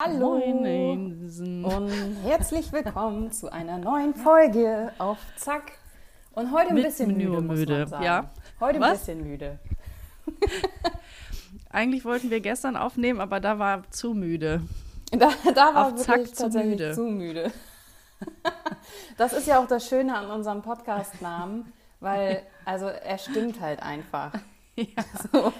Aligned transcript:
Hallo 0.00 0.34
und 0.34 2.16
herzlich 2.22 2.70
willkommen 2.72 3.32
zu 3.32 3.50
einer 3.50 3.78
neuen 3.78 4.14
Folge 4.14 4.92
auf 4.98 5.18
Zack. 5.36 5.72
Und 6.34 6.52
heute 6.52 6.68
ein 6.68 6.74
Mit 6.76 6.84
bisschen 6.84 7.16
müde, 7.16 7.24
nur 7.24 7.40
muss 7.42 7.58
müde, 7.58 7.78
man 7.80 7.88
sagen. 7.88 8.04
ja. 8.04 8.30
Heute 8.60 8.76
ein 8.76 8.80
Was? 8.82 9.00
bisschen 9.00 9.24
müde. 9.24 9.58
Eigentlich 11.70 12.04
wollten 12.04 12.30
wir 12.30 12.40
gestern 12.40 12.76
aufnehmen, 12.76 13.20
aber 13.20 13.40
da 13.40 13.58
war 13.58 13.90
zu 13.90 14.14
müde. 14.14 14.62
Da, 15.10 15.30
da 15.52 15.74
war 15.74 15.86
Auf 15.88 15.96
Zack 15.96 16.32
zu 16.32 16.48
müde. 16.48 16.92
zu 16.92 17.02
müde. 17.02 17.50
Das 19.16 19.32
ist 19.32 19.48
ja 19.48 19.58
auch 19.60 19.66
das 19.66 19.88
Schöne 19.88 20.16
an 20.16 20.30
unserem 20.30 20.62
Podcast-Namen, 20.62 21.72
weil 21.98 22.42
also 22.64 22.86
er 22.86 23.18
stimmt 23.18 23.60
halt 23.60 23.82
einfach. 23.82 24.32
So. 25.32 25.52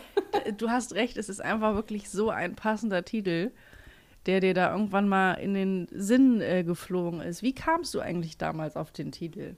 Du 0.56 0.70
hast 0.70 0.94
recht, 0.94 1.16
es 1.16 1.28
ist 1.28 1.40
einfach 1.42 1.74
wirklich 1.74 2.08
so 2.08 2.30
ein 2.30 2.54
passender 2.54 3.04
Titel, 3.04 3.50
der 4.28 4.40
dir 4.40 4.54
da 4.54 4.70
irgendwann 4.72 5.08
mal 5.08 5.32
in 5.34 5.54
den 5.54 5.88
Sinn 5.90 6.40
äh, 6.40 6.62
geflogen 6.62 7.20
ist. 7.20 7.42
Wie 7.42 7.54
kamst 7.54 7.94
du 7.94 8.00
eigentlich 8.00 8.38
damals 8.38 8.76
auf 8.76 8.92
den 8.92 9.10
Titel? 9.10 9.56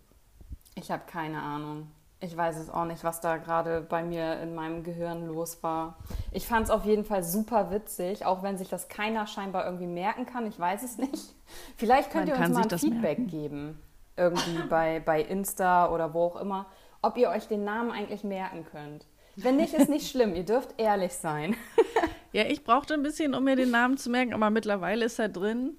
Ich 0.76 0.90
habe 0.90 1.02
keine 1.06 1.42
Ahnung. 1.42 1.88
Ich 2.20 2.36
weiß 2.36 2.58
es 2.58 2.70
auch 2.70 2.84
nicht, 2.84 3.02
was 3.02 3.20
da 3.20 3.38
gerade 3.38 3.80
bei 3.80 4.02
mir 4.04 4.40
in 4.40 4.54
meinem 4.54 4.84
Gehirn 4.84 5.26
los 5.26 5.62
war. 5.62 5.98
Ich 6.32 6.46
fand 6.46 6.64
es 6.66 6.70
auf 6.70 6.84
jeden 6.84 7.04
Fall 7.04 7.24
super 7.24 7.70
witzig, 7.70 8.24
auch 8.26 8.42
wenn 8.42 8.58
sich 8.58 8.68
das 8.68 8.88
keiner 8.88 9.26
scheinbar 9.26 9.64
irgendwie 9.64 9.86
merken 9.86 10.26
kann. 10.26 10.46
Ich 10.46 10.58
weiß 10.58 10.82
es 10.82 10.98
nicht. 10.98 11.34
Vielleicht 11.76 12.10
könnt 12.10 12.28
Man 12.28 12.38
ihr 12.38 12.44
uns 12.46 12.54
mal 12.54 12.62
ein 12.62 12.78
Feedback 12.78 13.18
merken. 13.18 13.26
geben. 13.26 13.82
Irgendwie 14.16 14.62
bei, 14.68 15.00
bei 15.00 15.22
Insta 15.22 15.90
oder 15.90 16.14
wo 16.14 16.24
auch 16.24 16.36
immer. 16.36 16.66
Ob 17.02 17.16
ihr 17.16 17.30
euch 17.30 17.48
den 17.48 17.64
Namen 17.64 17.90
eigentlich 17.90 18.22
merken 18.22 18.66
könnt. 18.70 19.06
Wenn 19.36 19.56
nicht, 19.56 19.72
ist 19.74 19.88
nicht 19.88 20.08
schlimm. 20.10 20.34
Ihr 20.34 20.44
dürft 20.44 20.74
ehrlich 20.78 21.14
sein. 21.14 21.56
Ja, 22.32 22.44
ich 22.44 22.62
brauchte 22.64 22.94
ein 22.94 23.02
bisschen, 23.02 23.34
um 23.34 23.44
mir 23.44 23.56
den 23.56 23.70
Namen 23.70 23.96
zu 23.96 24.10
merken, 24.10 24.32
aber 24.34 24.50
mittlerweile 24.50 25.04
ist 25.04 25.18
er 25.18 25.28
drin. 25.28 25.76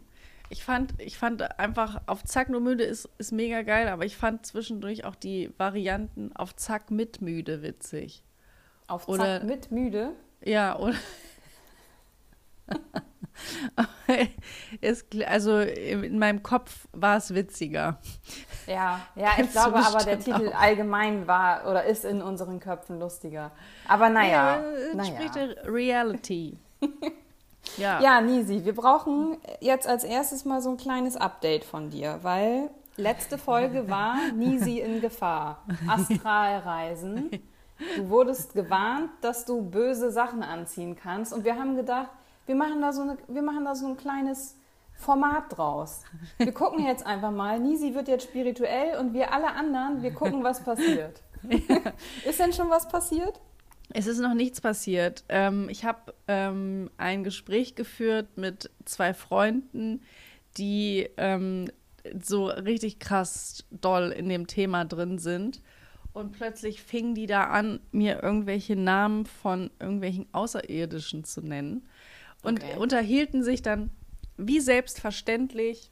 Ich 0.50 0.66
fand, 0.66 0.94
ich 0.98 1.18
fand 1.18 1.58
einfach, 1.60 2.02
auf 2.08 2.26
Zack 2.26 2.50
nur 2.50 2.60
müde 2.60 2.84
ist, 2.84 3.08
ist 3.18 3.32
mega 3.32 3.62
geil, 3.62 3.88
aber 3.88 4.04
ich 4.04 4.18
fand 4.18 4.46
zwischendurch 4.46 5.06
auch 5.06 5.16
die 5.16 5.50
Varianten 5.58 6.36
auf 6.36 6.56
Zack 6.58 6.92
mit 6.92 7.22
müde 7.22 7.62
witzig. 7.62 8.24
Auf 8.88 9.08
Oder- 9.08 9.40
Zack 9.40 9.44
mit 9.46 9.72
müde. 9.72 10.12
Ja, 10.44 10.78
oder? 10.78 10.96
es, 14.82 15.06
also 15.26 15.60
in 15.60 16.20
meinem 16.20 16.44
Kopf 16.44 16.88
war 16.92 17.18
es 17.18 17.34
witziger. 17.34 18.00
Ja, 18.68 19.02
ja, 19.16 19.30
ich 19.38 19.48
du 19.48 19.52
glaube 19.52 19.78
aber, 19.78 20.04
der 20.04 20.20
Titel 20.20 20.50
auch. 20.50 20.60
allgemein 20.60 21.28
war 21.28 21.68
oder 21.70 21.86
ist 21.86 22.06
in 22.06 22.22
unseren 22.22 22.60
Köpfen 22.60 23.00
lustiger. 23.00 23.52
Aber 23.88 24.10
naja, 24.10 24.62
äh, 24.62 24.96
naja. 24.96 25.16
Spricht 25.16 25.38
Reality. 25.66 26.58
ja. 27.78 28.02
Ja, 28.02 28.22
Nisi, 28.22 28.66
wir 28.66 28.76
brauchen 28.76 29.38
jetzt 29.60 29.88
als 29.88 30.04
erstes 30.04 30.46
mal 30.46 30.62
so 30.62 30.72
ein 30.72 30.78
kleines 30.78 31.16
Update 31.16 31.64
von 31.64 31.90
dir, 31.90 32.20
weil 32.22 32.70
letzte 32.98 33.38
Folge 33.38 33.90
war 33.90 34.18
Nisi 34.36 34.80
in 34.80 35.02
Gefahr. 35.02 35.64
Astralreisen. 35.88 37.32
Du 37.96 38.10
wurdest 38.10 38.54
gewarnt, 38.54 39.10
dass 39.22 39.46
du 39.46 39.64
böse 39.64 40.12
Sachen 40.12 40.44
anziehen 40.44 40.96
kannst 40.96 41.34
und 41.34 41.44
wir 41.44 41.56
haben 41.56 41.76
gedacht, 41.76 42.12
wir 42.52 42.58
machen 42.58 42.82
da 42.82 42.92
so, 42.92 43.04
eine, 43.04 43.18
wir 43.30 43.42
machen 43.42 43.64
da 43.64 43.74
so 43.76 43.88
ein 43.88 43.96
kleines 43.96 44.58
Format 44.94 45.58
draus. 45.58 46.04
Wir 46.38 46.52
gucken 46.52 46.86
jetzt 46.86 47.06
einfach 47.06 47.32
mal. 47.32 47.58
Nisi 47.58 47.96
wird 47.96 48.10
jetzt 48.10 48.26
spirituell 48.26 49.00
und 49.00 49.14
wir 49.14 49.34
alle 49.34 49.54
anderen, 49.54 50.04
wir 50.04 50.12
gucken, 50.12 50.44
was 50.44 50.62
passiert. 50.62 51.22
Ist 52.26 52.42
denn 52.42 52.52
schon 52.52 52.70
was 52.70 52.90
passiert? 52.90 53.40
Es 53.94 54.06
ist 54.06 54.20
noch 54.20 54.34
nichts 54.34 54.60
passiert. 54.60 55.24
Ähm, 55.30 55.70
ich 55.70 55.86
habe 55.86 56.14
ähm, 56.28 56.90
ein 56.98 57.24
Gespräch 57.24 57.76
geführt 57.76 58.38
mit 58.38 58.70
zwei 58.84 59.14
Freunden, 59.14 60.02
die 60.58 61.10
ähm, 61.16 61.70
so 62.22 62.48
richtig 62.48 63.00
krass 63.00 63.64
doll 63.72 64.12
in 64.12 64.28
dem 64.28 64.48
Thema 64.48 64.84
drin 64.84 65.20
sind. 65.20 65.62
Und 66.14 66.34
plötzlich 66.34 66.84
fingen 66.84 67.16
die 67.16 67.28
da 67.28 67.46
an, 67.46 67.80
mir 67.92 68.22
irgendwelche 68.22 68.76
Namen 68.76 69.26
von 69.26 69.72
irgendwelchen 69.80 70.28
Außerirdischen 70.34 71.24
zu 71.24 71.42
nennen. 71.42 71.88
Und 72.42 72.64
Okay. 72.64 72.78
unterhielten 72.78 73.44
sich 73.44 73.62
dann 73.62 73.92
wie 74.38 74.60
selbstverständlich 74.60 75.92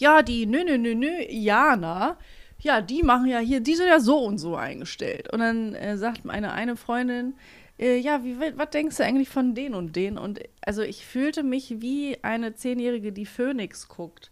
ja, 0.00 0.22
die 0.22 0.46
nö, 0.46 0.64
nö, 0.64 0.78
nö, 0.78 0.94
nö, 0.94 1.10
Jana, 1.28 2.16
ja, 2.58 2.80
die 2.80 3.02
machen 3.02 3.26
ja 3.26 3.38
hier, 3.38 3.60
die 3.60 3.74
sind 3.74 3.86
ja 3.88 4.00
so 4.00 4.18
und 4.18 4.38
so 4.38 4.56
eingestellt. 4.56 5.32
Und 5.32 5.40
dann 5.40 5.74
äh, 5.74 5.96
sagt 5.98 6.24
meine 6.24 6.52
eine 6.52 6.76
Freundin, 6.76 7.34
äh, 7.78 7.98
ja, 7.98 8.24
wie, 8.24 8.38
was 8.38 8.70
denkst 8.70 8.96
du 8.96 9.04
eigentlich 9.04 9.28
von 9.28 9.54
den 9.54 9.74
und 9.74 9.96
den? 9.96 10.18
Und 10.18 10.40
also 10.62 10.82
ich 10.82 11.06
fühlte 11.06 11.42
mich 11.42 11.80
wie 11.80 12.18
eine 12.22 12.54
Zehnjährige, 12.54 13.12
die 13.12 13.26
Phoenix 13.26 13.88
guckt. 13.88 14.30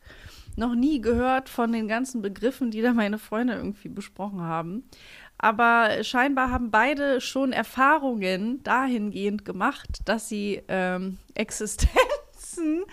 Noch 0.57 0.75
nie 0.75 1.01
gehört 1.01 1.49
von 1.49 1.71
den 1.73 1.87
ganzen 1.87 2.21
Begriffen, 2.21 2.71
die 2.71 2.83
da 2.83 2.93
meine 2.93 3.19
Freunde 3.19 3.55
irgendwie 3.55 3.89
besprochen 3.89 4.41
haben. 4.41 4.85
Aber 5.39 6.03
scheinbar 6.03 6.51
haben 6.51 6.71
beide 6.71 7.21
schon 7.21 7.53
Erfahrungen 7.53 8.63
dahingehend 8.65 9.45
gemacht, 9.45 10.01
dass 10.05 10.29
sie 10.29 10.63
ähm, 10.69 11.19
Existenzen 11.35 12.85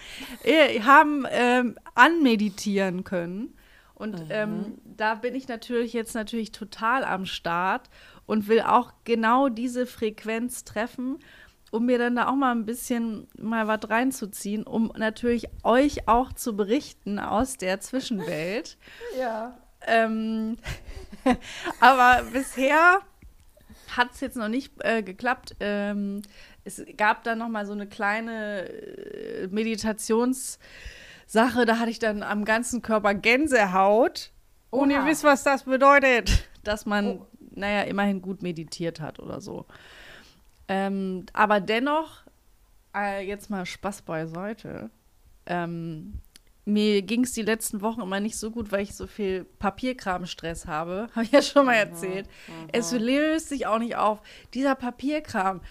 äh, 0.44 0.82
haben 0.82 1.26
ähm, 1.30 1.76
anmeditieren 1.96 3.04
können. 3.04 3.56
Und 3.96 4.26
ähm, 4.30 4.78
da 4.84 5.16
bin 5.16 5.36
ich 5.36 5.48
natürlich 5.48 5.94
jetzt 5.94 6.16
natürlich 6.16 6.52
total 6.52 7.06
am 7.06 7.26
Start 7.26 7.90
und 8.26 8.48
will 8.48 8.62
auch 8.62 8.92
genau 9.06 9.48
diese 9.48 9.86
Frequenz 9.86 10.66
treffen, 10.66 11.20
um 11.72 11.86
mir 11.86 11.98
dann 11.98 12.18
da 12.18 12.28
auch 12.28 12.36
mal 12.36 12.52
ein 12.52 12.66
bisschen 12.66 13.28
mal 13.38 13.68
was 13.68 13.90
reinzuziehen, 13.90 14.64
um 14.64 14.92
natürlich 14.98 15.48
euch 15.64 16.10
auch 16.10 16.34
zu 16.34 16.56
berichten 16.56 17.20
aus 17.20 17.58
der 17.58 17.80
Zwischenwelt. 17.80 18.78
Ja. 19.18 19.58
Ähm, 19.88 20.58
aber 21.80 22.24
bisher 22.32 23.00
hat 23.96 24.14
es 24.14 24.22
jetzt 24.22 24.38
noch 24.38 24.48
nicht 24.50 24.74
äh, 24.84 25.04
geklappt. 25.04 25.56
Ähm, 25.60 26.22
es 26.64 26.84
gab 26.98 27.24
dann 27.24 27.40
noch 27.40 27.50
mal 27.50 27.66
so 27.66 27.74
eine 27.74 27.88
kleine 27.88 28.68
äh, 28.68 29.48
Meditationssache. 29.48 31.66
Da 31.66 31.80
hatte 31.80 31.92
ich 31.92 32.00
dann 32.00 32.24
am 32.24 32.46
ganzen 32.46 32.82
Körper 32.82 33.14
Gänsehaut. 33.14 34.32
Und 34.72 34.90
ihr 34.90 35.00
Oha. 35.00 35.06
wisst, 35.06 35.24
was 35.24 35.44
das 35.44 35.64
bedeutet. 35.64 36.48
Dass 36.64 36.86
man, 36.86 37.20
Oh. 37.20 37.26
naja, 37.52 37.84
immerhin 37.84 38.22
gut 38.22 38.42
meditiert 38.42 39.00
hat 39.00 39.20
oder 39.20 39.40
so. 39.40 39.66
Ähm, 40.68 41.28
aber 41.34 41.62
dennoch, 41.62 42.24
äh, 42.96 43.26
jetzt 43.26 43.50
mal 43.52 43.66
Spaß 43.66 44.02
beiseite. 44.02 44.90
Ähm, 45.46 46.20
mir 46.66 47.04
ging 47.04 47.24
es 47.24 47.34
die 47.34 47.44
letzten 47.44 47.82
Wochen 47.82 48.02
immer 48.02 48.20
nicht 48.20 48.38
so 48.38 48.50
gut, 48.50 48.72
weil 48.72 48.82
ich 48.82 48.96
so 48.96 49.06
viel 49.08 49.46
Papierkramstress 49.60 50.66
habe. 50.66 51.10
Habe 51.16 51.24
ich 51.24 51.32
ja 51.32 51.42
schon 51.42 51.68
mal 51.68 51.76
erzählt. 51.76 52.28
Es 52.72 52.92
löst 52.92 53.50
sich 53.50 53.68
auch 53.68 53.80
nicht 53.80 53.96
auf. 53.96 54.22
Dieser 54.54 54.76
Papierkram. 54.76 55.62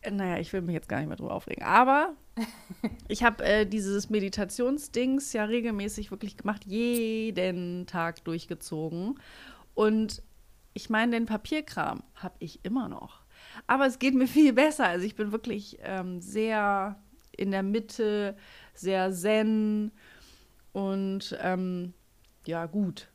Äh, 0.00 0.10
Naja, 0.10 0.38
ich 0.38 0.52
will 0.52 0.62
mich 0.62 0.74
jetzt 0.74 0.88
gar 0.88 0.98
nicht 0.98 1.08
mehr 1.08 1.16
drüber 1.16 1.34
aufregen. 1.34 1.64
Aber 1.64 2.14
ich 3.08 3.22
habe 3.24 3.44
äh, 3.44 3.66
dieses 3.66 4.08
Meditationsdings 4.08 5.32
ja 5.34 5.44
regelmäßig 5.44 6.10
wirklich 6.10 6.36
gemacht, 6.38 6.64
jeden 6.64 7.86
Tag 7.86 8.24
durchgezogen. 8.24 9.20
Und 9.74 10.22
ich 10.72 10.88
meine, 10.88 11.12
den 11.12 11.26
Papierkram 11.26 12.02
habe 12.14 12.36
ich 12.38 12.64
immer 12.64 12.88
noch. 12.88 13.20
Aber 13.66 13.86
es 13.86 13.98
geht 13.98 14.14
mir 14.14 14.26
viel 14.28 14.54
besser. 14.54 14.86
Also 14.86 15.04
ich 15.04 15.14
bin 15.14 15.30
wirklich 15.30 15.78
ähm, 15.82 16.20
sehr 16.22 16.96
in 17.36 17.50
der 17.50 17.62
Mitte, 17.62 18.36
sehr 18.74 19.12
zen 19.12 19.92
und 20.72 21.36
ähm, 21.42 21.94
ja, 22.46 22.66
gut. 22.66 23.08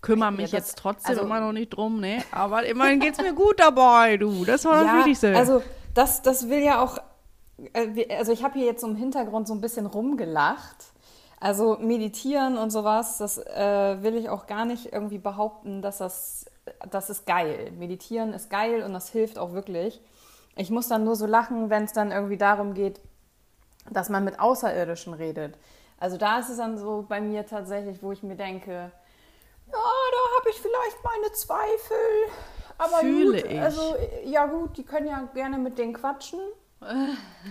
Kümmere 0.00 0.32
mich 0.32 0.52
jetzt 0.52 0.78
trotzdem 0.78 1.10
also- 1.10 1.22
immer 1.22 1.40
noch 1.40 1.52
nicht 1.52 1.70
drum, 1.70 2.00
ne? 2.00 2.22
Aber 2.30 2.64
immerhin 2.64 3.00
geht 3.00 3.14
es 3.14 3.20
mir 3.20 3.34
gut 3.34 3.60
dabei, 3.60 4.16
du. 4.16 4.44
Das 4.44 4.64
war 4.64 4.84
das 4.84 4.94
Wichtigste. 4.96 5.36
Also 5.36 5.62
das, 5.94 6.22
das 6.22 6.48
will 6.48 6.60
ja 6.60 6.82
auch, 6.82 6.98
äh, 7.74 8.14
also 8.16 8.32
ich 8.32 8.42
habe 8.42 8.58
hier 8.58 8.66
jetzt 8.66 8.82
im 8.82 8.96
Hintergrund 8.96 9.46
so 9.46 9.54
ein 9.54 9.60
bisschen 9.60 9.86
rumgelacht. 9.86 10.86
Also 11.42 11.78
meditieren 11.80 12.58
und 12.58 12.70
sowas, 12.70 13.16
das 13.16 13.38
äh, 13.38 14.02
will 14.02 14.14
ich 14.14 14.28
auch 14.28 14.46
gar 14.46 14.66
nicht 14.66 14.92
irgendwie 14.92 15.16
behaupten, 15.16 15.80
dass 15.80 15.96
das, 15.96 16.44
das 16.90 17.08
ist 17.08 17.24
geil. 17.24 17.72
Meditieren 17.78 18.34
ist 18.34 18.50
geil 18.50 18.82
und 18.82 18.92
das 18.92 19.08
hilft 19.08 19.38
auch 19.38 19.52
wirklich. 19.52 20.02
Ich 20.56 20.70
muss 20.70 20.88
dann 20.88 21.04
nur 21.04 21.16
so 21.16 21.24
lachen, 21.24 21.70
wenn 21.70 21.84
es 21.84 21.94
dann 21.94 22.12
irgendwie 22.12 22.36
darum 22.36 22.74
geht, 22.74 23.00
dass 23.90 24.10
man 24.10 24.22
mit 24.24 24.38
Außerirdischen 24.38 25.14
redet. 25.14 25.56
Also 26.00 26.16
da 26.16 26.38
ist 26.38 26.48
es 26.48 26.56
dann 26.56 26.78
so 26.78 27.04
bei 27.06 27.20
mir 27.20 27.46
tatsächlich, 27.46 28.02
wo 28.02 28.10
ich 28.10 28.22
mir 28.22 28.34
denke, 28.34 28.72
ja, 28.72 29.72
da 29.72 30.38
habe 30.38 30.50
ich 30.50 30.56
vielleicht 30.56 31.04
meine 31.04 31.32
Zweifel. 31.32 31.96
Aber 32.78 32.96
Fühle 32.98 33.42
gut, 33.42 33.50
ich. 33.50 33.60
also 33.60 33.94
ja 34.24 34.46
gut, 34.46 34.76
die 34.78 34.84
können 34.84 35.06
ja 35.06 35.28
gerne 35.34 35.58
mit 35.58 35.78
denen 35.78 35.92
quatschen. 35.92 36.40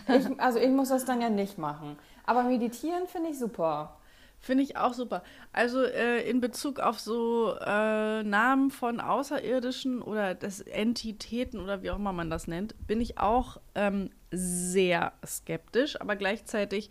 Ich, 0.07 0.39
also 0.39 0.57
ich 0.57 0.69
muss 0.69 0.89
das 0.89 1.05
dann 1.05 1.21
ja 1.21 1.29
nicht 1.29 1.59
machen. 1.59 1.97
Aber 2.25 2.43
meditieren 2.43 3.07
finde 3.07 3.29
ich 3.29 3.37
super. 3.37 3.95
Finde 4.39 4.63
ich 4.63 4.77
auch 4.77 4.93
super. 4.93 5.21
Also 5.51 5.83
äh, 5.83 6.27
in 6.27 6.39
Bezug 6.41 6.79
auf 6.79 6.99
so 6.99 7.55
äh, 7.59 8.23
Namen 8.23 8.71
von 8.71 8.99
Außerirdischen 9.01 10.01
oder 10.01 10.33
das 10.33 10.61
Entitäten 10.61 11.59
oder 11.59 11.83
wie 11.83 11.91
auch 11.91 11.97
immer 11.97 12.13
man 12.13 12.29
das 12.29 12.47
nennt, 12.47 12.75
bin 12.87 13.01
ich 13.01 13.19
auch 13.19 13.57
ähm, 13.75 14.09
sehr 14.31 15.11
skeptisch, 15.25 15.99
aber 15.99 16.15
gleichzeitig 16.15 16.89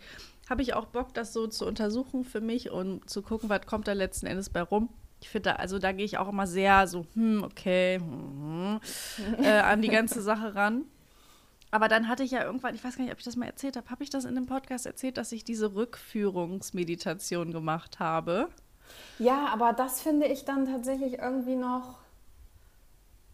habe 0.49 0.61
ich 0.61 0.73
auch 0.73 0.85
Bock, 0.85 1.13
das 1.13 1.31
so 1.31 1.47
zu 1.47 1.65
untersuchen 1.65 2.23
für 2.23 2.41
mich 2.41 2.71
und 2.71 3.09
zu 3.09 3.21
gucken, 3.21 3.49
was 3.49 3.65
kommt 3.65 3.87
da 3.87 3.93
letzten 3.93 4.25
Endes 4.25 4.49
bei 4.49 4.61
rum. 4.61 4.89
Ich 5.21 5.29
finde, 5.29 5.59
also 5.59 5.79
da 5.79 5.91
gehe 5.91 6.05
ich 6.05 6.17
auch 6.17 6.29
immer 6.29 6.47
sehr 6.47 6.87
so, 6.87 7.05
hm, 7.13 7.43
okay, 7.43 7.99
hm, 7.99 8.79
äh, 9.41 9.59
an 9.59 9.81
die 9.81 9.89
ganze 9.89 10.21
Sache 10.21 10.55
ran. 10.55 10.85
Aber 11.71 11.87
dann 11.87 12.07
hatte 12.07 12.23
ich 12.23 12.31
ja 12.31 12.43
irgendwann, 12.43 12.73
ich 12.73 12.83
weiß 12.83 12.97
gar 12.97 13.03
nicht, 13.03 13.13
ob 13.13 13.19
ich 13.19 13.25
das 13.25 13.35
mal 13.35 13.45
erzählt 13.45 13.77
habe, 13.77 13.89
habe 13.89 14.03
ich 14.03 14.09
das 14.09 14.25
in 14.25 14.33
dem 14.33 14.47
Podcast 14.47 14.85
erzählt, 14.85 15.17
dass 15.17 15.31
ich 15.31 15.43
diese 15.43 15.75
Rückführungsmeditation 15.75 17.51
gemacht 17.51 17.99
habe? 17.99 18.49
Ja, 19.19 19.47
aber 19.53 19.73
das 19.73 20.01
finde 20.01 20.25
ich 20.25 20.45
dann 20.45 20.65
tatsächlich 20.65 21.19
irgendwie 21.19 21.55
noch 21.55 21.99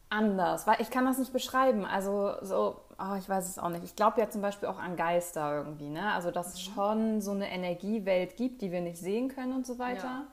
anders, 0.09 0.67
weil 0.67 0.81
ich 0.81 0.89
kann 0.89 1.05
das 1.05 1.17
nicht 1.17 1.31
beschreiben. 1.31 1.85
Also 1.85 2.33
so, 2.41 2.81
oh, 2.99 3.15
ich 3.17 3.27
weiß 3.27 3.49
es 3.49 3.59
auch 3.59 3.69
nicht. 3.69 3.83
Ich 3.83 3.95
glaube 3.95 4.19
ja 4.19 4.29
zum 4.29 4.41
Beispiel 4.41 4.69
auch 4.69 4.79
an 4.79 4.95
Geister 4.95 5.57
irgendwie, 5.57 5.89
ne? 5.89 6.13
Also 6.13 6.31
dass 6.31 6.53
es 6.53 6.61
schon 6.61 7.21
so 7.21 7.31
eine 7.31 7.49
Energiewelt 7.49 8.37
gibt, 8.37 8.61
die 8.61 8.71
wir 8.71 8.81
nicht 8.81 8.97
sehen 8.97 9.29
können 9.29 9.53
und 9.53 9.65
so 9.65 9.79
weiter. 9.79 10.03
Ja. 10.03 10.27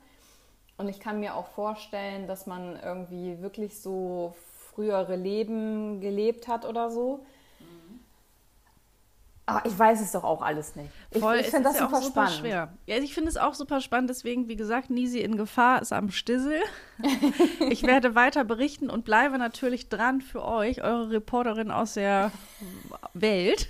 Und 0.77 0.89
ich 0.89 0.99
kann 0.99 1.19
mir 1.19 1.35
auch 1.35 1.47
vorstellen, 1.47 2.27
dass 2.27 2.47
man 2.47 2.79
irgendwie 2.81 3.41
wirklich 3.41 3.79
so 3.79 4.33
frühere 4.73 5.15
Leben 5.15 6.01
gelebt 6.01 6.47
hat 6.47 6.65
oder 6.65 6.89
so 6.89 7.25
aber 9.45 9.65
ich 9.65 9.77
weiß 9.77 9.99
es 9.99 10.13
doch 10.13 10.23
auch 10.23 10.41
alles 10.41 10.75
nicht. 10.77 10.89
Ich, 11.11 11.19
Voll, 11.19 11.35
ich 11.35 11.47
finde 11.47 11.63
das 11.63 11.77
ja 11.77 11.85
super, 11.85 12.01
super 12.01 12.27
spannend. 12.27 12.39
Schwer. 12.39 12.73
Ja, 12.85 12.97
ich 12.97 13.13
finde 13.13 13.29
es 13.29 13.35
auch 13.35 13.53
super 13.55 13.81
spannend. 13.81 14.09
Deswegen, 14.09 14.47
wie 14.47 14.55
gesagt, 14.55 14.89
Nisi 14.89 15.19
in 15.19 15.35
Gefahr 15.35 15.81
ist 15.81 15.91
am 15.91 16.11
Stissel. 16.11 16.61
ich 17.69 17.83
werde 17.83 18.15
weiter 18.15 18.45
berichten 18.45 18.89
und 18.89 19.03
bleibe 19.03 19.37
natürlich 19.37 19.89
dran 19.89 20.21
für 20.21 20.45
euch, 20.45 20.81
eure 20.81 21.09
Reporterin 21.11 21.71
aus 21.71 21.95
der 21.95 22.31
Welt. 23.13 23.69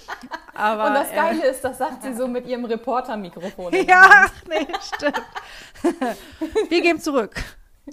Aber, 0.54 0.86
und 0.86 0.94
das 0.94 1.12
Geile 1.12 1.44
äh, 1.44 1.50
ist, 1.50 1.62
das 1.62 1.76
sagt 1.76 2.02
sie 2.02 2.14
so 2.14 2.26
mit 2.26 2.46
ihrem 2.46 2.64
Reportermikrofon. 2.64 3.74
ja, 3.86 4.26
nee, 4.48 4.66
stimmt. 4.94 5.22
Wir 6.70 6.80
gehen 6.80 7.00
zurück 7.00 7.34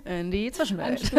in 0.05 0.31
die 0.31 0.51
Zwischenwelt. 0.53 1.11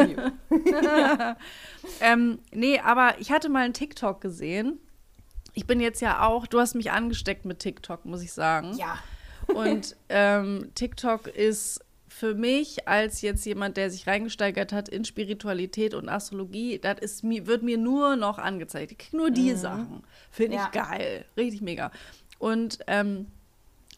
ähm, 2.00 2.38
nee, 2.52 2.80
aber 2.80 3.18
ich 3.18 3.32
hatte 3.32 3.50
mal 3.50 3.64
einen 3.64 3.74
TikTok 3.74 4.22
gesehen 4.22 4.80
ich 5.54 5.66
bin 5.66 5.80
jetzt 5.80 6.00
ja 6.00 6.26
auch, 6.26 6.46
du 6.46 6.60
hast 6.60 6.74
mich 6.74 6.90
angesteckt 6.90 7.44
mit 7.44 7.58
TikTok, 7.58 8.04
muss 8.04 8.22
ich 8.22 8.32
sagen. 8.32 8.74
Ja. 8.76 8.98
Und 9.48 9.96
ähm, 10.08 10.70
TikTok 10.74 11.26
ist 11.26 11.84
für 12.08 12.34
mich 12.34 12.88
als 12.88 13.22
jetzt 13.22 13.46
jemand, 13.46 13.76
der 13.76 13.90
sich 13.90 14.06
reingesteigert 14.06 14.72
hat 14.72 14.88
in 14.88 15.04
Spiritualität 15.04 15.94
und 15.94 16.08
Astrologie, 16.08 16.78
das 16.78 16.98
ist 16.98 17.22
wird 17.24 17.62
mir 17.62 17.78
nur 17.78 18.16
noch 18.16 18.38
angezeigt. 18.38 18.92
Ich 18.92 18.98
kriege 18.98 19.16
nur 19.16 19.30
die 19.30 19.52
mhm. 19.52 19.56
Sachen. 19.56 20.02
Finde 20.30 20.56
ich 20.56 20.62
ja. 20.62 20.68
geil. 20.68 21.24
Richtig 21.36 21.62
mega. 21.62 21.90
Und 22.38 22.80
ähm, 22.88 23.26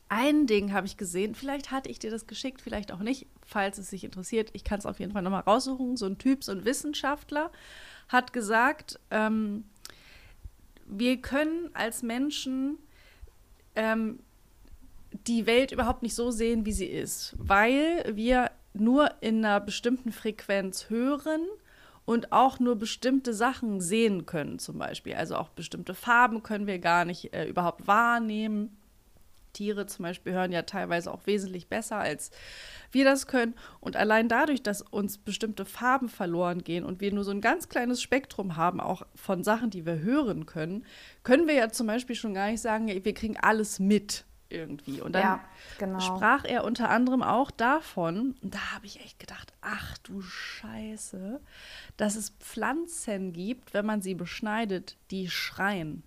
ein 0.08 0.46
Ding 0.46 0.75
habe 0.75 0.87
ich 0.87 0.98
gesehen, 0.98 1.34
vielleicht 1.34 1.70
hatte 1.70 1.88
ich 1.88 1.98
dir 1.98 2.10
das 2.10 2.26
geschickt, 2.26 2.60
vielleicht 2.60 2.93
auch 2.93 2.98
nicht, 2.98 3.26
falls 3.46 3.78
es 3.78 3.88
sich 3.88 4.05
interessiert. 4.05 4.50
Ich 4.52 4.62
kann 4.62 4.78
es 4.78 4.84
auf 4.84 5.00
jeden 5.00 5.12
Fall 5.12 5.22
nochmal 5.22 5.40
raussuchen. 5.40 5.96
So 5.96 6.05
ein 6.05 6.19
Typ, 6.19 6.44
so 6.44 6.52
ein 6.52 6.66
Wissenschaftler 6.66 7.50
hat 8.08 8.34
gesagt, 8.34 9.00
ähm, 9.10 9.64
wir 10.99 11.21
können 11.21 11.71
als 11.75 12.03
Menschen 12.03 12.79
ähm, 13.75 14.21
die 15.27 15.47
Welt 15.47 15.73
überhaupt 15.73 16.03
nicht 16.03 16.15
so 16.15 16.31
sehen, 16.31 16.65
wie 16.65 16.73
sie 16.73 16.87
ist, 16.87 17.35
weil 17.39 18.05
wir 18.15 18.50
nur 18.75 19.11
in 19.21 19.44
einer 19.44 19.61
bestimmten 19.61 20.12
Frequenz 20.12 20.89
hören 20.89 21.47
und 22.05 22.33
auch 22.33 22.59
nur 22.59 22.77
bestimmte 22.77 23.35
Sachen 23.35 23.81
sehen 23.81 24.27
können, 24.27 24.59
zum 24.59 24.79
Beispiel. 24.79 25.15
Also 25.15 25.37
auch 25.37 25.50
bestimmte 25.50 25.94
Farben 25.94 26.43
können 26.43 26.67
wir 26.67 26.79
gar 26.79 27.05
nicht 27.05 27.33
äh, 27.33 27.47
überhaupt 27.47 27.87
wahrnehmen. 27.87 28.77
Tiere 29.52 29.87
zum 29.87 30.04
Beispiel 30.04 30.32
hören 30.32 30.52
ja 30.52 30.62
teilweise 30.62 31.12
auch 31.12 31.26
wesentlich 31.26 31.69
besser 31.69 31.99
als 31.99 32.31
wir 32.90 33.04
das 33.04 33.26
können. 33.26 33.54
Und 33.81 33.96
allein 33.96 34.28
dadurch, 34.28 34.62
dass 34.62 34.82
uns 34.82 35.19
bestimmte 35.19 35.64
Farben 35.64 36.08
verloren 36.08 36.62
gehen 36.62 36.84
und 36.84 37.00
wir 37.00 37.12
nur 37.12 37.25
so 37.25 37.31
ein 37.31 37.40
ganz 37.40 37.69
kleines 37.69 38.02
Spektrum 38.02 38.56
haben, 38.56 38.81
auch 38.81 39.02
von 39.14 39.44
Sachen, 39.44 39.70
die 39.70 39.87
wir 39.87 40.00
hören 40.00 40.46
können, 40.46 40.84
können 41.22 41.46
wir 41.46 41.54
ja 41.54 41.69
zum 41.70 41.87
Beispiel 41.87 42.16
schon 42.16 42.34
gar 42.34 42.50
nicht 42.50 42.60
sagen, 42.60 42.88
wir 42.88 43.14
kriegen 43.14 43.37
alles 43.38 43.78
mit 43.78 44.25
irgendwie. 44.52 45.00
Und 45.00 45.14
dann 45.14 45.22
ja, 45.22 45.44
genau. 45.78 46.00
sprach 46.00 46.44
er 46.44 46.64
unter 46.64 46.90
anderem 46.90 47.22
auch 47.22 47.50
davon, 47.50 48.37
und 48.43 48.55
da 48.55 48.75
habe 48.75 48.87
ich 48.87 49.00
echt 49.00 49.19
gedacht, 49.19 49.52
ach 49.60 49.98
du 49.98 50.20
Scheiße, 50.20 51.40
dass 51.96 52.16
es 52.16 52.31
Pflanzen 52.31 53.32
gibt, 53.32 53.75
wenn 53.75 53.87
man 53.87 54.02
sie 54.02 54.14
beschneidet, 54.14 54.96
die 55.10 55.28
schreien. 55.28 56.05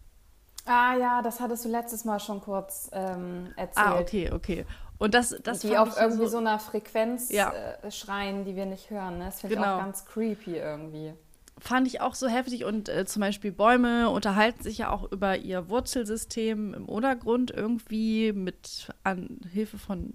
Ah 0.66 0.96
ja, 0.96 1.22
das 1.22 1.40
hattest 1.40 1.66
du 1.66 1.70
letztes 1.70 2.06
Mal 2.06 2.20
schon 2.20 2.42
kurz 2.42 2.90
ähm, 2.92 3.54
erzählt. 3.56 3.88
Ah, 3.88 4.00
okay, 4.00 4.32
okay. 4.32 4.66
Und 4.98 5.14
das, 5.14 5.36
das 5.44 5.60
die 5.60 5.78
auf 5.78 5.98
irgendwie 6.00 6.24
so, 6.24 6.32
so, 6.32 6.38
einer 6.38 6.58
Frequenz 6.58 7.30
ja. 7.30 7.54
äh, 7.84 7.92
schreien, 7.92 8.46
die 8.46 8.56
wir 8.56 8.66
nicht 8.66 8.90
hören. 8.90 9.20
Ne? 9.20 9.26
Das 9.26 9.42
finde 9.42 9.58
genau. 9.58 9.68
ich 9.68 9.74
auch 9.74 9.80
ganz 9.80 10.06
creepy 10.06 10.58
irgendwie. 10.58 11.14
Fand 11.58 11.88
ich 11.88 12.02
auch 12.02 12.16
so 12.16 12.28
heftig 12.28 12.66
und 12.66 12.90
äh, 12.90 13.06
zum 13.06 13.22
Beispiel 13.22 13.52
Bäume 13.52 14.10
unterhalten 14.10 14.64
sich 14.64 14.80
ja 14.80 14.92
auch 14.92 15.10
über 15.12 15.38
ihr 15.38 15.70
Wurzelsystem 15.70 16.74
im 16.74 16.86
Untergrund 16.86 17.52
irgendwie 17.52 18.34
mit 18.34 18.90
an 19.04 19.40
Hilfe 19.52 19.78
von 19.78 20.14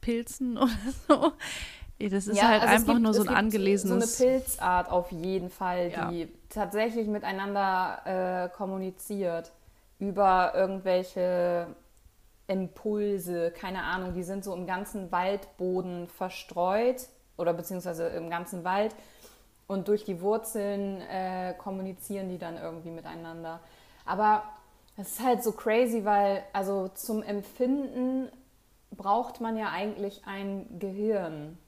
Pilzen 0.00 0.56
oder 0.58 0.70
so. 1.08 1.32
Das 1.98 2.28
ist 2.28 2.36
ja, 2.36 2.48
halt 2.48 2.62
also 2.62 2.74
einfach 2.74 2.92
gibt, 2.92 3.02
nur 3.02 3.12
so 3.12 3.22
ein 3.22 3.28
angelesenes. 3.28 4.18
So 4.18 4.24
eine 4.24 4.38
Pilzart 4.38 4.90
auf 4.90 5.10
jeden 5.10 5.50
Fall, 5.50 5.90
die 5.90 6.20
ja. 6.20 6.26
tatsächlich 6.48 7.08
miteinander 7.08 8.46
äh, 8.46 8.56
kommuniziert 8.56 9.50
über 9.98 10.52
irgendwelche 10.54 11.68
Impulse, 12.46 13.50
keine 13.50 13.82
Ahnung, 13.82 14.14
die 14.14 14.22
sind 14.22 14.44
so 14.44 14.54
im 14.54 14.66
ganzen 14.66 15.12
Waldboden 15.12 16.08
verstreut 16.08 17.08
oder 17.36 17.52
beziehungsweise 17.52 18.08
im 18.08 18.30
ganzen 18.30 18.64
Wald 18.64 18.94
und 19.66 19.86
durch 19.88 20.04
die 20.04 20.20
Wurzeln 20.20 21.02
äh, 21.02 21.54
kommunizieren 21.58 22.28
die 22.28 22.38
dann 22.38 22.56
irgendwie 22.56 22.90
miteinander. 22.90 23.60
Aber 24.06 24.42
es 24.96 25.10
ist 25.10 25.24
halt 25.24 25.44
so 25.44 25.52
crazy, 25.52 26.04
weil 26.04 26.42
also 26.52 26.88
zum 26.88 27.22
Empfinden 27.22 28.30
braucht 28.90 29.40
man 29.40 29.56
ja 29.56 29.70
eigentlich 29.70 30.22
ein 30.26 30.78
Gehirn. 30.78 31.58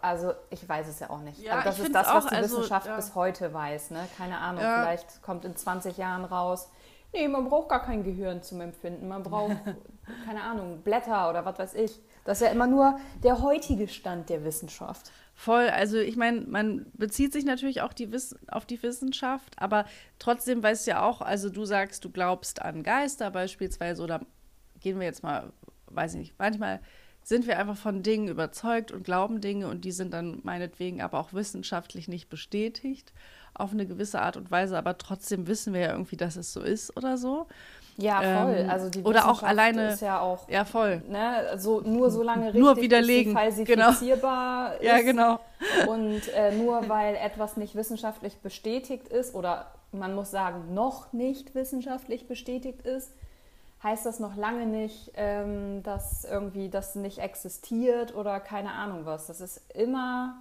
Also 0.00 0.32
ich 0.50 0.68
weiß 0.68 0.86
es 0.86 1.00
ja 1.00 1.10
auch 1.10 1.18
nicht. 1.20 1.40
Ja, 1.40 1.54
Aber 1.54 1.62
das 1.62 1.80
ist 1.80 1.92
das, 1.92 2.06
was 2.06 2.26
die 2.26 2.36
also, 2.36 2.56
Wissenschaft 2.58 2.86
ja. 2.86 2.94
bis 2.94 3.16
heute 3.16 3.52
weiß. 3.52 3.90
Ne? 3.90 4.06
Keine 4.16 4.38
Ahnung, 4.38 4.62
ja. 4.62 4.82
vielleicht 4.82 5.22
kommt 5.22 5.44
in 5.44 5.56
20 5.56 5.96
Jahren 5.96 6.24
raus, 6.24 6.70
Nee, 7.12 7.28
man 7.28 7.48
braucht 7.48 7.68
gar 7.68 7.82
kein 7.82 8.04
Gehirn 8.04 8.42
zum 8.42 8.60
Empfinden. 8.62 9.06
Man 9.06 9.22
braucht, 9.22 9.56
keine 10.24 10.42
Ahnung, 10.42 10.82
Blätter 10.82 11.28
oder 11.28 11.44
was 11.44 11.58
weiß 11.58 11.74
ich. 11.74 12.00
Das 12.24 12.40
ist 12.40 12.46
ja 12.46 12.52
immer 12.52 12.66
nur 12.66 12.98
der 13.22 13.42
heutige 13.42 13.86
Stand 13.88 14.30
der 14.30 14.44
Wissenschaft. 14.44 15.10
Voll, 15.34 15.68
also 15.68 15.98
ich 15.98 16.16
meine, 16.16 16.42
man 16.42 16.86
bezieht 16.94 17.32
sich 17.32 17.44
natürlich 17.44 17.80
auch 17.82 17.92
die 17.92 18.12
Wiss 18.12 18.36
auf 18.48 18.64
die 18.64 18.82
Wissenschaft, 18.82 19.54
aber 19.56 19.86
trotzdem 20.18 20.62
weißt 20.62 20.86
du 20.86 20.92
ja 20.92 21.02
auch, 21.02 21.20
also 21.20 21.50
du 21.50 21.64
sagst, 21.64 22.04
du 22.04 22.10
glaubst 22.10 22.62
an 22.62 22.82
Geister 22.82 23.30
beispielsweise 23.30 24.02
oder 24.02 24.20
gehen 24.80 24.98
wir 24.98 25.06
jetzt 25.06 25.22
mal, 25.22 25.52
weiß 25.86 26.14
ich 26.14 26.20
nicht, 26.20 26.34
manchmal 26.38 26.80
sind 27.22 27.46
wir 27.46 27.58
einfach 27.58 27.76
von 27.76 28.02
Dingen 28.02 28.28
überzeugt 28.28 28.90
und 28.92 29.04
glauben 29.04 29.40
Dinge 29.40 29.68
und 29.68 29.84
die 29.84 29.92
sind 29.92 30.12
dann 30.12 30.40
meinetwegen 30.42 31.00
aber 31.00 31.18
auch 31.20 31.32
wissenschaftlich 31.32 32.08
nicht 32.08 32.28
bestätigt 32.28 33.12
auf 33.54 33.72
eine 33.72 33.86
gewisse 33.86 34.20
Art 34.20 34.36
und 34.36 34.50
Weise, 34.50 34.78
aber 34.78 34.98
trotzdem 34.98 35.46
wissen 35.46 35.74
wir 35.74 35.80
ja 35.80 35.92
irgendwie, 35.92 36.16
dass 36.16 36.36
es 36.36 36.52
so 36.52 36.60
ist 36.62 36.96
oder 36.96 37.18
so. 37.18 37.46
Ja, 37.98 38.42
voll. 38.44 38.54
Ähm, 38.56 38.70
also 38.70 38.88
die 38.88 39.02
oder 39.02 39.28
auch 39.28 39.42
alleine 39.42 39.92
ist 39.92 40.00
ja 40.00 40.20
auch 40.20 40.48
ja 40.48 40.64
voll. 40.64 41.02
Ne, 41.08 41.58
so 41.58 41.80
nur 41.82 42.10
so 42.10 42.22
lange 42.22 42.46
richtig 42.46 42.60
nur 42.60 42.76
widerlegen. 42.76 43.34
Genau. 43.34 43.92
falsifizierbar 43.92 44.76
genau. 44.80 44.80
ist. 44.80 44.86
Ja, 44.86 45.02
genau. 45.02 45.40
Und 45.88 46.28
äh, 46.34 46.52
nur 46.56 46.88
weil 46.88 47.14
etwas 47.16 47.56
nicht 47.58 47.74
wissenschaftlich 47.74 48.38
bestätigt 48.38 49.08
ist 49.08 49.34
oder 49.34 49.66
man 49.92 50.14
muss 50.14 50.30
sagen 50.30 50.72
noch 50.72 51.12
nicht 51.12 51.54
wissenschaftlich 51.54 52.26
bestätigt 52.26 52.82
ist, 52.82 53.12
heißt 53.82 54.06
das 54.06 54.20
noch 54.20 54.36
lange 54.36 54.66
nicht, 54.66 55.12
ähm, 55.14 55.82
dass 55.82 56.24
irgendwie 56.24 56.68
das 56.68 56.94
nicht 56.94 57.18
existiert 57.18 58.14
oder 58.14 58.40
keine 58.40 58.72
Ahnung 58.72 59.04
was. 59.04 59.26
Das 59.26 59.40
ist 59.40 59.60
immer 59.74 60.36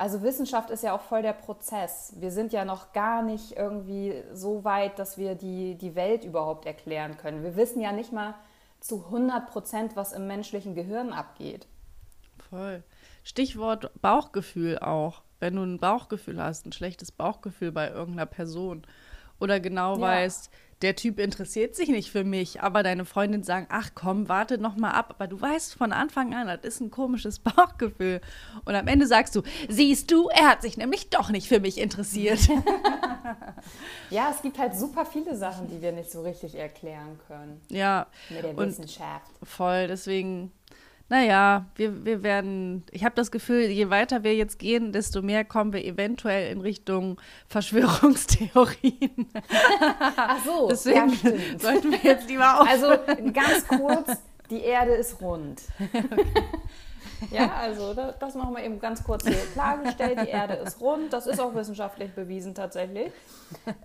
also 0.00 0.22
Wissenschaft 0.22 0.70
ist 0.70 0.82
ja 0.82 0.94
auch 0.94 1.02
voll 1.02 1.20
der 1.20 1.34
Prozess. 1.34 2.14
Wir 2.16 2.30
sind 2.30 2.54
ja 2.54 2.64
noch 2.64 2.94
gar 2.94 3.22
nicht 3.22 3.58
irgendwie 3.58 4.14
so 4.32 4.64
weit, 4.64 4.98
dass 4.98 5.18
wir 5.18 5.34
die, 5.34 5.74
die 5.74 5.94
Welt 5.94 6.24
überhaupt 6.24 6.64
erklären 6.64 7.18
können. 7.18 7.42
Wir 7.42 7.54
wissen 7.54 7.82
ja 7.82 7.92
nicht 7.92 8.10
mal 8.10 8.34
zu 8.80 9.04
100 9.04 9.50
Prozent, 9.50 9.96
was 9.96 10.14
im 10.14 10.26
menschlichen 10.26 10.74
Gehirn 10.74 11.12
abgeht. 11.12 11.66
Voll. 12.48 12.82
Stichwort 13.24 13.90
Bauchgefühl 14.00 14.78
auch. 14.78 15.20
Wenn 15.38 15.56
du 15.56 15.64
ein 15.64 15.76
Bauchgefühl 15.76 16.42
hast, 16.42 16.64
ein 16.64 16.72
schlechtes 16.72 17.12
Bauchgefühl 17.12 17.70
bei 17.70 17.90
irgendeiner 17.90 18.24
Person 18.24 18.86
oder 19.38 19.60
genau 19.60 19.96
ja. 19.96 20.00
weißt, 20.00 20.50
der 20.82 20.96
Typ 20.96 21.18
interessiert 21.18 21.74
sich 21.76 21.88
nicht 21.88 22.10
für 22.10 22.24
mich, 22.24 22.62
aber 22.62 22.82
deine 22.82 23.04
Freundin 23.04 23.42
sagen, 23.42 23.66
ach 23.68 23.90
komm, 23.94 24.28
warte 24.28 24.58
noch 24.58 24.76
mal 24.76 24.92
ab, 24.92 25.14
aber 25.16 25.26
du 25.26 25.40
weißt 25.40 25.74
von 25.74 25.92
Anfang 25.92 26.34
an, 26.34 26.46
das 26.46 26.64
ist 26.64 26.80
ein 26.80 26.90
komisches 26.90 27.38
Bauchgefühl 27.40 28.20
und 28.64 28.74
am 28.74 28.86
Ende 28.86 29.06
sagst 29.06 29.36
du, 29.36 29.42
siehst 29.68 30.10
du, 30.10 30.28
er 30.28 30.48
hat 30.48 30.62
sich 30.62 30.76
nämlich 30.76 31.10
doch 31.10 31.30
nicht 31.30 31.48
für 31.48 31.60
mich 31.60 31.78
interessiert. 31.78 32.40
ja, 34.10 34.30
es 34.34 34.42
gibt 34.42 34.58
halt 34.58 34.74
super 34.74 35.04
viele 35.04 35.36
Sachen, 35.36 35.68
die 35.68 35.82
wir 35.82 35.92
nicht 35.92 36.10
so 36.10 36.22
richtig 36.22 36.54
erklären 36.54 37.18
können. 37.26 37.60
Ja. 37.68 38.06
Mit 38.30 38.44
der 38.44 38.56
Wissenschaft. 38.56 39.30
Voll, 39.42 39.86
deswegen 39.86 40.52
naja, 41.10 41.66
wir, 41.74 42.04
wir 42.04 42.22
werden, 42.22 42.84
ich 42.92 43.04
habe 43.04 43.16
das 43.16 43.32
Gefühl, 43.32 43.62
je 43.64 43.90
weiter 43.90 44.22
wir 44.22 44.36
jetzt 44.36 44.60
gehen, 44.60 44.92
desto 44.92 45.22
mehr 45.22 45.44
kommen 45.44 45.72
wir 45.72 45.84
eventuell 45.84 46.52
in 46.52 46.60
Richtung 46.60 47.20
Verschwörungstheorien. 47.48 49.28
Ach 50.16 50.38
so, 50.44 50.68
Deswegen 50.70 51.10
ja, 51.10 51.58
sollten 51.58 51.90
wir 51.90 51.98
jetzt 51.98 52.28
lieber 52.28 52.60
auf. 52.60 52.68
Also 52.68 52.90
ganz 53.32 53.66
kurz, 53.66 54.22
die 54.50 54.60
Erde 54.60 54.92
ist 54.92 55.20
rund. 55.20 55.60
Ja, 57.30 57.52
also 57.60 57.92
das, 57.92 58.18
das 58.18 58.34
machen 58.34 58.56
wir 58.56 58.64
eben 58.64 58.80
ganz 58.80 59.04
kurz 59.04 59.26
hier 59.26 59.36
klargestellt. 59.52 60.20
Die 60.22 60.30
Erde 60.30 60.54
ist 60.54 60.80
rund. 60.80 61.12
Das 61.12 61.26
ist 61.26 61.38
auch 61.38 61.54
wissenschaftlich 61.54 62.14
bewiesen 62.14 62.54
tatsächlich. 62.54 63.12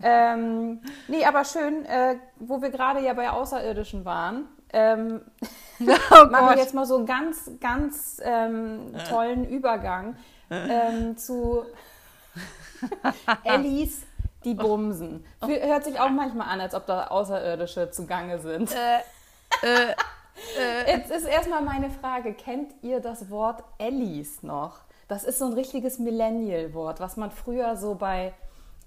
Ähm, 0.01 0.79
nee, 1.10 1.25
aber 1.25 1.44
schön, 1.44 1.86
äh, 1.86 2.15
wo 2.38 2.62
wir 2.62 2.70
gerade 2.70 3.01
ja 3.01 3.13
bei 3.13 3.29
Außerirdischen 3.29 4.05
waren. 4.05 4.46
Ähm, 4.75 5.22
oh 5.79 6.25
machen 6.29 6.50
wir 6.50 6.58
jetzt 6.58 6.74
mal 6.74 6.86
so 6.86 6.98
einen 6.98 7.05
ganz, 7.05 7.50
ganz 7.62 8.22
ähm, 8.22 8.94
tollen 9.10 9.48
Übergang 9.50 10.17
ähm, 10.50 11.17
zu 11.17 11.65
Ellis 13.44 14.01
die 14.44 14.53
Bumsen. 14.53 15.25
Hört 15.41 15.86
sich 15.86 16.00
auch 16.00 16.10
manchmal 16.10 16.50
an, 16.50 16.60
als 16.60 16.75
ob 16.75 16.86
da 16.86 17.08
Außerirdische 17.08 17.89
zugange 17.89 18.38
sind. 18.39 18.70
Äh, 18.72 18.98
äh, 19.65 19.91
äh. 20.60 20.91
Jetzt 20.98 21.10
ist 21.10 21.25
erstmal 21.25 21.63
meine 21.63 21.89
Frage: 21.89 22.34
Kennt 22.34 22.74
ihr 22.84 23.00
das 23.00 23.29
Wort 23.29 23.63
Ellis 23.79 24.44
noch? 24.44 24.79
Das 25.08 25.24
ist 25.24 25.39
so 25.39 25.46
ein 25.46 25.53
richtiges 25.53 26.00
Millennial-Wort, 26.00 27.00
was 27.00 27.15
man 27.15 27.32
früher 27.32 27.77
so 27.77 27.96
bei 27.96 28.34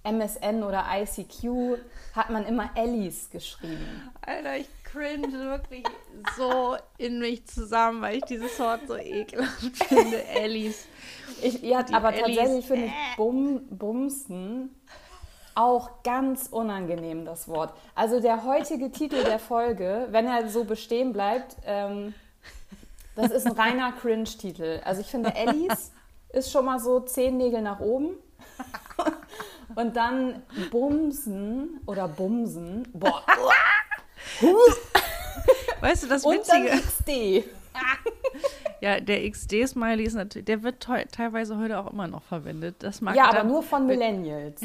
MSN 0.03 0.63
oder 0.63 0.85
ICQ 0.93 1.79
hat 2.15 2.31
man 2.31 2.47
immer 2.47 2.71
Ellis 2.75 3.31
geschrieben. 3.31 4.11
Alter, 4.25 4.57
ich 4.57 4.69
cringe 4.99 5.33
wirklich 5.33 5.85
so 6.37 6.77
in 6.99 7.21
mich 7.21 7.47
zusammen, 7.47 8.03
weil 8.03 8.17
ich 8.19 8.25
dieses 8.25 8.59
Wort 8.59 8.81
so 8.87 8.97
ekelhaft 8.97 9.77
finde. 9.87 10.25
Ellis. 10.25 10.87
Ich, 11.43 11.63
ja, 11.63 11.85
aber 11.93 12.13
Ellis. 12.13 12.37
tatsächlich 12.37 12.67
finde 12.67 12.87
ich 12.87 13.17
Bum, 13.17 13.67
Bumsen 13.71 14.75
auch 15.55 16.03
ganz 16.03 16.49
unangenehm, 16.49 17.25
das 17.25 17.49
Wort. 17.49 17.75
Also 17.95 18.21
der 18.21 18.45
heutige 18.45 18.91
Titel 18.91 19.25
der 19.25 19.39
Folge, 19.39 20.09
wenn 20.11 20.27
er 20.27 20.49
so 20.49 20.65
bestehen 20.65 21.13
bleibt, 21.13 21.57
ähm, 21.65 22.15
das 23.17 23.33
ist 23.33 23.47
ein 23.47 23.53
reiner 23.53 23.93
Cringe-Titel. 23.93 24.81
Also 24.85 25.01
ich 25.01 25.09
finde, 25.09 25.35
Ellis 25.35 25.93
ist 26.33 26.53
schon 26.53 26.65
mal 26.65 26.79
so 26.79 27.01
zehn 27.01 27.37
Nägel 27.37 27.63
nach 27.63 27.81
oben. 27.81 28.11
Und 29.75 29.97
dann 29.97 30.43
Bumsen 30.71 31.81
oder 31.87 32.07
Bumsen. 32.07 32.89
Boah. 32.93 33.23
weißt 35.81 36.05
du, 36.05 36.09
das 36.09 36.25
Witzige. 36.25 36.73
Und 36.73 36.83
XD. 36.83 37.45
ja, 38.81 39.01
der 39.01 39.31
XD-Smiley 39.31 40.05
ist 40.05 40.15
natürlich, 40.15 40.47
der 40.47 40.63
wird 40.63 40.81
teilweise 40.81 41.57
heute 41.59 41.79
auch 41.79 41.91
immer 41.93 42.09
noch 42.09 42.23
verwendet. 42.23 42.77
Das 42.81 43.01
mag 43.01 43.17
ja, 43.17 43.29
aber 43.29 43.45
nur 43.45 43.63
von 43.63 43.87
Millennials. 43.87 44.63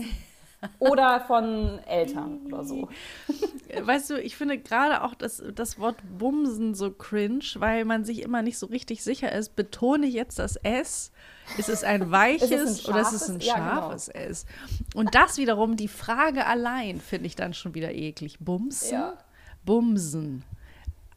oder 0.80 1.22
von 1.22 1.80
Eltern 1.86 2.39
oder 2.46 2.63
so. 2.63 2.89
Weißt 3.82 4.10
du, 4.10 4.22
ich 4.22 4.36
finde 4.36 4.60
gerade 4.60 5.03
auch 5.03 5.15
das, 5.15 5.44
das 5.56 5.80
Wort 5.80 5.98
Bumsen 6.18 6.75
so 6.75 6.92
cringe, 6.92 7.44
weil 7.56 7.86
man 7.86 8.06
sich 8.06 8.22
immer 8.22 8.42
nicht 8.42 8.58
so 8.58 8.68
richtig 8.68 9.03
sicher 9.03 9.32
ist. 9.32 9.56
Betone 9.56 10.06
ich 10.06 10.13
jetzt 10.13 10.39
das 10.39 10.56
S? 10.58 11.12
Ist 11.58 11.70
es 11.70 11.84
ein 11.84 12.12
weiches 12.12 12.51
es 12.51 12.86
ein 12.86 12.94
oder 12.94 13.01
ist 13.01 13.13
es 13.13 13.30
ein 13.30 13.42
scharfes 13.42 14.08
ja, 14.08 14.13
genau. 14.13 14.30
S? 14.30 14.46
Und 14.96 15.15
das 15.15 15.38
wiederum, 15.38 15.75
die 15.75 15.88
Frage 15.88 16.46
allein, 16.46 17.01
finde 17.01 17.27
ich 17.27 17.36
dann 17.36 17.53
schon 17.53 17.74
wieder 17.74 17.92
eklig. 17.92 18.38
Bumsen? 18.39 18.92
Ja. 18.92 19.18
Bumsen. 19.65 20.43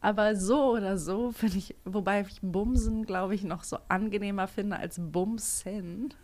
Aber 0.00 0.36
so 0.36 0.72
oder 0.72 0.98
so 0.98 1.32
finde 1.32 1.58
ich, 1.58 1.74
wobei 1.84 2.20
ich 2.20 2.40
Bumsen, 2.40 3.06
glaube 3.06 3.34
ich, 3.34 3.42
noch 3.42 3.64
so 3.64 3.78
angenehmer 3.88 4.46
finde 4.46 4.76
als 4.76 5.00
Bumsen. 5.00 6.14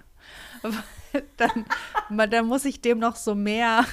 dann, 1.36 1.66
dann 2.30 2.46
muss 2.46 2.64
ich 2.64 2.80
dem 2.80 2.98
noch 2.98 3.16
so 3.16 3.34
mehr 3.34 3.84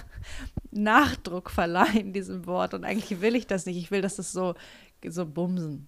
Nachdruck 0.72 1.50
verleihen, 1.50 2.14
diesem 2.14 2.46
Wort. 2.46 2.74
Und 2.74 2.84
eigentlich 2.84 3.22
will 3.22 3.36
ich 3.36 3.48
das 3.48 3.66
nicht. 3.66 3.78
Ich 3.78 3.92
will, 3.92 4.02
dass 4.02 4.20
es 4.20 4.32
so, 4.32 4.56
so 5.08 5.26
bumsen. 5.26 5.88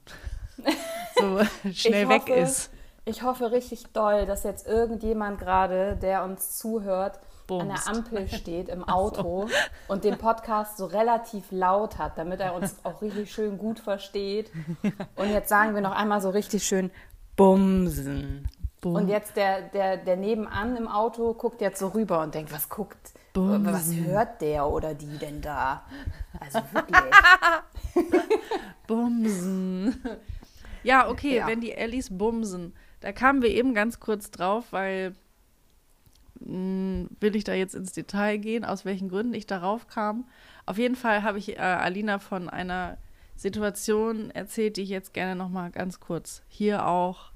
So 1.16 1.40
schnell 1.72 2.10
weg 2.10 2.22
hoffe, 2.22 2.34
ist. 2.34 2.72
Ich 3.06 3.22
hoffe 3.22 3.52
richtig 3.52 3.84
doll, 3.94 4.26
dass 4.26 4.44
jetzt 4.44 4.66
irgendjemand 4.66 5.40
gerade, 5.40 5.96
der 5.98 6.24
uns 6.24 6.58
zuhört. 6.58 7.20
An 7.60 7.70
der 7.70 7.88
Ampel 7.88 8.28
steht 8.34 8.70
im 8.70 8.84
Auto 8.84 9.48
so. 9.48 9.50
und 9.88 10.04
den 10.04 10.18
Podcast 10.18 10.78
so 10.78 10.86
relativ 10.86 11.46
laut 11.52 11.98
hat, 11.98 12.18
damit 12.18 12.40
er 12.40 12.54
uns 12.56 12.76
auch 12.84 13.02
richtig 13.02 13.32
schön 13.32 13.58
gut 13.58 13.80
versteht. 13.80 14.52
Und 15.16 15.32
jetzt 15.32 15.50
sagen 15.50 15.76
wir 15.76 15.82
noch 15.82 15.96
einmal 15.96 16.22
so 16.22 16.30
richtig 16.30 16.64
schön 16.64 16.92
Bumsen. 17.36 18.48
Bum. 18.82 18.96
Und 18.96 19.10
jetzt 19.10 19.38
der, 19.38 19.62
der, 19.62 19.98
der 19.98 20.18
nebenan 20.18 20.76
im 20.76 20.88
Auto 20.88 21.36
guckt 21.36 21.62
jetzt 21.62 21.80
so 21.80 21.90
rüber 21.90 22.22
und 22.22 22.34
denkt, 22.34 22.52
was 22.52 22.68
guckt, 22.68 22.98
Bumsen. 23.34 23.66
was 23.72 23.94
hört 23.94 24.42
der 24.42 24.68
oder 24.68 24.96
die 24.96 25.20
denn 25.20 25.40
da? 25.40 25.84
Also 26.40 26.60
wirklich. 26.72 27.12
Bumsen. 28.88 30.02
Ja, 30.84 31.10
okay, 31.10 31.38
ja. 31.38 31.48
wenn 31.48 31.62
die 31.62 31.74
Ellis 31.74 32.10
bumsen. 32.10 32.74
Da 33.02 33.12
kamen 33.12 33.42
wir 33.42 33.50
eben 33.50 33.74
ganz 33.74 34.00
kurz 34.00 34.32
drauf, 34.32 34.66
weil 34.72 35.16
will 36.46 37.36
ich 37.36 37.44
da 37.44 37.54
jetzt 37.54 37.76
ins 37.76 37.94
Detail 37.94 38.38
gehen, 38.38 38.66
aus 38.66 38.86
welchen 38.86 39.10
Gründen 39.10 39.34
ich 39.34 39.46
darauf 39.46 39.88
kam. 39.88 40.26
Auf 40.66 40.78
jeden 40.78 40.96
Fall 40.96 41.24
habe 41.24 41.38
ich 41.38 41.58
äh, 41.58 41.62
Alina 41.62 42.20
von 42.20 42.50
einer 42.50 42.98
Situation 43.36 44.32
erzählt, 44.32 44.78
die 44.78 44.84
ich 44.84 44.90
jetzt 44.90 45.14
gerne 45.14 45.36
noch 45.36 45.50
mal 45.50 45.72
ganz 45.72 46.00
kurz 46.00 46.44
hier 46.48 46.88
auch 46.88 47.32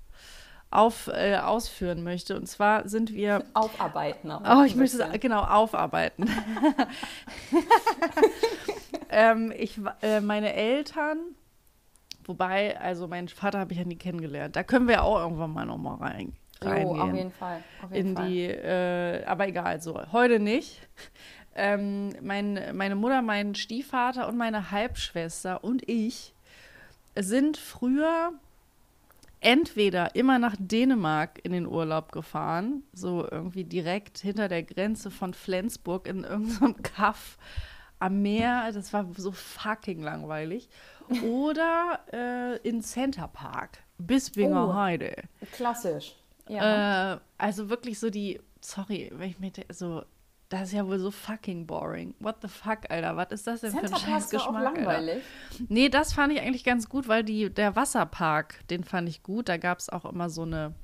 auf, 0.70 1.08
äh, 1.08 1.38
ausführen 1.38 2.04
möchte. 2.04 2.36
Und 2.36 2.48
zwar 2.48 2.88
sind 2.88 3.14
wir. 3.14 3.44
Aufarbeiten. 3.54 4.32
Auch 4.32 4.62
oh, 4.62 4.64
ich 4.64 4.76
möchte 4.76 4.98
sagen, 4.98 5.20
genau, 5.20 5.44
aufarbeiten. 5.44 6.26
ähm, 9.10 9.54
ich, 9.58 9.80
äh, 10.02 10.22
meine 10.22 10.54
Eltern, 10.54 11.18
wobei, 12.24 12.80
also 12.80 13.08
meinen 13.08 13.28
Vater 13.28 13.60
habe 13.60 13.74
ich 13.74 13.80
ja 13.80 13.86
nie 13.86 13.96
kennengelernt. 13.96 14.56
Da 14.56 14.64
können 14.64 14.88
wir 14.88 15.04
auch 15.04 15.20
irgendwann 15.20 15.54
mal 15.54 15.66
nochmal 15.66 15.98
rein. 15.98 16.36
Reingehen. 16.62 16.88
Oh, 16.88 17.02
auf 17.02 17.14
jeden 17.14 17.32
Fall. 17.32 17.64
Auf 17.82 17.92
jeden 17.92 18.10
in 18.10 18.16
Fall. 18.16 18.28
die, 18.28 18.44
äh, 18.44 19.26
aber 19.26 19.48
egal, 19.48 19.82
so 19.82 20.00
heute 20.12 20.40
nicht. 20.40 20.80
Ähm, 21.58 22.10
mein, 22.22 22.60
meine 22.74 22.96
Mutter, 22.96 23.22
mein 23.22 23.56
Stiefvater 23.56 24.28
und 24.28 24.36
meine 24.38 24.72
Halbschwester 24.72 25.64
und 25.64 25.88
ich 25.88 26.34
sind 27.18 27.56
früher 27.56 28.34
entweder 29.40 30.16
immer 30.16 30.40
nach 30.40 30.56
Dänemark 30.58 31.40
in 31.44 31.52
den 31.52 31.68
Urlaub 31.68 32.12
gefahren, 32.12 32.84
so 32.94 33.28
irgendwie 33.30 33.64
direkt 33.64 34.18
hinter 34.18 34.48
der 34.48 34.64
Grenze 34.64 35.12
von 35.12 35.34
Flensburg 35.34 36.08
in 36.08 36.24
irgendeinem 36.24 36.76
Kaff 36.84 37.38
am 38.00 38.22
Meer. 38.22 38.72
Das 38.74 38.92
war 38.92 39.06
so 39.16 39.32
fucking 39.32 40.02
langweilig. 40.02 40.68
Oder 41.24 42.00
äh, 42.12 42.68
in 42.68 42.82
Center 42.82 43.28
Park, 43.28 43.78
Bispinger 43.98 44.70
oh, 44.70 44.74
Heide. 44.74 45.16
Klassisch. 45.52 46.16
Ja. 46.48 47.16
Äh, 47.16 47.20
also 47.38 47.70
wirklich 47.70 48.00
so 48.00 48.10
die, 48.10 48.40
sorry, 48.62 49.12
wenn 49.16 49.30
ich 49.30 49.40
mir 49.40 49.52
so 49.70 50.04
das 50.50 50.70
ist 50.70 50.74
ja 50.74 50.86
wohl 50.88 51.00
so 51.00 51.10
fucking 51.12 51.66
boring. 51.66 52.14
What 52.20 52.36
the 52.42 52.48
fuck, 52.48 52.90
Alter? 52.90 53.18
Was 53.18 53.32
ist 53.32 53.48
das 53.48 53.62
denn 53.62 53.72
Center 53.72 53.88
für 53.88 53.96
ein 53.96 54.02
scheiß 54.02 54.30
Geschmack? 54.30 54.56
Auch 54.56 54.60
langweilig. 54.60 55.24
Alter? 55.52 55.64
Nee, 55.70 55.90
das 55.90 56.14
fand 56.14 56.34
ich 56.34 56.42
eigentlich 56.42 56.64
ganz 56.64 56.88
gut, 56.88 57.08
weil 57.08 57.24
die, 57.24 57.50
der 57.50 57.76
Wasserpark, 57.76 58.60
den 58.70 58.84
fand 58.84 59.10
ich 59.10 59.24
gut. 59.24 59.50
Da 59.50 59.58
gab 59.58 59.80
es 59.80 59.90
auch 59.90 60.06
immer 60.06 60.30
so 60.30 60.44
eine, 60.44 60.76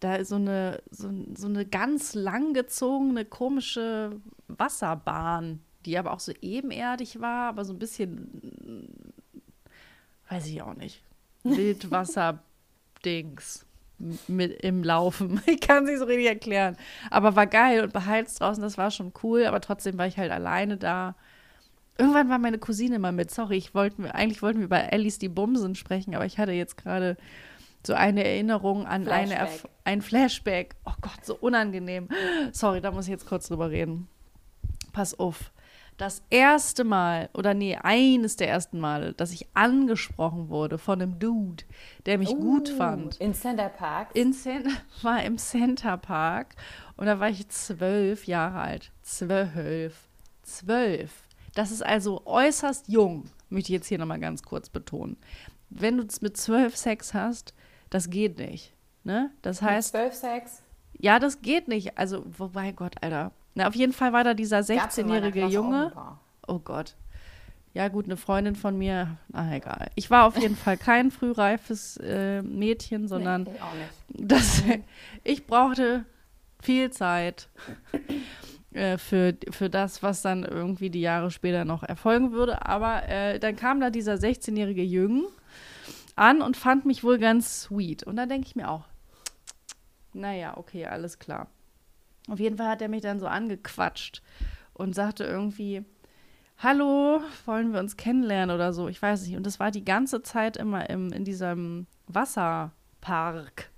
da 0.00 0.14
ist 0.14 0.30
so 0.30 0.36
eine, 0.36 0.82
so, 0.90 1.10
so 1.36 1.48
eine 1.48 1.66
ganz 1.66 2.14
langgezogene, 2.14 3.26
komische 3.26 4.18
Wasserbahn, 4.48 5.60
die 5.84 5.98
aber 5.98 6.12
auch 6.12 6.20
so 6.20 6.32
ebenerdig 6.40 7.20
war, 7.20 7.50
aber 7.50 7.66
so 7.66 7.74
ein 7.74 7.78
bisschen, 7.78 9.12
weiß 10.30 10.46
ich 10.46 10.62
auch 10.62 10.72
nicht, 10.74 11.02
Wildwasser-Dings 11.42 13.66
mit 14.28 14.60
im 14.62 14.82
Laufen. 14.82 15.40
Ich 15.46 15.60
kann 15.60 15.84
es 15.84 15.90
nicht 15.90 15.98
so 15.98 16.04
richtig 16.04 16.26
erklären. 16.26 16.76
Aber 17.10 17.36
war 17.36 17.46
geil 17.46 17.82
und 17.82 17.92
beheizt 17.92 18.40
draußen, 18.40 18.62
das 18.62 18.78
war 18.78 18.90
schon 18.90 19.12
cool, 19.22 19.46
aber 19.46 19.60
trotzdem 19.60 19.98
war 19.98 20.06
ich 20.06 20.18
halt 20.18 20.30
alleine 20.30 20.76
da. 20.76 21.14
Irgendwann 21.98 22.28
war 22.28 22.38
meine 22.38 22.58
Cousine 22.58 22.98
mal 22.98 23.12
mit. 23.12 23.30
Sorry, 23.30 23.56
ich 23.56 23.74
wollte 23.74 24.14
eigentlich 24.14 24.42
wollten 24.42 24.60
wir 24.60 24.68
bei 24.68 24.90
Alice 24.90 25.18
die 25.18 25.28
Bumsen 25.28 25.74
sprechen, 25.74 26.14
aber 26.14 26.26
ich 26.26 26.38
hatte 26.38 26.52
jetzt 26.52 26.76
gerade 26.76 27.16
so 27.86 27.94
eine 27.94 28.24
Erinnerung 28.24 28.86
an 28.86 29.04
Flashback. 29.04 29.38
eine 29.38 29.48
ein 29.84 30.02
Flashback. 30.02 30.76
Oh 30.84 30.94
Gott, 31.00 31.24
so 31.24 31.36
unangenehm. 31.36 32.08
Sorry, 32.52 32.80
da 32.80 32.90
muss 32.90 33.06
ich 33.06 33.10
jetzt 33.10 33.26
kurz 33.26 33.48
drüber 33.48 33.70
reden. 33.70 34.08
Pass 34.92 35.18
auf. 35.18 35.52
Das 35.96 36.22
erste 36.30 36.84
Mal, 36.84 37.28
oder 37.34 37.54
nee, 37.54 37.76
eines 37.76 38.36
der 38.36 38.48
ersten 38.48 38.80
Male, 38.80 39.12
dass 39.12 39.32
ich 39.32 39.46
angesprochen 39.54 40.48
wurde 40.48 40.78
von 40.78 41.00
einem 41.00 41.18
Dude, 41.18 41.64
der 42.06 42.18
mich 42.18 42.30
gut 42.30 42.68
fand. 42.68 43.16
In 43.18 43.34
Center 43.34 43.68
Park. 43.68 44.08
In 44.14 44.34
war 45.02 45.22
im 45.22 45.38
Center 45.38 45.96
Park 45.96 46.56
und 46.96 47.06
da 47.06 47.20
war 47.20 47.28
ich 47.28 47.48
zwölf 47.48 48.26
Jahre 48.26 48.60
alt. 48.60 48.92
Zwölf. 49.02 50.08
Zwölf. 50.42 51.12
Das 51.54 51.70
ist 51.70 51.84
also 51.84 52.22
äußerst 52.24 52.88
jung, 52.88 53.24
möchte 53.50 53.70
ich 53.70 53.74
jetzt 53.74 53.88
hier 53.88 53.98
nochmal 53.98 54.20
ganz 54.20 54.42
kurz 54.42 54.68
betonen. 54.68 55.16
Wenn 55.68 55.98
du 55.98 56.06
mit 56.20 56.36
zwölf 56.36 56.76
Sex 56.76 57.14
hast, 57.14 57.54
das 57.90 58.10
geht 58.10 58.38
nicht. 58.38 58.72
Ne? 59.04 59.30
Das 59.42 59.62
heißt. 59.62 59.94
Mit 59.94 60.02
zwölf 60.02 60.14
Sex? 60.14 60.62
Ja, 60.98 61.18
das 61.18 61.42
geht 61.42 61.68
nicht. 61.68 61.98
Also, 61.98 62.24
wobei 62.38 62.72
Gott, 62.72 62.96
Alter. 63.02 63.32
Na, 63.54 63.68
auf 63.68 63.74
jeden 63.74 63.92
Fall 63.92 64.12
war 64.12 64.24
da 64.24 64.34
dieser 64.34 64.60
16-jährige 64.60 65.46
Junge. 65.46 65.92
Oh 66.46 66.58
Gott. 66.58 66.96
Ja, 67.74 67.88
gut, 67.88 68.04
eine 68.04 68.18
Freundin 68.18 68.54
von 68.54 68.76
mir, 68.76 69.16
na 69.28 69.54
egal. 69.56 69.90
Ich 69.94 70.10
war 70.10 70.26
auf 70.26 70.36
jeden 70.36 70.56
Fall 70.56 70.76
kein 70.76 71.10
frühreifes 71.10 71.96
äh, 71.98 72.42
Mädchen, 72.42 73.08
sondern 73.08 73.44
Nee, 73.44 73.52
ich 73.54 73.62
auch 73.62 73.74
nicht. 73.74 74.30
das, 74.30 74.62
ich 75.24 75.46
brauchte 75.46 76.04
viel 76.62 76.90
Zeit 76.90 77.48
äh, 78.72 78.98
für, 78.98 79.34
für 79.50 79.70
das, 79.70 80.02
was 80.02 80.20
dann 80.20 80.44
irgendwie 80.44 80.90
die 80.90 81.00
Jahre 81.00 81.30
später 81.30 81.64
noch 81.64 81.82
erfolgen 81.82 82.32
würde. 82.32 82.66
Aber 82.66 83.08
äh, 83.08 83.38
dann 83.38 83.56
kam 83.56 83.80
da 83.80 83.88
dieser 83.88 84.14
16-jährige 84.14 84.82
Jürgen 84.82 85.24
an 86.14 86.42
und 86.42 86.58
fand 86.58 86.84
mich 86.84 87.02
wohl 87.04 87.18
ganz 87.18 87.62
sweet. 87.62 88.02
Und 88.02 88.16
da 88.16 88.26
denke 88.26 88.46
ich 88.48 88.54
mir 88.54 88.68
auch, 88.70 88.84
naja, 90.12 90.58
okay, 90.58 90.84
alles 90.86 91.18
klar. 91.18 91.46
Auf 92.28 92.38
jeden 92.38 92.56
Fall 92.56 92.68
hat 92.68 92.82
er 92.82 92.88
mich 92.88 93.02
dann 93.02 93.20
so 93.20 93.26
angequatscht 93.26 94.22
und 94.74 94.94
sagte 94.94 95.24
irgendwie, 95.24 95.84
hallo, 96.58 97.20
wollen 97.44 97.72
wir 97.72 97.80
uns 97.80 97.96
kennenlernen 97.96 98.54
oder 98.54 98.72
so, 98.72 98.88
ich 98.88 99.02
weiß 99.02 99.26
nicht. 99.26 99.36
Und 99.36 99.44
das 99.44 99.58
war 99.58 99.70
die 99.70 99.84
ganze 99.84 100.22
Zeit 100.22 100.56
immer 100.56 100.88
im, 100.88 101.12
in 101.12 101.24
diesem 101.24 101.86
Wasserpark. 102.06 103.70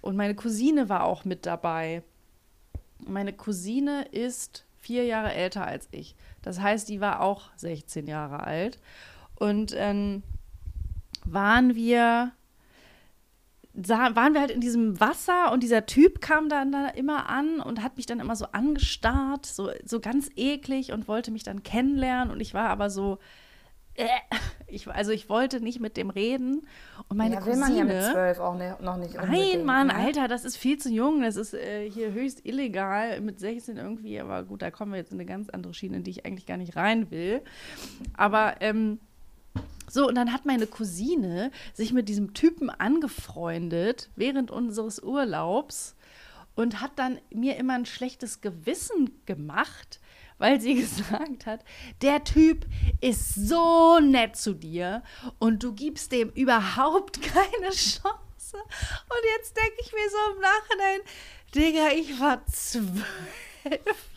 Und 0.00 0.16
meine 0.16 0.34
Cousine 0.34 0.88
war 0.88 1.04
auch 1.04 1.24
mit 1.24 1.44
dabei. 1.44 2.02
Meine 2.98 3.32
Cousine 3.32 4.06
ist 4.10 4.64
vier 4.78 5.04
Jahre 5.04 5.34
älter 5.34 5.66
als 5.66 5.88
ich. 5.90 6.16
Das 6.42 6.60
heißt, 6.60 6.88
die 6.88 7.00
war 7.00 7.20
auch 7.20 7.50
16 7.56 8.06
Jahre 8.06 8.40
alt. 8.40 8.78
Und 9.34 9.74
ähm, 9.76 10.22
waren 11.24 11.74
wir 11.74 12.32
sah, 13.74 14.16
waren 14.16 14.34
wir 14.34 14.40
halt 14.40 14.50
in 14.50 14.60
diesem 14.60 15.00
Wasser 15.00 15.52
und 15.52 15.62
dieser 15.62 15.86
Typ 15.86 16.20
kam 16.20 16.48
dann 16.48 16.72
da 16.72 16.88
immer 16.88 17.28
an 17.28 17.60
und 17.60 17.82
hat 17.82 17.96
mich 17.96 18.06
dann 18.06 18.20
immer 18.20 18.36
so 18.36 18.46
angestarrt, 18.46 19.46
so, 19.46 19.70
so 19.84 20.00
ganz 20.00 20.28
eklig 20.36 20.92
und 20.92 21.08
wollte 21.08 21.30
mich 21.30 21.42
dann 21.42 21.62
kennenlernen 21.62 22.32
und 22.32 22.40
ich 22.40 22.54
war 22.54 22.68
aber 22.68 22.90
so, 22.90 23.18
äh, 23.94 24.06
ich, 24.66 24.88
also 24.88 25.12
ich 25.12 25.28
wollte 25.28 25.60
nicht 25.60 25.80
mit 25.80 25.96
dem 25.96 26.10
reden 26.10 26.66
und 27.08 27.16
meine 27.16 27.36
ja, 27.36 27.44
will 27.44 27.52
Cousine, 27.54 27.66
man 27.66 27.76
ja 27.76 27.84
mit 27.84 28.12
zwölf 28.12 28.38
auch 28.38 28.54
ne, 28.56 28.76
noch 28.80 28.96
nicht 28.96 29.14
Nein, 29.14 29.64
Mann, 29.64 29.88
ne? 29.88 29.94
Alter, 29.94 30.28
das 30.28 30.44
ist 30.44 30.56
viel 30.56 30.78
zu 30.78 30.90
jung. 30.90 31.22
Das 31.22 31.36
ist 31.36 31.54
äh, 31.54 31.90
hier 31.90 32.12
höchst 32.12 32.46
illegal 32.46 33.20
mit 33.20 33.40
16 33.40 33.76
irgendwie. 33.76 34.20
Aber 34.20 34.44
gut, 34.44 34.62
da 34.62 34.70
kommen 34.70 34.92
wir 34.92 34.98
jetzt 34.98 35.12
in 35.12 35.18
eine 35.18 35.26
ganz 35.26 35.50
andere 35.50 35.74
Schiene, 35.74 35.98
in 35.98 36.04
die 36.04 36.10
ich 36.10 36.24
eigentlich 36.24 36.46
gar 36.46 36.56
nicht 36.56 36.76
rein 36.76 37.10
will. 37.10 37.42
Aber 38.16 38.54
ähm, 38.60 39.00
so, 39.90 40.06
und 40.06 40.14
dann 40.14 40.32
hat 40.32 40.46
meine 40.46 40.68
Cousine 40.68 41.50
sich 41.74 41.92
mit 41.92 42.08
diesem 42.08 42.32
Typen 42.32 42.70
angefreundet 42.70 44.08
während 44.14 44.52
unseres 44.52 45.02
Urlaubs 45.02 45.96
und 46.54 46.80
hat 46.80 46.92
dann 46.96 47.18
mir 47.30 47.56
immer 47.56 47.74
ein 47.74 47.86
schlechtes 47.86 48.40
Gewissen 48.40 49.20
gemacht, 49.26 49.98
weil 50.38 50.60
sie 50.60 50.74
gesagt 50.76 51.46
hat, 51.46 51.64
der 52.02 52.22
Typ 52.22 52.66
ist 53.00 53.34
so 53.34 53.98
nett 53.98 54.36
zu 54.36 54.54
dir 54.54 55.02
und 55.40 55.64
du 55.64 55.72
gibst 55.72 56.12
dem 56.12 56.30
überhaupt 56.30 57.20
keine 57.20 57.70
Chance. 57.70 58.56
Und 58.56 59.24
jetzt 59.36 59.56
denke 59.56 59.76
ich 59.80 59.92
mir 59.92 60.08
so 60.08 60.34
im 60.34 60.40
Nachhinein, 60.40 61.00
Digga, 61.52 61.88
ich 61.96 62.20
war 62.20 62.46
zwölf. 62.46 64.09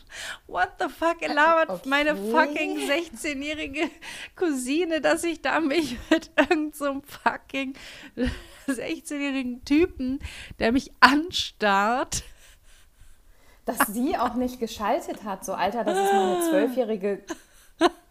What 0.46 0.70
the 0.78 0.88
fuck 0.88 1.20
labert 1.20 1.70
Okay. 1.70 1.88
meine 1.88 2.16
fucking 2.16 2.78
16-jährige 2.78 3.90
Cousine, 4.36 5.00
dass 5.00 5.24
ich 5.24 5.42
da 5.42 5.60
mich 5.60 5.96
mit 6.10 6.30
irgendeinem 6.36 6.72
so 6.72 7.02
fucking 7.22 7.74
16-jährigen 8.68 9.64
Typen, 9.64 10.20
der 10.58 10.72
mich 10.72 10.90
anstarrt, 11.00 12.22
Dass 13.64 13.78
sie 13.88 14.16
auch 14.18 14.34
nicht 14.34 14.60
geschaltet 14.60 15.24
hat, 15.24 15.44
so 15.44 15.54
Alter, 15.54 15.84
das 15.84 15.98
ist 15.98 16.12
meine 16.12 16.40
zwölfjährige 16.50 17.24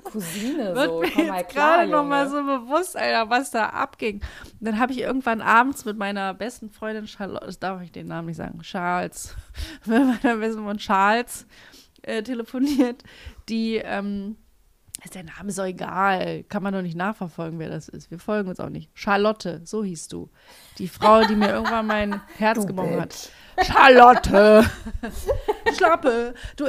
Cousine, 0.03 0.75
wird 0.75 0.89
so, 0.89 0.99
mir 0.99 1.11
komm 1.11 1.27
mal 1.27 1.39
jetzt 1.39 1.49
klar, 1.51 1.77
gerade 1.77 1.91
noch 1.91 2.03
mal 2.03 2.29
so 2.29 2.43
bewusst, 2.43 2.97
Alter, 2.97 3.29
was 3.29 3.51
da 3.51 3.69
abging. 3.69 4.15
Und 4.59 4.67
dann 4.67 4.79
habe 4.79 4.91
ich 4.91 4.99
irgendwann 4.99 5.41
abends 5.41 5.85
mit 5.85 5.97
meiner 5.97 6.33
besten 6.33 6.69
Freundin 6.69 7.07
Charlotte, 7.07 7.45
das 7.45 7.59
darf 7.59 7.81
ich 7.81 7.91
den 7.91 8.07
Namen 8.07 8.27
nicht 8.27 8.37
sagen, 8.37 8.59
Charles, 8.61 9.35
mit 9.85 10.23
meiner 10.23 10.37
besten 10.37 10.61
Freundin 10.63 10.77
Charles 10.79 11.45
äh, 12.03 12.23
telefoniert, 12.23 13.03
die, 13.49 13.75
ähm, 13.75 14.37
ist 15.03 15.15
der 15.15 15.23
Name 15.23 15.49
ist 15.49 15.59
auch 15.59 15.65
egal, 15.65 16.43
kann 16.43 16.63
man 16.63 16.73
doch 16.73 16.81
nicht 16.81 16.95
nachverfolgen, 16.95 17.59
wer 17.59 17.69
das 17.69 17.89
ist. 17.89 18.09
Wir 18.09 18.19
folgen 18.19 18.49
uns 18.49 18.59
auch 18.59 18.69
nicht. 18.69 18.89
Charlotte, 18.93 19.61
so 19.65 19.83
hieß 19.83 20.07
du. 20.07 20.29
Die 20.77 20.87
Frau, 20.87 21.23
die 21.23 21.35
mir 21.35 21.49
irgendwann 21.49 21.87
mein 21.87 22.21
Herz 22.37 22.59
Du 22.61 22.67
gebrochen 22.67 23.01
hat. 23.01 23.29
Charlotte! 23.61 24.65
Schlappe! 25.77 26.33
Du, 26.55 26.65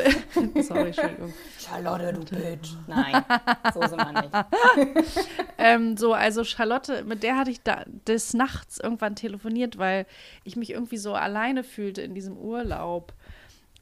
sorry, 0.62 0.88
Entschuldigung. 0.88 1.32
Charlotte, 1.58 2.12
du 2.12 2.20
Bitch. 2.20 2.74
Nein, 2.86 3.24
so 3.72 3.80
sind 3.86 3.98
wir 3.98 4.22
nicht. 4.22 5.14
Ähm, 5.56 5.96
so, 5.96 6.12
also 6.12 6.44
Charlotte, 6.44 7.04
mit 7.04 7.22
der 7.22 7.36
hatte 7.36 7.50
ich 7.50 7.62
da 7.62 7.84
des 8.06 8.34
Nachts 8.34 8.78
irgendwann 8.78 9.14
telefoniert, 9.14 9.78
weil 9.78 10.04
ich 10.42 10.56
mich 10.56 10.70
irgendwie 10.70 10.96
so 10.96 11.14
alleine 11.14 11.62
fühlte 11.62 12.02
in 12.02 12.14
diesem 12.14 12.36
Urlaub. 12.36 13.14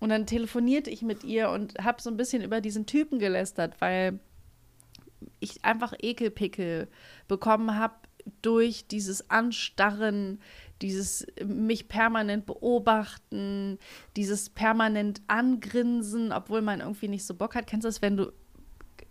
Und 0.03 0.09
dann 0.09 0.27
telefonierte 0.27 0.91
ich 0.91 1.03
mit 1.03 1.23
ihr 1.23 1.51
und 1.51 1.79
habe 1.79 2.03
so 2.03 2.11
ein 2.11 2.17
bisschen 2.17 2.43
über 2.43 2.61
diesen 2.61 2.87
Typen 2.87 3.21
gelästert, 3.21 3.81
weil 3.81 4.19
ich 5.39 5.65
einfach 5.65 5.95
Ekelpickel 5.97 6.89
bekommen 7.29 7.79
habe 7.79 7.95
durch 8.43 8.89
dieses 8.89 9.31
Anstarren, 9.31 10.41
dieses 10.81 11.25
mich 11.45 11.87
permanent 11.87 12.47
beobachten, 12.47 13.79
dieses 14.17 14.51
permanent 14.51 15.23
angrinsen, 15.29 16.33
obwohl 16.33 16.63
man 16.63 16.81
irgendwie 16.81 17.07
nicht 17.07 17.25
so 17.25 17.35
Bock 17.35 17.55
hat. 17.55 17.69
Kennst 17.69 17.85
du 17.85 17.89
das, 17.89 18.03
wenn 18.03 18.17
du 18.17 18.33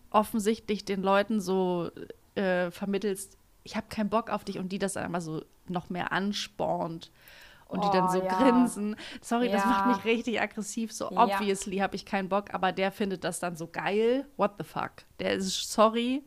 offensichtlich 0.10 0.84
den 0.84 1.04
Leuten 1.04 1.40
so 1.40 1.90
äh, 2.36 2.70
vermittelst, 2.70 3.38
ich 3.64 3.78
habe 3.78 3.88
keinen 3.88 4.10
Bock 4.10 4.30
auf 4.30 4.44
dich 4.44 4.60
und 4.60 4.74
die 4.74 4.80
das 4.80 4.98
immer 4.98 5.22
so 5.22 5.42
noch 5.70 5.90
mehr 5.90 6.12
anspornt 6.12 7.14
und 7.72 7.84
die 7.84 7.90
dann 7.90 8.06
Oh, 8.06 8.12
so 8.12 8.24
ja. 8.24 8.38
grinsen. 8.38 8.96
Sorry, 9.22 9.50
das 9.50 9.64
Ja. 9.64 9.70
macht 9.70 9.88
mich 9.88 10.06
richtig 10.06 10.40
aggressiv. 10.42 10.92
So 10.92 11.10
Ja. 11.12 11.24
obviously 11.24 11.78
habe 11.78 11.96
ich 11.96 12.06
keinen 12.06 12.30
Bock, 12.30 12.54
aber 12.54 12.72
der 12.72 12.92
findet 12.92 13.24
das 13.24 13.40
dann 13.40 13.56
so 13.56 13.68
geil. 13.68 14.26
What 14.38 14.52
the 14.60 14.64
fuck? 14.64 14.92
Der 15.20 15.34
ist 15.34 15.72
sorry. 15.72 16.24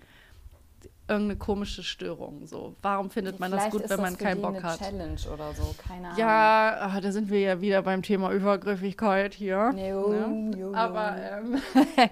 Irgendeine 1.07 1.39
komische 1.39 1.83
Störung. 1.83 2.47
So, 2.47 2.77
warum 2.81 3.11
findet 3.11 3.39
man 3.39 3.51
das 3.51 3.69
gut, 3.69 3.83
wenn 3.83 3.89
das 3.91 4.01
man 4.01 4.17
keinen 4.17 4.41
Bock 4.41 4.63
hat? 4.63 4.79
Challenge 4.79 5.21
oder 5.35 5.53
so, 5.53 5.75
keine 5.87 6.07
Ahnung. 6.09 6.19
Ja, 6.19 6.77
ah, 6.81 6.99
da 7.01 7.13
sind 7.13 7.29
wir 7.31 7.41
ja 7.41 7.61
wieder 7.61 7.83
beim 7.83 8.01
Thema 8.01 8.33
Übergriffigkeit 8.33 9.35
hier. 9.35 9.75
Jo, 9.77 10.09
Ne? 10.09 10.51
jo, 10.57 10.69
jo. 10.71 10.75
Aber 10.75 11.15
ähm, 11.21 11.61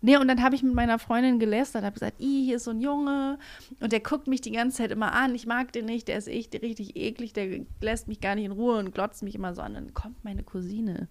nee, 0.00 0.16
und 0.16 0.28
dann 0.28 0.42
habe 0.42 0.54
ich 0.54 0.62
mit 0.62 0.74
meiner 0.74 0.98
Freundin 0.98 1.38
gelästert, 1.38 1.84
habe 1.84 1.94
gesagt, 1.94 2.20
"Ih, 2.20 2.44
hier 2.44 2.56
ist 2.56 2.64
so 2.64 2.70
ein 2.70 2.80
Junge 2.80 3.38
und 3.80 3.92
der 3.92 4.00
guckt 4.00 4.26
mich 4.26 4.40
die 4.40 4.52
ganze 4.52 4.78
Zeit 4.78 4.90
immer 4.90 5.12
an. 5.12 5.34
Ich 5.34 5.46
mag 5.46 5.72
den 5.72 5.86
nicht, 5.86 6.08
der 6.08 6.18
ist 6.18 6.28
echt 6.28 6.54
richtig 6.54 6.96
eklig, 6.96 7.32
der 7.32 7.60
lässt 7.80 8.08
mich 8.08 8.20
gar 8.20 8.34
nicht 8.34 8.44
in 8.44 8.52
Ruhe 8.52 8.78
und 8.78 8.94
glotzt 8.94 9.22
mich 9.22 9.34
immer 9.34 9.54
so 9.54 9.62
an. 9.62 9.74
Dann 9.74 9.94
kommt 9.94 10.24
meine 10.24 10.42
Cousine 10.42 11.08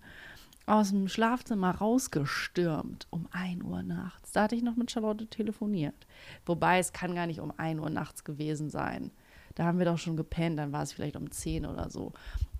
aus 0.67 0.89
dem 0.89 1.07
Schlafzimmer 1.07 1.71
rausgestürmt 1.75 3.07
um 3.09 3.27
1 3.31 3.63
Uhr 3.63 3.83
nachts. 3.83 4.33
Da 4.33 4.43
hatte 4.43 4.55
ich 4.55 4.63
noch 4.63 4.75
mit 4.75 4.91
Charlotte 4.91 5.27
telefoniert. 5.27 6.05
Wobei 6.45 6.79
es 6.79 6.91
kann 6.91 7.15
gar 7.15 7.25
nicht 7.25 7.39
um 7.39 7.53
1 7.57 7.79
Uhr 7.79 7.89
nachts 7.89 8.25
gewesen 8.25 8.69
sein. 8.69 9.11
Da 9.55 9.63
haben 9.63 9.79
wir 9.79 9.85
doch 9.85 9.97
schon 9.97 10.17
gepennt, 10.17 10.59
dann 10.59 10.73
war 10.73 10.83
es 10.83 10.91
vielleicht 10.91 11.15
um 11.15 11.31
10 11.31 11.65
oder 11.65 11.89
so. 11.89 12.11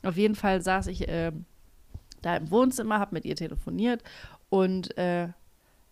Auf 0.04 0.16
jeden 0.18 0.36
Fall 0.36 0.62
saß 0.62 0.88
ich 0.88 1.06
ähm, 1.08 1.46
da 2.22 2.38
im 2.38 2.50
Wohnzimmer, 2.50 2.98
habe 2.98 3.14
mit 3.14 3.26
ihr 3.26 3.36
telefoniert 3.36 4.04
und 4.50 4.98
äh, 4.98 5.28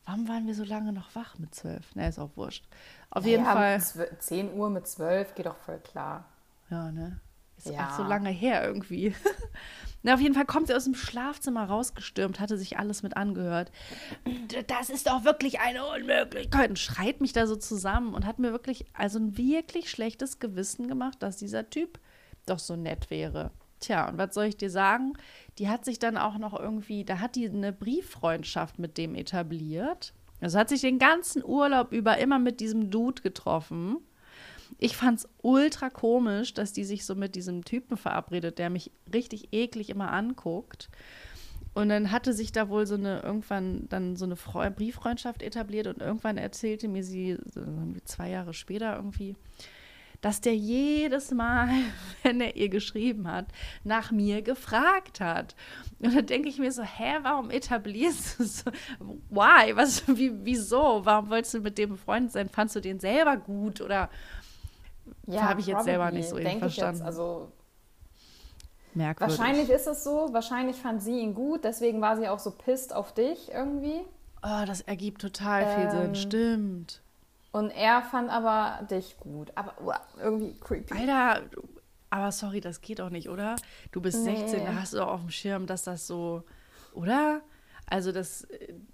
warum 0.05 0.27
waren 0.27 0.47
wir 0.47 0.55
so 0.55 0.63
lange 0.63 0.93
noch 0.93 1.13
wach 1.15 1.37
mit 1.39 1.53
zwölf? 1.55 1.83
Na, 1.95 2.07
ist 2.07 2.19
auch 2.19 2.35
wurscht. 2.35 2.65
Auf 3.09 3.25
jeden 3.25 3.43
ja, 3.45 3.53
Fall. 3.53 3.75
zw- 3.77 4.19
10 4.19 4.53
Uhr 4.53 4.69
mit 4.69 4.87
12 4.87 5.35
geht 5.35 5.45
doch 5.45 5.57
voll 5.57 5.79
klar. 5.79 6.25
Ja, 6.69 6.91
ne? 6.91 7.19
Ist 7.57 7.67
Ja. 7.69 7.87
auch 7.89 7.97
so 7.97 8.03
lange 8.03 8.29
her 8.29 8.65
irgendwie. 8.65 9.15
Na, 10.03 10.13
auf 10.13 10.19
jeden 10.19 10.35
Fall 10.35 10.45
kommt 10.45 10.67
sie 10.67 10.75
aus 10.75 10.83
dem 10.83 10.93
Schlafzimmer 10.93 11.65
rausgestürmt, 11.65 12.39
hatte 12.39 12.57
sich 12.57 12.77
alles 12.77 13.01
mit 13.01 13.17
angehört. 13.17 13.71
Das 14.67 14.89
ist 14.91 15.07
doch 15.07 15.23
wirklich 15.23 15.59
eine 15.59 15.85
Unmöglichkeit. 15.85 16.69
Und 16.69 16.77
schreit 16.79 17.21
mich 17.21 17.33
da 17.33 17.47
so 17.47 17.55
zusammen 17.55 18.13
und 18.13 18.25
hat 18.25 18.37
mir 18.37 18.51
wirklich, 18.51 18.85
also 18.93 19.17
ein 19.17 19.35
wirklich 19.37 19.89
schlechtes 19.89 20.39
Gewissen 20.39 20.87
gemacht, 20.87 21.23
dass 21.23 21.37
dieser 21.37 21.69
Typ 21.71 21.99
doch 22.45 22.59
so 22.59 22.75
nett 22.75 23.09
wäre. 23.09 23.49
Tja, 23.85 24.09
und 24.09 24.17
was 24.17 24.33
soll 24.33 24.45
ich 24.45 24.57
dir 24.57 24.71
sagen? 24.71 25.13
Die 25.59 25.69
hat 25.69 25.85
sich 25.85 25.99
dann 25.99 26.17
auch 26.17 26.39
noch 26.39 26.59
irgendwie, 26.59 27.03
da 27.03 27.19
hat 27.19 27.35
die 27.35 27.47
eine 27.47 27.71
Brieffreundschaft 27.71 28.79
mit 28.79 28.97
dem 28.97 29.13
etabliert. 29.13 30.11
Also 30.41 30.57
hat 30.57 30.69
sich 30.69 30.81
den 30.81 30.97
ganzen 30.97 31.45
Urlaub 31.45 31.91
über 31.91 32.17
immer 32.17 32.39
mit 32.39 32.61
diesem 32.61 32.89
Dude 32.89 33.21
getroffen. 33.21 33.97
Ich 34.79 34.97
fand's 34.97 35.29
ultra 35.43 35.91
komisch, 35.91 36.55
dass 36.55 36.73
die 36.73 36.83
sich 36.83 37.05
so 37.05 37.13
mit 37.13 37.35
diesem 37.35 37.63
Typen 37.63 37.95
verabredet, 37.95 38.57
der 38.57 38.71
mich 38.71 38.91
richtig 39.13 39.49
eklig 39.53 39.91
immer 39.91 40.11
anguckt. 40.11 40.89
Und 41.75 41.89
dann 41.89 42.09
hatte 42.09 42.33
sich 42.33 42.51
da 42.51 42.69
wohl 42.69 42.87
so 42.87 42.95
eine 42.95 43.19
irgendwann 43.19 43.87
dann 43.89 44.15
so 44.15 44.25
eine 44.25 44.35
Freu 44.35 44.71
Brieffreundschaft 44.71 45.43
etabliert 45.43 45.85
und 45.85 46.01
irgendwann 46.01 46.37
erzählte 46.37 46.87
mir 46.87 47.03
sie 47.03 47.37
so 47.53 47.61
zwei 48.05 48.31
Jahre 48.31 48.55
später 48.55 48.95
irgendwie, 48.95 49.35
dass 50.25 50.41
der 50.41 50.55
jedes 50.55 51.29
Mal, 51.29 51.69
wenn 52.23 52.41
er 52.41 52.55
ihr 52.55 52.69
geschrieben 52.69 53.31
hat, 53.31 53.45
nach 53.83 54.09
mir 54.11 54.41
gefragt 54.41 55.19
hat. 55.19 55.55
Und 55.99 56.15
dann 56.15 56.25
denke 56.25 56.49
ich 56.49 56.57
mir 56.57 56.71
so, 56.71 56.81
hä, 56.81 57.19
warum 57.21 57.51
etablierst 57.51 58.39
du 58.39 58.43
so? 58.43 58.71
Why? 59.29 59.75
Was, 59.75 60.07
wie, 60.07 60.31
wieso? 60.43 61.05
Warum 61.05 61.29
wolltest 61.29 61.53
du 61.53 61.59
mit 61.59 61.77
dem 61.77 61.91
befreundet 61.91 62.31
sein? 62.31 62.49
Fandst 62.49 62.75
du 62.75 62.79
den 62.79 62.99
selber 62.99 63.37
gut 63.37 63.81
oder 63.81 64.09
ja, 65.27 65.43
habe 65.43 65.59
ich 65.59 65.67
jetzt 65.67 65.83
selber 65.83 66.09
nicht 66.09 66.27
so 66.27 66.39
eben 66.39 66.57
verstanden? 66.57 66.97
Jetzt, 66.97 67.05
also 67.05 67.51
Merkwürdig. 68.95 69.37
Wahrscheinlich 69.37 69.69
ist 69.69 69.85
es 69.85 70.03
so, 70.03 70.29
wahrscheinlich 70.31 70.77
fand 70.77 71.03
sie 71.03 71.19
ihn 71.19 71.35
gut, 71.35 71.63
deswegen 71.65 72.01
war 72.01 72.17
sie 72.17 72.27
auch 72.29 72.39
so 72.39 72.49
pisst 72.49 72.95
auf 72.95 73.13
dich 73.13 73.51
irgendwie. 73.51 74.01
Oh, 74.41 74.65
das 74.65 74.81
ergibt 74.81 75.21
total 75.21 75.67
viel 75.75 75.91
Sinn, 75.91 76.05
Ähm, 76.07 76.15
stimmt. 76.15 77.01
Und 77.55 77.69
er 77.69 78.01
fand 78.01 78.29
aber 78.29 78.85
dich 78.91 79.15
gut. 79.17 79.49
Aber 79.55 79.73
uah, 79.81 80.01
irgendwie 80.21 80.59
creepy. 80.59 80.93
Alter, 80.93 81.43
aber 82.09 82.33
sorry, 82.33 82.59
das 82.59 82.81
geht 82.81 82.99
auch 82.99 83.09
nicht, 83.09 83.29
oder? 83.29 83.55
Du 83.93 84.01
bist 84.01 84.25
Nee. 84.25 84.35
16, 84.35 84.65
da 84.65 84.75
hast 84.75 84.93
du 84.93 85.01
auch 85.01 85.13
auf 85.13 85.21
dem 85.21 85.29
Schirm, 85.29 85.65
dass 85.65 85.83
das 85.83 86.05
so, 86.05 86.43
oder? 86.93 87.39
Also 87.87 88.11
das, 88.11 88.45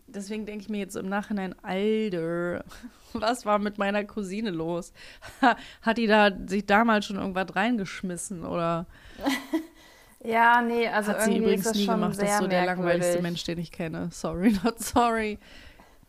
deswegen 0.05 0.45
denke 0.45 0.61
ich 0.61 0.69
mir 0.69 0.77
jetzt 0.77 0.95
im 0.95 1.09
Nachhinein, 1.09 1.55
Alter, 1.63 2.63
was 3.13 3.47
war 3.47 3.57
mit 3.57 3.79
meiner 3.79 4.03
Cousine 4.03 4.51
los? 4.51 4.93
Hat 5.81 5.97
die 5.97 6.05
da 6.05 6.29
sich 6.45 6.67
damals 6.67 7.07
schon 7.07 7.15
irgendwas 7.15 7.55
reingeschmissen 7.55 8.45
oder 8.45 8.85
Ja, 10.23 10.61
nee, 10.61 10.87
also 10.87 11.13
hat 11.13 11.23
sie 11.23 11.31
irgendwie 11.31 11.45
übrigens 11.45 11.65
ist 11.65 11.71
das 11.71 11.77
nie 11.77 11.85
schon 11.85 11.95
gemacht? 11.95 12.15
sehr 12.15 12.25
Das 12.25 12.33
ist 12.35 12.41
so 12.41 12.47
der 12.47 12.65
langweiligste. 12.67 13.21
Mensch, 13.23 13.43
den 13.43 13.57
ich 13.57 13.71
kenne. 13.71 14.09
Sorry, 14.11 14.55
not 14.63 14.77
sorry. 14.79 15.39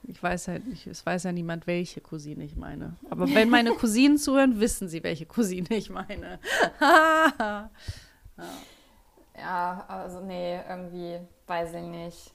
Ich 0.04 0.22
weiß 0.22 0.48
halt 0.48 0.66
nicht, 0.66 0.86
es 0.86 1.06
weiß 1.06 1.24
ja 1.24 1.32
niemand, 1.32 1.66
welche 1.66 2.00
Cousine 2.00 2.44
ich 2.44 2.56
meine. 2.56 2.96
Aber 3.10 3.28
wenn 3.34 3.48
meine 3.48 3.72
Cousinen 3.72 4.18
zuhören, 4.18 4.60
wissen 4.60 4.88
sie, 4.88 5.02
welche 5.02 5.26
Cousine 5.26 5.68
ich 5.70 5.90
meine. 5.90 6.38
Ja, 9.42 9.84
also 9.88 10.20
nee, 10.20 10.60
irgendwie 10.68 11.18
weiß 11.46 11.74
ich 11.74 11.82
nicht. 11.82 12.34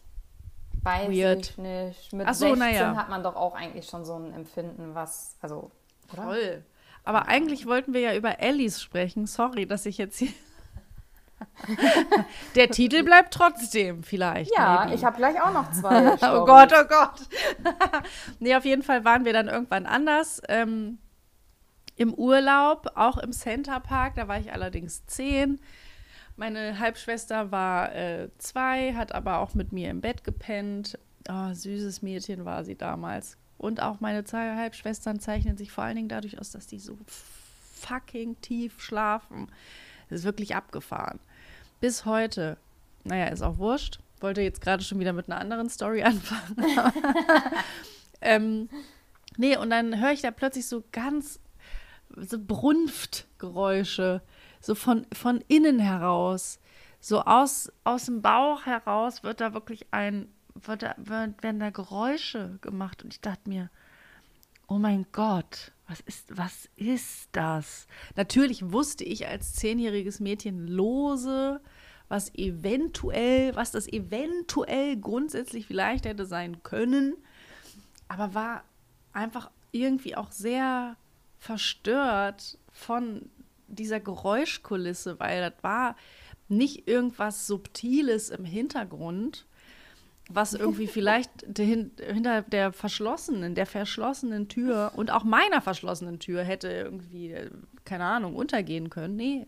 Weiß 0.84 1.10
Weird. 1.10 1.52
ich 1.52 1.58
nicht. 1.58 2.14
Mit 2.14 2.28
Ach 2.28 2.34
so, 2.34 2.48
16 2.48 2.60
na 2.60 2.72
ja. 2.72 2.96
hat 2.96 3.10
man 3.10 3.24
doch 3.24 3.36
auch 3.36 3.56
eigentlich 3.56 3.86
schon 3.86 4.06
so 4.06 4.16
ein 4.16 4.34
Empfinden, 4.34 4.96
was, 4.96 5.36
also, 5.42 5.72
oder? 6.12 6.24
Toll. 6.24 6.66
Aber 7.04 7.28
eigentlich 7.28 7.66
wollten 7.66 7.94
wir 7.94 8.02
ja 8.02 8.16
über 8.16 8.40
Ellis 8.40 8.82
sprechen. 8.82 9.28
Sorry, 9.28 9.66
dass 9.66 9.86
ich 9.86 9.98
jetzt 9.98 10.18
hier. 10.18 10.30
Der 12.56 12.70
Titel 12.70 13.04
bleibt 13.04 13.34
trotzdem, 13.34 14.04
vielleicht. 14.04 14.52
Ja, 14.56 14.84
maybe. 14.84 14.96
ich 14.96 15.06
habe 15.06 15.18
gleich 15.18 15.42
auch 15.42 15.52
noch 15.54 15.72
zwei. 15.72 16.12
Oh 16.14 16.18
Storys. 16.18 16.46
Gott, 16.46 16.74
oh 16.74 16.88
Gott. 16.88 18.04
nee, 18.40 18.56
auf 18.56 18.66
jeden 18.66 18.84
Fall 18.84 19.06
waren 19.06 19.26
wir 19.26 19.34
dann 19.34 19.48
irgendwann 19.48 19.86
anders. 19.86 20.42
Ähm, 20.50 20.98
Im 21.96 22.14
Urlaub, 22.14 22.92
auch 22.96 23.18
im 23.18 23.32
Center 23.32 23.80
Park. 23.80 24.16
Da 24.16 24.28
war 24.28 24.40
ich 24.40 24.52
allerdings 24.52 25.06
zehn. 25.06 25.60
Meine 26.36 26.80
Halbschwester 26.80 27.52
war 27.52 27.94
äh, 27.96 28.30
zwei, 28.38 28.94
hat 28.94 29.14
aber 29.14 29.40
auch 29.40 29.54
mit 29.56 29.72
mir 29.72 29.90
im 29.90 30.02
Bett 30.02 30.24
gepennt. 30.24 31.00
Oh, 31.30 31.54
süßes 31.54 32.02
Mädchen 32.02 32.46
war 32.46 32.64
sie 32.64 32.76
damals. 32.76 33.38
Und 33.58 33.82
auch 33.82 34.00
meine 34.00 34.24
zwei 34.24 34.56
Halbschwestern 34.56 35.20
zeichnen 35.20 35.58
sich 35.58 35.72
vor 35.72 35.84
allen 35.84 35.96
Dingen 35.96 36.10
dadurch 36.10 36.40
aus, 36.40 36.52
dass 36.52 36.68
die 36.68 36.80
so 36.80 36.98
fucking 37.08 38.40
tief 38.42 38.82
schlafen. 38.82 39.48
Das 40.10 40.20
ist 40.20 40.26
wirklich 40.26 40.56
abgefahren. 40.56 41.20
Bis 41.80 42.06
heute. 42.06 42.58
Naja, 43.04 43.28
ist 43.28 43.42
auch 43.42 43.58
wurscht. 43.58 44.00
Wollte 44.20 44.42
jetzt 44.42 44.62
gerade 44.62 44.84
schon 44.84 45.00
wieder 45.00 45.14
mit 45.14 45.30
einer 45.30 45.40
anderen 45.40 45.70
Story 45.70 46.04
anfangen. 46.04 46.56
ähm, 48.22 48.70
nee, 49.38 49.58
und 49.58 49.70
dann 49.70 50.00
höre 50.00 50.12
ich 50.12 50.22
da 50.22 50.32
plötzlich 50.32 50.68
so 50.68 50.84
ganz 50.92 51.40
so 52.16 52.38
Brunftgeräusche, 52.40 54.22
so 54.60 54.76
von, 54.76 55.06
von 55.14 55.44
innen 55.48 55.80
heraus. 55.80 56.60
So 57.00 57.22
aus, 57.22 57.72
aus 57.84 58.06
dem 58.06 58.22
Bauch 58.22 58.66
heraus 58.66 59.24
wird 59.24 59.40
da 59.40 59.54
wirklich 59.54 59.86
ein, 59.92 60.30
wird 60.56 60.82
da, 60.82 60.96
werden 60.98 61.60
da 61.60 61.70
Geräusche 61.70 62.58
gemacht. 62.62 63.04
Und 63.04 63.14
ich 63.14 63.22
dachte 63.22 63.48
mir, 63.50 63.70
oh 64.68 64.78
mein 64.78 65.06
Gott, 65.12 65.72
was 65.88 66.02
ist, 66.02 66.38
was 66.38 66.70
ist 66.76 67.30
das? 67.32 67.88
Natürlich 68.16 68.72
wusste 68.72 69.04
ich 69.04 69.28
als 69.28 69.54
zehnjähriges 69.54 70.20
Mädchen 70.20 70.68
lose, 70.68 71.62
was 72.10 72.34
eventuell, 72.36 73.56
was 73.56 73.72
das 73.72 73.88
eventuell 73.88 74.98
grundsätzlich 74.98 75.66
vielleicht 75.66 76.06
hätte 76.06 76.26
sein 76.26 76.64
können, 76.64 77.16
aber 78.08 78.34
war 78.34 78.64
einfach 79.14 79.50
irgendwie 79.72 80.16
auch 80.16 80.32
sehr 80.32 80.96
verstört 81.40 82.58
von 82.72 83.30
dieser 83.68 84.00
Geräuschkulisse, 84.00 85.20
weil 85.20 85.42
das 85.42 85.64
war 85.64 85.96
nicht 86.48 86.88
irgendwas 86.88 87.48
Subtiles 87.48 88.30
im 88.30 88.46
Hintergrund, 88.46 89.46
was 90.30 90.54
irgendwie 90.54 90.88
vielleicht 90.88 91.32
dahin- 91.48 91.92
hinter 91.98 92.42
der 92.42 92.74
verschlossenen, 92.74 93.56
der 93.56 93.66
verschlossenen 93.66 94.48
Tür 94.50 94.92
und 94.96 95.10
auch 95.12 95.24
meiner 95.24 95.62
verschlossenen 95.62 96.20
Tür 96.20 96.44
hätte 96.44 96.70
irgendwie, 96.70 97.32
äh, 97.32 97.50
keine 97.86 98.04
Ahnung, 98.06 98.36
untergehen 98.36 98.90
können. 98.90 99.16
Nee, 99.16 99.48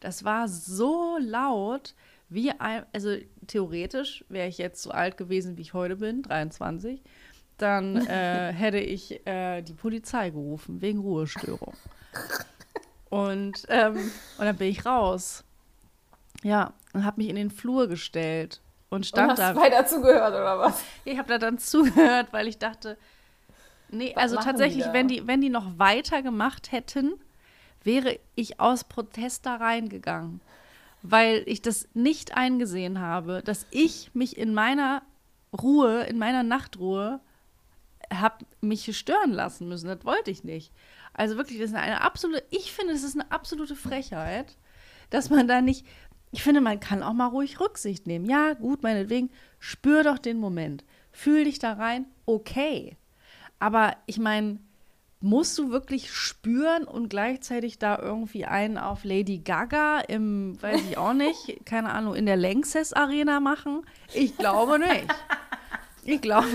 das 0.00 0.24
war 0.24 0.48
so 0.48 1.18
laut, 1.20 1.94
wie 2.28 2.50
ein, 2.50 2.84
also 2.92 3.16
theoretisch 3.46 4.24
wäre 4.28 4.48
ich 4.48 4.58
jetzt 4.58 4.82
so 4.82 4.90
alt 4.90 5.16
gewesen, 5.16 5.56
wie 5.56 5.62
ich 5.62 5.72
heute 5.74 5.96
bin, 5.96 6.22
23, 6.22 7.00
dann 7.56 7.96
äh, 7.96 8.52
hätte 8.56 8.78
ich 8.78 9.24
äh, 9.26 9.62
die 9.62 9.72
Polizei 9.74 10.30
gerufen, 10.30 10.80
wegen 10.80 10.98
Ruhestörung. 10.98 11.74
Und, 13.08 13.64
ähm, 13.68 13.96
und 14.38 14.44
dann 14.44 14.56
bin 14.56 14.68
ich 14.68 14.84
raus. 14.84 15.44
Ja, 16.42 16.74
und 16.92 17.04
habe 17.04 17.20
mich 17.20 17.30
in 17.30 17.36
den 17.36 17.50
Flur 17.50 17.88
gestellt 17.88 18.60
und 18.90 18.98
Und 18.98 19.06
stand 19.06 19.32
hast 19.32 19.38
da. 19.38 19.54
weiter 19.56 19.86
zugehört, 19.86 20.34
oder 20.34 20.58
was? 20.58 20.82
Ich 21.04 21.18
habe 21.18 21.28
da 21.28 21.38
dann 21.38 21.58
zugehört, 21.58 22.28
weil 22.32 22.48
ich 22.48 22.58
dachte, 22.58 22.96
nee, 23.90 24.12
Was 24.14 24.24
also 24.24 24.36
tatsächlich, 24.36 24.86
wenn 24.92 25.08
die, 25.08 25.26
wenn 25.26 25.40
die 25.40 25.50
noch 25.50 25.78
weiter 25.78 26.22
gemacht 26.22 26.72
hätten, 26.72 27.14
wäre 27.84 28.18
ich 28.34 28.60
aus 28.60 28.84
Protest 28.84 29.46
da 29.46 29.56
reingegangen. 29.56 30.40
Weil 31.02 31.42
ich 31.46 31.62
das 31.62 31.88
nicht 31.94 32.36
eingesehen 32.36 33.00
habe, 33.00 33.42
dass 33.44 33.66
ich 33.70 34.10
mich 34.14 34.36
in 34.36 34.52
meiner 34.52 35.02
Ruhe, 35.62 36.02
in 36.04 36.18
meiner 36.18 36.42
Nachtruhe, 36.42 37.20
habe 38.12 38.44
mich 38.60 38.96
stören 38.96 39.32
lassen 39.32 39.68
müssen. 39.68 39.86
Das 39.86 40.04
wollte 40.04 40.30
ich 40.30 40.42
nicht. 40.44 40.72
Also 41.12 41.36
wirklich, 41.36 41.58
das 41.58 41.70
ist 41.70 41.76
eine 41.76 42.00
absolute, 42.00 42.42
ich 42.50 42.72
finde, 42.72 42.92
das 42.94 43.02
ist 43.02 43.18
eine 43.18 43.30
absolute 43.30 43.76
Frechheit, 43.76 44.56
dass 45.10 45.30
man 45.30 45.48
da 45.48 45.60
nicht, 45.60 45.86
ich 46.30 46.42
finde, 46.42 46.60
man 46.60 46.80
kann 46.80 47.02
auch 47.02 47.12
mal 47.12 47.26
ruhig 47.26 47.60
Rücksicht 47.60 48.06
nehmen. 48.06 48.26
Ja, 48.26 48.54
gut, 48.54 48.82
meinetwegen, 48.82 49.30
spür 49.58 50.02
doch 50.04 50.18
den 50.18 50.38
Moment. 50.38 50.84
Fühl 51.12 51.44
dich 51.44 51.58
da 51.58 51.72
rein, 51.72 52.06
okay. 52.26 52.96
Aber 53.58 53.96
ich 54.06 54.18
meine, 54.18 54.58
musst 55.20 55.58
du 55.58 55.70
wirklich 55.70 56.12
spüren 56.12 56.84
und 56.84 57.08
gleichzeitig 57.08 57.78
da 57.78 57.98
irgendwie 57.98 58.44
einen 58.44 58.78
auf 58.78 59.04
Lady 59.04 59.38
Gaga 59.38 60.00
im, 60.00 60.60
weiß 60.62 60.82
ich 60.88 60.98
auch 60.98 61.14
nicht, 61.14 61.60
keine 61.64 61.90
Ahnung, 61.90 62.14
in 62.14 62.26
der 62.26 62.36
Lanxess 62.36 62.92
Arena 62.92 63.40
machen? 63.40 63.84
Ich 64.12 64.36
glaube 64.36 64.78
nicht. 64.78 65.06
Ich 66.04 66.20
glaube, 66.20 66.46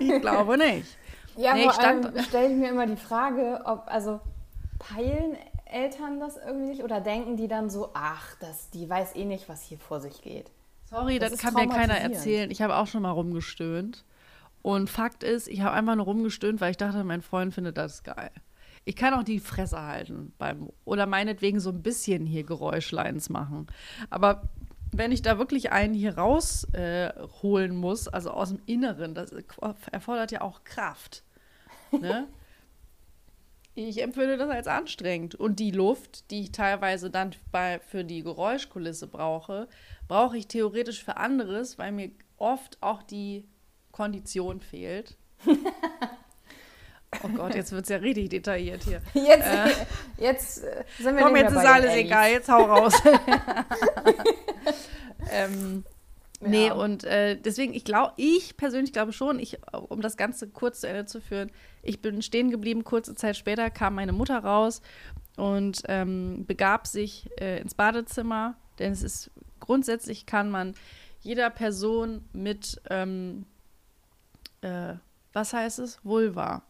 ich 0.00 0.20
glaube 0.20 0.58
nicht. 0.58 0.96
Ja, 1.36 1.54
Nee, 1.54 1.64
vor 1.64 1.80
allem 1.80 2.18
stelle 2.22 2.50
ich 2.50 2.56
mir 2.56 2.68
immer 2.68 2.86
die 2.86 2.96
Frage, 2.96 3.62
ob, 3.64 3.84
also 3.86 4.20
peilen 4.78 5.36
Eltern 5.72 6.20
das 6.20 6.36
irgendwie 6.36 6.68
nicht 6.68 6.82
oder 6.82 7.00
denken 7.00 7.36
die 7.36 7.48
dann 7.48 7.70
so, 7.70 7.90
ach, 7.94 8.34
das, 8.40 8.70
die 8.70 8.88
weiß 8.88 9.16
eh 9.16 9.24
nicht, 9.24 9.48
was 9.48 9.62
hier 9.62 9.78
vor 9.78 10.00
sich 10.00 10.22
geht. 10.22 10.50
Sorry, 10.84 11.18
Das 11.18 11.32
das, 11.32 11.40
kann 11.40 11.54
mir 11.54 11.68
keiner 11.68 11.98
erzählen. 11.98 12.50
Ich 12.50 12.62
habe 12.62 12.76
auch 12.76 12.86
schon 12.86 13.02
mal 13.02 13.10
rumgestöhnt. 13.10 14.04
Und 14.62 14.90
Fakt 14.90 15.22
ist, 15.22 15.48
ich 15.48 15.62
habe 15.62 15.74
einfach 15.74 15.94
nur 15.94 16.04
rumgestöhnt, 16.04 16.60
weil 16.60 16.72
ich 16.72 16.76
dachte, 16.76 17.02
mein 17.04 17.22
Freund 17.22 17.54
findet 17.54 17.78
das 17.78 18.02
geil. 18.02 18.30
Ich 18.84 18.96
kann 18.96 19.14
auch 19.14 19.22
die 19.22 19.40
Fresse 19.40 19.80
halten 19.80 20.32
beim 20.38 20.70
oder 20.84 21.06
meinetwegen 21.06 21.60
so 21.60 21.70
ein 21.70 21.82
bisschen 21.82 22.26
hier 22.26 22.44
Geräuschleins 22.44 23.28
machen. 23.28 23.68
Aber 24.10 24.48
wenn 24.92 25.12
ich 25.12 25.22
da 25.22 25.38
wirklich 25.38 25.70
einen 25.70 25.94
hier 25.94 26.18
rausholen 26.18 27.70
äh, 27.70 27.74
muss, 27.74 28.08
also 28.08 28.30
aus 28.30 28.48
dem 28.48 28.60
Inneren, 28.66 29.14
das 29.14 29.32
erfordert 29.92 30.32
ja 30.32 30.40
auch 30.40 30.64
Kraft. 30.64 31.22
Ne? 31.92 32.26
Ich 33.88 34.02
empfinde 34.02 34.36
das 34.36 34.50
als 34.50 34.66
anstrengend. 34.66 35.34
Und 35.34 35.58
die 35.58 35.70
Luft, 35.70 36.30
die 36.30 36.42
ich 36.42 36.52
teilweise 36.52 37.10
dann 37.10 37.34
bei, 37.50 37.80
für 37.80 38.04
die 38.04 38.22
Geräuschkulisse 38.22 39.06
brauche, 39.06 39.68
brauche 40.06 40.36
ich 40.36 40.48
theoretisch 40.48 41.02
für 41.02 41.16
anderes, 41.16 41.78
weil 41.78 41.92
mir 41.92 42.10
oft 42.36 42.76
auch 42.82 43.02
die 43.02 43.48
Kondition 43.92 44.60
fehlt. 44.60 45.16
Oh 47.24 47.28
Gott, 47.28 47.56
jetzt 47.56 47.72
wird 47.72 47.82
es 47.82 47.88
ja 47.88 47.96
richtig 47.96 48.28
detailliert 48.28 48.84
hier. 48.84 49.02
Jetzt, 49.14 49.44
äh, 49.44 49.68
jetzt 50.16 50.54
sind 50.54 51.16
wir 51.16 51.24
Komm, 51.24 51.34
jetzt 51.34 51.50
ist 51.50 51.66
alles 51.66 51.92
egal, 51.94 52.30
jetzt 52.30 52.48
hau 52.48 52.62
raus. 52.62 52.94
ähm, 55.32 55.84
ja. 56.40 56.48
Nee, 56.48 56.70
und 56.70 57.04
äh, 57.04 57.36
deswegen, 57.36 57.74
ich 57.74 57.84
glaube, 57.84 58.14
ich 58.16 58.56
persönlich 58.56 58.92
glaube 58.92 59.12
schon, 59.12 59.38
ich, 59.38 59.58
um 59.72 60.00
das 60.00 60.16
Ganze 60.16 60.48
kurz 60.48 60.80
zu 60.80 60.88
Ende 60.88 61.04
zu 61.04 61.20
führen, 61.20 61.50
ich 61.82 62.00
bin 62.00 62.22
stehen 62.22 62.50
geblieben, 62.50 62.84
kurze 62.84 63.14
Zeit 63.14 63.36
später 63.36 63.70
kam 63.70 63.94
meine 63.94 64.12
Mutter 64.12 64.38
raus 64.38 64.80
und 65.36 65.82
ähm, 65.86 66.44
begab 66.46 66.86
sich 66.86 67.28
äh, 67.38 67.60
ins 67.60 67.74
Badezimmer, 67.74 68.56
denn 68.78 68.92
es 68.92 69.02
ist 69.02 69.30
grundsätzlich 69.60 70.26
kann 70.26 70.50
man 70.50 70.74
jeder 71.20 71.50
Person 71.50 72.24
mit, 72.32 72.80
ähm, 72.88 73.44
äh, 74.62 74.94
was 75.32 75.52
heißt 75.52 75.78
es? 75.78 76.00
Vulva. 76.02 76.62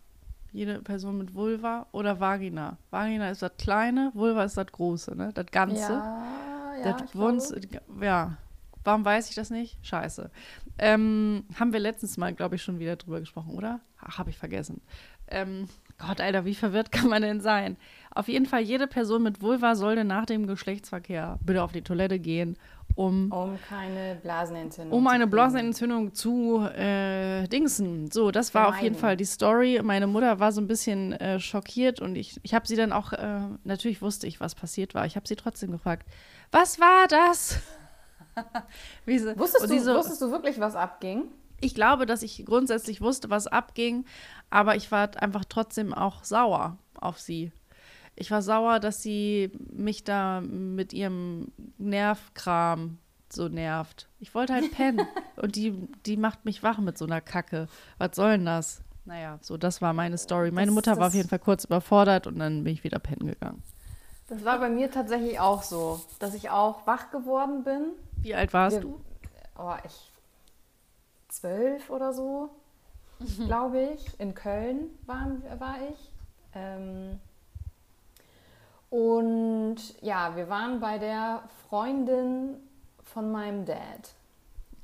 Jede 0.52 0.80
Person 0.82 1.18
mit 1.18 1.34
Vulva 1.34 1.86
oder 1.92 2.18
Vagina. 2.18 2.76
Vagina 2.90 3.30
ist 3.30 3.42
das 3.42 3.52
kleine, 3.56 4.10
Vulva 4.14 4.42
ist 4.42 4.56
das 4.56 4.66
große, 4.66 5.14
ne? 5.14 5.30
Das 5.32 5.46
Ganze. 5.46 5.92
Ja, 5.92 6.74
ja, 6.84 6.92
das 6.94 7.14
Wunz, 7.14 7.54
ja, 8.00 8.36
Warum 8.84 9.04
weiß 9.04 9.28
ich 9.28 9.34
das 9.34 9.50
nicht? 9.50 9.78
Scheiße. 9.82 10.30
Ähm, 10.78 11.44
haben 11.58 11.72
wir 11.72 11.80
letztens 11.80 12.16
mal, 12.16 12.32
glaube 12.32 12.56
ich, 12.56 12.62
schon 12.62 12.78
wieder 12.78 12.96
drüber 12.96 13.20
gesprochen, 13.20 13.54
oder? 13.54 13.80
Habe 13.98 14.30
ich 14.30 14.38
vergessen. 14.38 14.80
Ähm, 15.28 15.68
Gott, 15.98 16.20
Alter, 16.20 16.46
wie 16.46 16.54
verwirrt 16.54 16.90
kann 16.92 17.08
man 17.08 17.22
denn 17.22 17.40
sein? 17.40 17.76
Auf 18.12 18.28
jeden 18.28 18.46
Fall, 18.46 18.62
jede 18.62 18.86
Person 18.86 19.22
mit 19.22 19.42
Vulva 19.42 19.74
sollte 19.74 20.04
nach 20.04 20.24
dem 20.24 20.46
Geschlechtsverkehr 20.46 21.38
bitte 21.44 21.62
auf 21.62 21.72
die 21.72 21.82
Toilette 21.82 22.18
gehen, 22.18 22.56
um. 22.94 23.30
Um 23.30 23.58
keine 23.68 24.16
Blasenentzündung. 24.22 24.96
Um 24.96 25.06
eine 25.06 25.26
Blasenentzündung 25.26 26.14
zu 26.14 26.60
äh, 26.60 27.46
dingsen. 27.48 28.10
So, 28.10 28.30
das 28.30 28.54
war 28.54 28.68
auf 28.68 28.80
jeden 28.80 28.96
Fall 28.96 29.16
die 29.16 29.24
Story. 29.24 29.80
Meine 29.82 30.06
Mutter 30.06 30.40
war 30.40 30.52
so 30.52 30.60
ein 30.60 30.66
bisschen 30.66 31.12
äh, 31.12 31.38
schockiert 31.38 32.00
und 32.00 32.16
ich, 32.16 32.40
ich 32.42 32.54
habe 32.54 32.66
sie 32.66 32.76
dann 32.76 32.92
auch, 32.92 33.12
äh, 33.12 33.40
natürlich 33.64 34.02
wusste 34.02 34.26
ich, 34.26 34.40
was 34.40 34.54
passiert 34.54 34.94
war. 34.94 35.06
Ich 35.06 35.16
habe 35.16 35.28
sie 35.28 35.36
trotzdem 35.36 35.70
gefragt, 35.70 36.06
was 36.50 36.80
war 36.80 37.06
das? 37.08 37.60
so, 39.06 39.38
wusstest, 39.38 39.70
du, 39.70 39.80
so, 39.80 39.94
wusstest 39.94 40.22
du 40.22 40.30
wirklich, 40.30 40.60
was 40.60 40.76
abging? 40.76 41.24
Ich 41.60 41.74
glaube, 41.74 42.06
dass 42.06 42.22
ich 42.22 42.44
grundsätzlich 42.46 43.00
wusste, 43.00 43.30
was 43.30 43.46
abging, 43.46 44.04
aber 44.48 44.76
ich 44.76 44.90
war 44.90 45.10
einfach 45.22 45.44
trotzdem 45.46 45.92
auch 45.92 46.24
sauer 46.24 46.78
auf 46.94 47.18
sie. 47.18 47.52
Ich 48.16 48.30
war 48.30 48.42
sauer, 48.42 48.80
dass 48.80 49.02
sie 49.02 49.50
mich 49.72 50.04
da 50.04 50.40
mit 50.40 50.92
ihrem 50.92 51.52
Nervkram 51.78 52.98
so 53.32 53.48
nervt. 53.48 54.08
Ich 54.18 54.34
wollte 54.34 54.54
halt 54.54 54.72
pennen 54.72 55.06
und 55.36 55.56
die, 55.56 55.88
die 56.06 56.16
macht 56.16 56.44
mich 56.44 56.62
wach 56.62 56.78
mit 56.78 56.98
so 56.98 57.04
einer 57.04 57.20
Kacke. 57.20 57.68
Was 57.98 58.16
soll 58.16 58.32
denn 58.32 58.46
das? 58.46 58.82
Naja, 59.04 59.38
so 59.40 59.56
das 59.56 59.80
war 59.80 59.92
meine 59.92 60.18
Story. 60.18 60.50
Meine 60.50 60.66
das, 60.66 60.74
Mutter 60.74 60.96
war 60.98 61.08
auf 61.08 61.14
jeden 61.14 61.28
Fall 61.28 61.38
kurz 61.38 61.64
überfordert 61.64 62.26
und 62.26 62.38
dann 62.38 62.64
bin 62.64 62.72
ich 62.72 62.84
wieder 62.84 62.98
pennen 62.98 63.26
gegangen. 63.26 63.62
Das 64.28 64.44
war 64.44 64.60
bei 64.60 64.68
mir 64.68 64.90
tatsächlich 64.90 65.40
auch 65.40 65.62
so, 65.62 66.00
dass 66.18 66.34
ich 66.34 66.50
auch 66.50 66.86
wach 66.86 67.10
geworden 67.10 67.64
bin 67.64 67.92
wie 68.22 68.34
alt 68.34 68.52
warst 68.52 68.76
Wir, 68.76 68.82
du? 68.82 69.00
Oh, 69.58 69.74
ich 69.84 70.10
zwölf 71.28 71.90
oder 71.90 72.12
so, 72.12 72.50
mhm. 73.18 73.46
glaube 73.46 73.80
ich. 73.94 74.20
In 74.20 74.34
Köln 74.34 74.90
war, 75.06 75.26
war 75.58 75.76
ich. 75.90 76.10
Ähm, 76.54 77.20
und 78.90 79.76
ja, 80.02 80.34
wir 80.36 80.48
waren 80.48 80.80
bei 80.80 80.98
der 80.98 81.44
Freundin 81.68 82.56
von 83.04 83.30
meinem 83.30 83.64
Dad, 83.64 84.14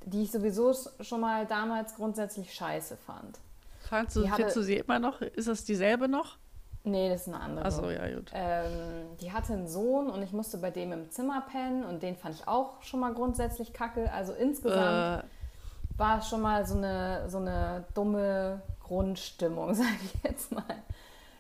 die 0.05 0.23
ich 0.23 0.31
sowieso 0.31 0.73
schon 1.01 1.21
mal 1.21 1.47
damals 1.47 1.97
grundsätzlich 1.97 2.55
scheiße 2.55 2.97
fand. 2.97 3.39
Fandst 3.81 4.17
du, 4.17 4.29
hatte, 4.31 4.53
du 4.53 4.63
sie 4.63 4.77
immer 4.77 4.99
noch? 4.99 5.21
Ist 5.21 5.49
das 5.49 5.65
dieselbe 5.65 6.09
noch? 6.09 6.39
Nee, 6.87 7.09
das 7.09 7.23
ist 7.23 7.35
eine 7.35 7.43
andere. 7.43 7.65
Achso, 7.65 7.91
ja, 7.91 8.15
gut. 8.15 8.31
Ähm, 8.33 9.17
die 9.21 9.33
hatte 9.33 9.55
einen 9.55 9.67
Sohn 9.67 10.09
und 10.09 10.23
ich 10.23 10.33
musste 10.33 10.59
bei 10.59 10.71
dem 10.71 10.93
im 10.93 11.11
Zimmer 11.11 11.43
pennen 11.51 11.85
und 11.85 12.01
den 12.01 12.15
fand 12.15 12.37
ich 12.37 12.47
auch 12.47 12.81
schon 12.81 13.01
mal 13.01 13.13
grundsätzlich 13.13 13.73
kacke. 13.73 14.13
Also 14.13 14.33
insgesamt 14.33 15.25
äh. 15.25 15.99
war 15.99 16.19
es 16.21 16.29
schon 16.29 16.41
mal 16.43 16.65
so 16.65 16.77
eine, 16.77 17.29
so 17.29 17.39
eine 17.39 17.85
dumme 17.95 18.63
Grundstimmung, 18.85 19.75
sage 19.75 19.89
ich 20.05 20.23
jetzt 20.23 20.53
mal. 20.53 20.63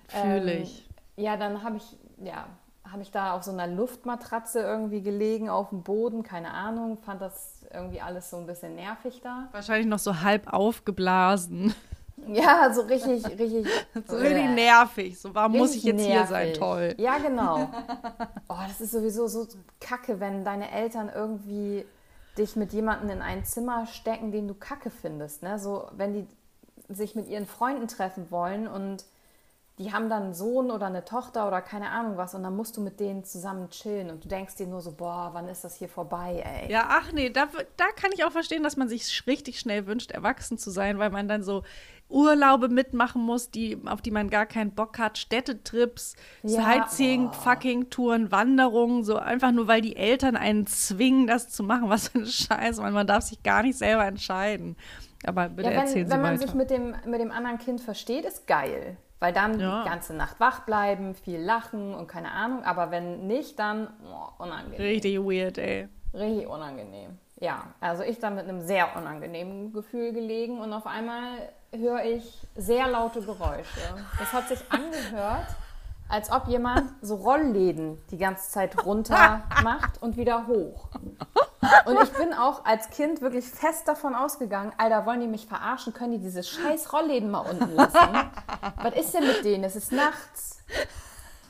Fühle 0.09 0.52
ähm. 0.52 0.68
Ja, 1.16 1.37
dann 1.37 1.62
habe 1.62 1.76
ich, 1.76 1.96
ja, 2.18 2.48
habe 2.90 3.02
ich 3.02 3.12
da 3.12 3.35
auf 3.35 3.44
so 3.44 3.52
einer 3.52 3.68
Luftmatratze 3.68 4.61
irgendwie 4.61 5.00
gelegen 5.00 5.48
auf 5.48 5.68
dem 5.68 5.85
Boden, 5.85 6.24
keine 6.24 6.50
Ahnung, 6.50 6.98
fand 6.98 7.22
das 7.22 7.64
irgendwie 7.72 8.00
alles 8.00 8.30
so 8.30 8.37
ein 8.38 8.46
bisschen 8.46 8.74
nervig 8.74 9.20
da. 9.22 9.48
Wahrscheinlich 9.52 9.87
noch 9.87 10.00
so 10.00 10.22
halb 10.22 10.52
aufgeblasen. 10.52 11.72
Ja, 12.28 12.72
so 12.72 12.82
richtig, 12.82 13.26
richtig. 13.26 13.66
so 14.06 14.16
richtig 14.16 14.44
äh, 14.44 14.54
nervig. 14.54 15.18
So, 15.18 15.34
warum 15.34 15.52
muss 15.52 15.74
ich 15.74 15.84
jetzt 15.84 15.96
nervig. 15.96 16.14
hier 16.14 16.26
sein? 16.26 16.54
Toll. 16.54 16.94
Ja, 16.98 17.18
genau. 17.18 17.68
Oh, 18.48 18.54
das 18.66 18.80
ist 18.80 18.92
sowieso 18.92 19.26
so 19.26 19.46
kacke, 19.80 20.20
wenn 20.20 20.44
deine 20.44 20.70
Eltern 20.70 21.10
irgendwie 21.12 21.84
dich 22.38 22.54
mit 22.54 22.72
jemandem 22.72 23.10
in 23.10 23.22
ein 23.22 23.44
Zimmer 23.44 23.86
stecken, 23.86 24.30
den 24.30 24.46
du 24.46 24.54
kacke 24.54 24.90
findest. 24.90 25.42
Ne? 25.42 25.58
So, 25.58 25.88
wenn 25.96 26.12
die 26.12 26.26
sich 26.88 27.16
mit 27.16 27.28
ihren 27.28 27.46
Freunden 27.46 27.88
treffen 27.88 28.30
wollen 28.30 28.68
und 28.68 29.04
die 29.78 29.92
haben 29.92 30.08
dann 30.08 30.22
einen 30.24 30.34
Sohn 30.34 30.70
oder 30.70 30.86
eine 30.86 31.04
Tochter 31.04 31.46
oder 31.46 31.60
keine 31.60 31.90
Ahnung 31.90 32.16
was 32.16 32.34
und 32.34 32.42
dann 32.42 32.56
musst 32.56 32.76
du 32.78 32.80
mit 32.80 32.98
denen 32.98 33.24
zusammen 33.24 33.68
chillen 33.68 34.10
und 34.10 34.24
du 34.24 34.28
denkst 34.28 34.56
dir 34.56 34.66
nur 34.66 34.80
so, 34.80 34.92
boah, 34.92 35.30
wann 35.34 35.48
ist 35.48 35.64
das 35.64 35.76
hier 35.76 35.88
vorbei, 35.88 36.42
ey. 36.46 36.72
Ja, 36.72 36.86
ach 36.88 37.12
nee, 37.12 37.28
da, 37.28 37.46
da 37.76 37.84
kann 37.94 38.10
ich 38.14 38.24
auch 38.24 38.32
verstehen, 38.32 38.62
dass 38.62 38.78
man 38.78 38.88
sich 38.88 39.26
richtig 39.26 39.60
schnell 39.60 39.86
wünscht, 39.86 40.12
erwachsen 40.12 40.56
zu 40.56 40.70
sein, 40.70 40.98
weil 40.98 41.10
man 41.10 41.28
dann 41.28 41.42
so 41.42 41.62
Urlaube 42.09 42.69
mitmachen 42.69 43.23
muss, 43.23 43.51
die, 43.51 43.79
auf 43.87 44.01
die 44.01 44.11
man 44.11 44.31
gar 44.31 44.47
keinen 44.47 44.71
Bock 44.71 44.99
hat, 44.99 45.19
Städtetrips, 45.19 46.14
ja, 46.42 46.62
Sightseeing, 46.62 47.29
oh. 47.29 47.33
fucking 47.33 47.90
Touren, 47.90 48.31
Wanderungen, 48.31 49.03
so 49.03 49.16
einfach 49.16 49.53
nur, 49.53 49.66
weil 49.66 49.81
die 49.81 49.97
Eltern 49.97 50.37
einen 50.37 50.66
zwingen, 50.66 51.27
das 51.27 51.49
zu 51.49 51.64
machen. 51.64 51.88
Was 51.88 52.09
für 52.09 52.19
ein 52.19 52.27
Scheiß, 52.27 52.79
man, 52.79 52.92
man 52.92 53.07
darf 53.07 53.25
sich 53.25 53.42
gar 53.42 53.62
nicht 53.62 53.77
selber 53.77 54.05
entscheiden. 54.07 54.77
Aber 55.25 55.49
bitte 55.49 55.71
ja, 55.71 55.77
wenn, 55.77 55.81
erzählen 55.83 56.07
Sie 56.07 56.12
Wenn 56.12 56.23
man 56.23 56.35
weiter. 56.35 56.47
sich 56.47 56.55
mit 56.55 56.71
dem, 56.71 56.95
mit 57.07 57.21
dem 57.21 57.33
anderen 57.33 57.59
Kind 57.59 57.81
versteht, 57.81 58.25
ist 58.25 58.47
geil. 58.47 58.97
Weil 59.19 59.33
dann 59.33 59.59
ja. 59.59 59.83
die 59.83 59.88
ganze 59.88 60.14
Nacht 60.14 60.38
wach 60.40 60.61
bleiben, 60.61 61.14
viel 61.14 61.40
lachen 61.40 61.95
und 61.95 62.07
keine 62.07 62.31
Ahnung. 62.33 62.62
Aber 62.64 62.90
wenn 62.90 63.27
nicht, 63.27 63.59
dann 63.59 63.88
oh, 64.05 64.42
unangenehm. 64.42 64.81
Richtig 64.81 65.19
weird, 65.19 65.59
ey. 65.59 65.88
Richtig 66.12 66.47
unangenehm. 66.47 67.19
Ja, 67.40 67.75
also 67.81 68.03
ich 68.03 68.19
dann 68.19 68.35
mit 68.35 68.45
einem 68.49 68.61
sehr 68.61 68.97
unangenehmen 68.97 69.73
Gefühl 69.73 70.12
gelegen 70.12 70.59
und 70.59 70.73
auf 70.73 70.87
einmal 70.87 71.51
höre 71.78 72.04
ich 72.04 72.46
sehr 72.56 72.88
laute 72.88 73.20
Geräusche. 73.22 73.80
Das 74.18 74.32
hat 74.32 74.48
sich 74.48 74.60
angehört, 74.70 75.46
als 76.08 76.30
ob 76.30 76.46
jemand 76.46 76.92
so 77.02 77.16
Rollläden 77.16 77.98
die 78.10 78.18
ganze 78.18 78.50
Zeit 78.50 78.84
runter 78.84 79.42
macht 79.62 80.00
und 80.02 80.16
wieder 80.16 80.46
hoch. 80.46 80.88
Und 81.84 82.00
ich 82.02 82.12
bin 82.12 82.32
auch 82.32 82.64
als 82.64 82.90
Kind 82.90 83.20
wirklich 83.20 83.46
fest 83.46 83.88
davon 83.88 84.14
ausgegangen, 84.14 84.72
Alter, 84.78 85.04
wollen 85.06 85.20
die 85.20 85.26
mich 85.26 85.46
verarschen? 85.46 85.92
Können 85.92 86.12
die 86.12 86.18
diese 86.18 86.42
scheiß 86.42 86.92
Rollläden 86.92 87.30
mal 87.30 87.40
unten 87.40 87.74
lassen? 87.74 87.98
Was 88.82 88.94
ist 88.94 89.14
denn 89.14 89.26
mit 89.26 89.44
denen? 89.44 89.64
Es 89.64 89.74
ist 89.76 89.92
nachts. 89.92 90.62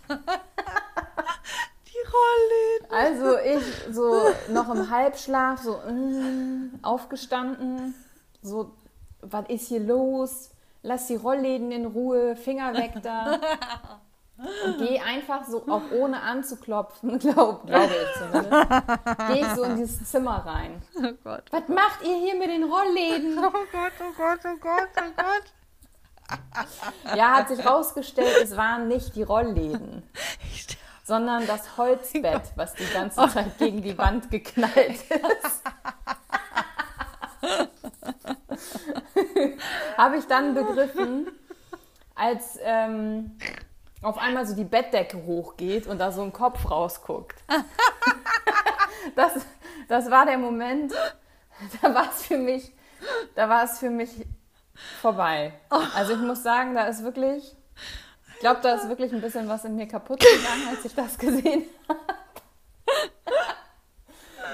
Die 0.09 0.15
Rollläden. 2.15 2.87
Also 2.91 3.39
ich 3.39 3.95
so 3.95 4.31
noch 4.53 4.75
im 4.75 4.91
Halbschlaf, 4.91 5.61
so 5.61 5.73
mm, 5.73 6.81
aufgestanden, 6.83 7.95
so 8.43 8.73
was 9.21 9.49
ist 9.49 9.69
hier 9.69 9.81
los? 9.81 10.51
Lass 10.83 11.07
die 11.07 11.17
Rollläden 11.17 11.73
in 11.73 11.87
Ruhe, 11.87 12.37
Finger 12.37 12.75
weg 12.75 12.93
da. 13.03 13.41
Und 14.39 14.79
gehe 14.79 15.03
einfach 15.03 15.45
so, 15.47 15.67
auch 15.67 15.91
ohne 15.93 16.21
anzuklopfen, 16.21 17.19
glaube 17.19 17.67
glaub 17.67 17.91
ich 17.91 17.97
zumindest, 18.19 18.53
gehe 19.29 19.41
ich 19.41 19.49
so 19.55 19.63
in 19.63 19.79
dieses 19.79 20.05
Zimmer 20.11 20.45
rein. 20.45 20.83
Oh 20.97 21.13
Gott. 21.25 21.45
Was 21.51 21.67
macht 21.69 22.03
ihr 22.05 22.17
hier 22.17 22.35
mit 22.37 22.51
den 22.51 22.65
Rollläden? 22.65 23.39
Oh 23.47 23.51
Gott, 23.73 23.93
oh 24.01 24.13
Gott, 24.17 24.41
oh 24.45 24.57
Gott, 24.61 24.91
oh 24.99 25.13
Gott. 25.17 25.45
Ja, 27.17 27.37
hat 27.37 27.49
sich 27.49 27.65
rausgestellt, 27.65 28.37
es 28.43 28.55
waren 28.57 28.89
nicht 28.89 29.15
die 29.15 29.23
Rollläden, 29.23 30.03
sondern 31.05 31.47
das 31.47 31.77
Holzbett, 31.79 32.43
was 32.57 32.75
die 32.75 32.85
ganze 32.93 33.21
oh 33.21 33.29
Zeit 33.29 33.57
gegen 33.59 33.81
die 33.81 33.97
Wand 33.97 34.29
geknallt 34.31 35.05
ist. 35.09 35.63
Habe 39.97 40.17
ich 40.17 40.27
dann 40.27 40.55
begriffen, 40.55 41.29
als 42.15 42.59
ähm, 42.63 43.37
auf 44.03 44.19
einmal 44.19 44.47
so 44.47 44.55
die 44.55 44.65
Bettdecke 44.65 45.25
hochgeht 45.25 45.87
und 45.87 45.99
da 45.99 46.13
so 46.13 46.23
ein 46.23 46.33
Kopf 46.33 46.71
rausguckt. 46.71 47.37
das, 49.17 49.33
das 49.89 50.11
war 50.11 50.27
der 50.27 50.39
Moment, 50.39 50.93
da 51.83 51.95
war 51.95 52.11
es 52.11 52.27
für 52.27 52.39
mich, 52.39 52.73
da 53.35 53.49
war 53.49 53.65
es 53.65 53.79
für 53.79 53.91
mich 53.91 54.27
vorbei. 55.01 55.53
Also 55.95 56.15
ich 56.15 56.21
muss 56.21 56.43
sagen, 56.43 56.75
da 56.75 56.85
ist 56.85 57.03
wirklich, 57.03 57.57
ich 58.35 58.41
glaube, 58.41 58.61
da 58.63 58.75
ist 58.75 58.89
wirklich 58.89 59.13
ein 59.13 59.21
bisschen 59.21 59.49
was 59.49 59.65
in 59.65 59.77
mir 59.77 59.89
kaputt 59.89 60.21
gegangen, 60.21 60.69
als 60.69 60.85
ich 60.85 60.95
das 60.95 61.19
gesehen 61.19 61.65
habe. 61.89 62.01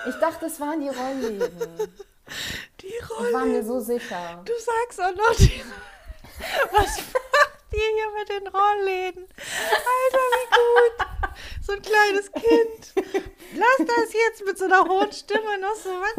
Ich 0.08 0.16
dachte, 0.16 0.46
es 0.46 0.58
waren 0.58 0.80
die 0.80 0.88
Rollläden. 0.88 1.92
Die 2.82 2.98
Rolle. 2.98 3.28
Ich 3.28 3.34
war 3.34 3.44
mir 3.44 3.64
so 3.64 3.78
sicher. 3.80 4.42
Du 4.44 4.52
sagst 4.52 5.00
auch 5.00 5.14
noch, 5.14 5.36
die, 5.36 5.62
was 6.72 6.96
macht 6.96 7.62
ihr 7.72 7.80
hier 7.94 8.24
den 8.40 8.48
Rollläden. 8.48 9.28
Alter, 9.38 10.26
wie 10.34 10.48
gut. 10.50 11.06
So 11.64 11.72
ein 11.74 11.82
kleines 11.82 12.32
Kind. 12.32 12.92
Lass 13.54 13.86
das 13.86 14.12
jetzt 14.12 14.44
mit 14.44 14.58
so 14.58 14.64
einer 14.64 14.84
hohen 14.84 15.12
Stimme 15.12 15.58
noch 15.58 15.76
so 15.76 15.90
was 15.90 16.12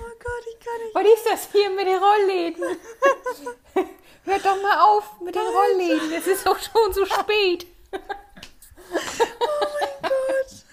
Oh 0.00 0.14
Gott, 0.18 0.44
ich 0.52 0.58
kann 0.64 0.78
nicht. 0.82 0.94
Was 0.94 1.04
ist 1.04 1.26
das 1.26 1.48
hier 1.52 1.70
mit 1.70 1.86
den 1.86 2.02
Rollläden? 2.02 2.64
Hört 4.24 4.44
doch 4.44 4.60
mal 4.60 4.80
auf 4.80 5.20
mit 5.20 5.34
den 5.34 5.46
Rollläden. 5.46 6.12
Es 6.12 6.26
ist 6.26 6.44
doch 6.44 6.58
schon 6.58 6.92
so 6.92 7.06
spät. 7.06 7.66
Oh 7.92 7.98
mein 9.78 10.10
Gott. 10.10 10.64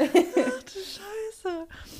Ach 0.00 0.62
du 0.62 0.80
Scheiße. 0.80 1.29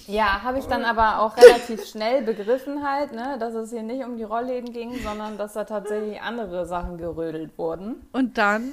Ja, 0.06 0.42
habe 0.42 0.58
ich 0.58 0.66
dann 0.66 0.84
aber 0.84 1.20
auch 1.20 1.36
relativ 1.36 1.86
schnell 1.86 2.22
begriffen 2.22 2.82
halt, 2.88 3.12
ne, 3.12 3.36
dass 3.38 3.54
es 3.54 3.70
hier 3.70 3.82
nicht 3.82 4.04
um 4.04 4.16
die 4.16 4.22
Rollläden 4.24 4.72
ging, 4.72 4.98
sondern 5.02 5.36
dass 5.38 5.52
da 5.54 5.64
tatsächlich 5.64 6.20
andere 6.20 6.66
Sachen 6.66 6.98
gerödelt 6.98 7.56
wurden. 7.58 8.06
Und 8.12 8.38
dann 8.38 8.72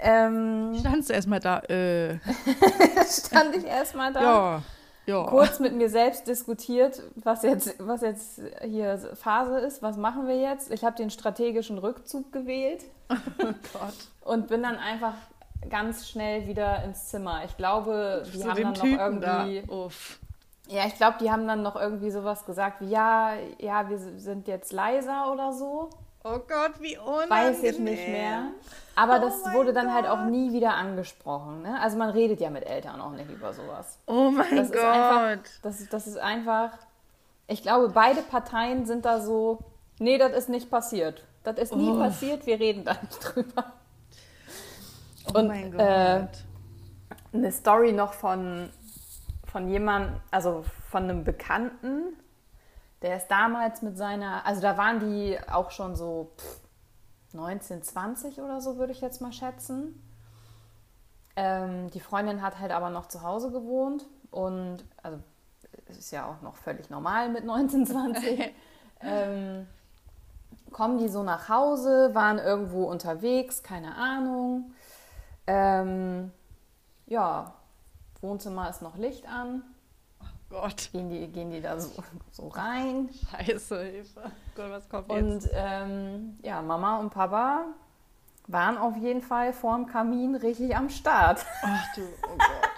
Ähm, 0.00 0.74
standst 0.80 1.08
du 1.10 1.14
erstmal 1.14 1.40
da. 1.40 1.60
Äh, 1.60 2.18
stand 3.08 3.56
ich 3.56 3.64
erstmal 3.64 4.12
da. 4.12 4.20
ja. 4.22 4.62
Ja. 5.06 5.24
kurz 5.26 5.60
mit 5.60 5.74
mir 5.74 5.90
selbst 5.90 6.26
diskutiert, 6.28 7.02
was 7.16 7.42
jetzt, 7.42 7.74
was 7.78 8.00
jetzt 8.00 8.40
hier 8.62 8.98
Phase 9.14 9.58
ist, 9.58 9.82
was 9.82 9.98
machen 9.98 10.26
wir 10.26 10.40
jetzt. 10.40 10.70
Ich 10.72 10.82
habe 10.82 10.96
den 10.96 11.10
strategischen 11.10 11.76
Rückzug 11.76 12.32
gewählt 12.32 12.84
Oh 13.10 13.44
Gott. 13.74 13.94
und 14.22 14.48
bin 14.48 14.62
dann 14.62 14.76
einfach 14.78 15.12
ganz 15.70 16.08
schnell 16.08 16.46
wieder 16.46 16.82
ins 16.84 17.08
Zimmer. 17.08 17.42
Ich 17.44 17.56
glaube, 17.56 18.22
die 18.32 18.38
Zu 18.40 18.48
haben 18.48 18.62
dann 18.62 18.72
noch 18.72 18.80
Typen 18.80 19.20
da. 19.20 19.46
irgendwie, 19.46 19.70
Uff. 19.72 20.18
ja, 20.68 20.86
ich 20.86 20.96
glaube, 20.96 21.16
die 21.20 21.30
haben 21.30 21.46
dann 21.46 21.62
noch 21.62 21.76
irgendwie 21.76 22.10
sowas 22.10 22.44
gesagt 22.46 22.80
wie, 22.80 22.88
ja, 22.90 23.32
ja, 23.58 23.88
wir 23.88 23.98
sind 23.98 24.48
jetzt 24.48 24.72
leiser 24.72 25.32
oder 25.32 25.52
so. 25.52 25.90
Oh 26.26 26.38
Gott, 26.38 26.80
wie 26.80 26.96
unangenehm. 26.96 27.28
Weiß 27.30 27.62
ich 27.62 27.78
nicht 27.78 28.08
mehr. 28.08 28.44
Aber 28.96 29.18
das 29.18 29.34
Oh 29.42 29.46
mein 29.46 29.54
wurde 29.56 29.72
dann 29.74 29.92
halt 29.92 30.06
auch 30.06 30.20
Gott. 30.20 30.30
nie 30.30 30.52
wieder 30.54 30.72
angesprochen. 30.74 31.60
Ne? 31.62 31.78
Also 31.82 31.98
man 31.98 32.08
redet 32.10 32.40
ja 32.40 32.48
mit 32.48 32.64
Eltern 32.64 32.98
auch 33.02 33.10
nicht 33.10 33.30
über 33.30 33.52
sowas. 33.52 33.98
Oh 34.06 34.30
mein 34.30 34.56
Das 34.56 34.68
Gott. 34.72 34.78
ist 34.78 34.84
einfach, 34.84 35.36
das, 35.62 35.88
das 35.90 36.06
ist 36.06 36.16
einfach, 36.16 36.70
ich 37.46 37.60
glaube, 37.62 37.90
beide 37.90 38.22
Parteien 38.22 38.86
sind 38.86 39.04
da 39.04 39.20
so, 39.20 39.58
nee, 39.98 40.16
das 40.16 40.32
ist 40.32 40.48
nicht 40.48 40.70
passiert. 40.70 41.22
Das 41.42 41.58
ist 41.58 41.74
nie 41.76 41.90
Oh. 41.90 41.98
passiert, 41.98 42.46
wir 42.46 42.58
reden 42.58 42.84
da 42.86 42.92
nicht 43.02 43.18
drüber. 43.20 43.64
Oh 45.26 45.38
und, 45.38 45.46
mein 45.48 45.70
Gott. 45.72 45.80
äh, 45.80 46.26
Eine 47.32 47.52
Story 47.52 47.92
noch 47.92 48.12
von, 48.12 48.70
von 49.44 49.68
jemandem, 49.68 50.20
also 50.30 50.64
von 50.90 51.04
einem 51.04 51.24
Bekannten, 51.24 52.14
der 53.02 53.16
ist 53.16 53.28
damals 53.28 53.82
mit 53.82 53.96
seiner, 53.98 54.46
also 54.46 54.60
da 54.62 54.76
waren 54.76 55.00
die 55.00 55.38
auch 55.50 55.70
schon 55.70 55.94
so 55.96 56.32
pff, 56.38 56.60
19, 57.34 57.82
20 57.82 58.40
oder 58.40 58.60
so, 58.60 58.76
würde 58.78 58.92
ich 58.92 59.00
jetzt 59.00 59.20
mal 59.20 59.32
schätzen. 59.32 60.00
Ähm, 61.36 61.90
die 61.90 62.00
Freundin 62.00 62.42
hat 62.42 62.60
halt 62.60 62.70
aber 62.70 62.90
noch 62.90 63.06
zu 63.06 63.22
Hause 63.22 63.50
gewohnt 63.50 64.06
und 64.30 64.84
also 65.02 65.18
es 65.86 65.98
ist 65.98 66.10
ja 66.12 66.26
auch 66.26 66.40
noch 66.42 66.56
völlig 66.56 66.90
normal 66.90 67.28
mit 67.28 67.44
19, 67.44 67.86
20. 67.86 68.54
ähm, 69.00 69.66
kommen 70.70 70.98
die 70.98 71.08
so 71.08 71.22
nach 71.22 71.48
Hause, 71.48 72.14
waren 72.14 72.38
irgendwo 72.38 72.84
unterwegs, 72.84 73.62
keine 73.62 73.96
Ahnung. 73.96 74.72
Ähm, 75.46 76.32
ja, 77.06 77.54
Wohnzimmer 78.20 78.70
ist 78.70 78.82
noch 78.82 78.96
Licht 78.96 79.28
an. 79.28 79.62
Gott. 80.48 80.90
Gehen 80.92 81.10
die, 81.10 81.26
gehen 81.28 81.50
die 81.50 81.60
da 81.60 81.78
so, 81.80 81.90
so 82.30 82.48
rein. 82.48 83.10
Scheiße, 83.30 83.84
Hilfe. 83.84 84.22
Gott, 84.54 84.70
was 84.70 84.88
kommt 84.88 85.10
jetzt? 85.10 85.22
Und 85.22 85.50
ähm, 85.52 86.38
ja, 86.42 86.62
Mama 86.62 86.98
und 87.00 87.10
Papa 87.10 87.64
waren 88.46 88.78
auf 88.78 88.96
jeden 88.96 89.22
Fall 89.22 89.52
vorm 89.52 89.86
Kamin 89.86 90.36
richtig 90.36 90.76
am 90.76 90.90
Start. 90.90 91.44
Ach 91.62 91.94
du, 91.94 92.02
oh 92.02 92.36
Gott. 92.38 92.70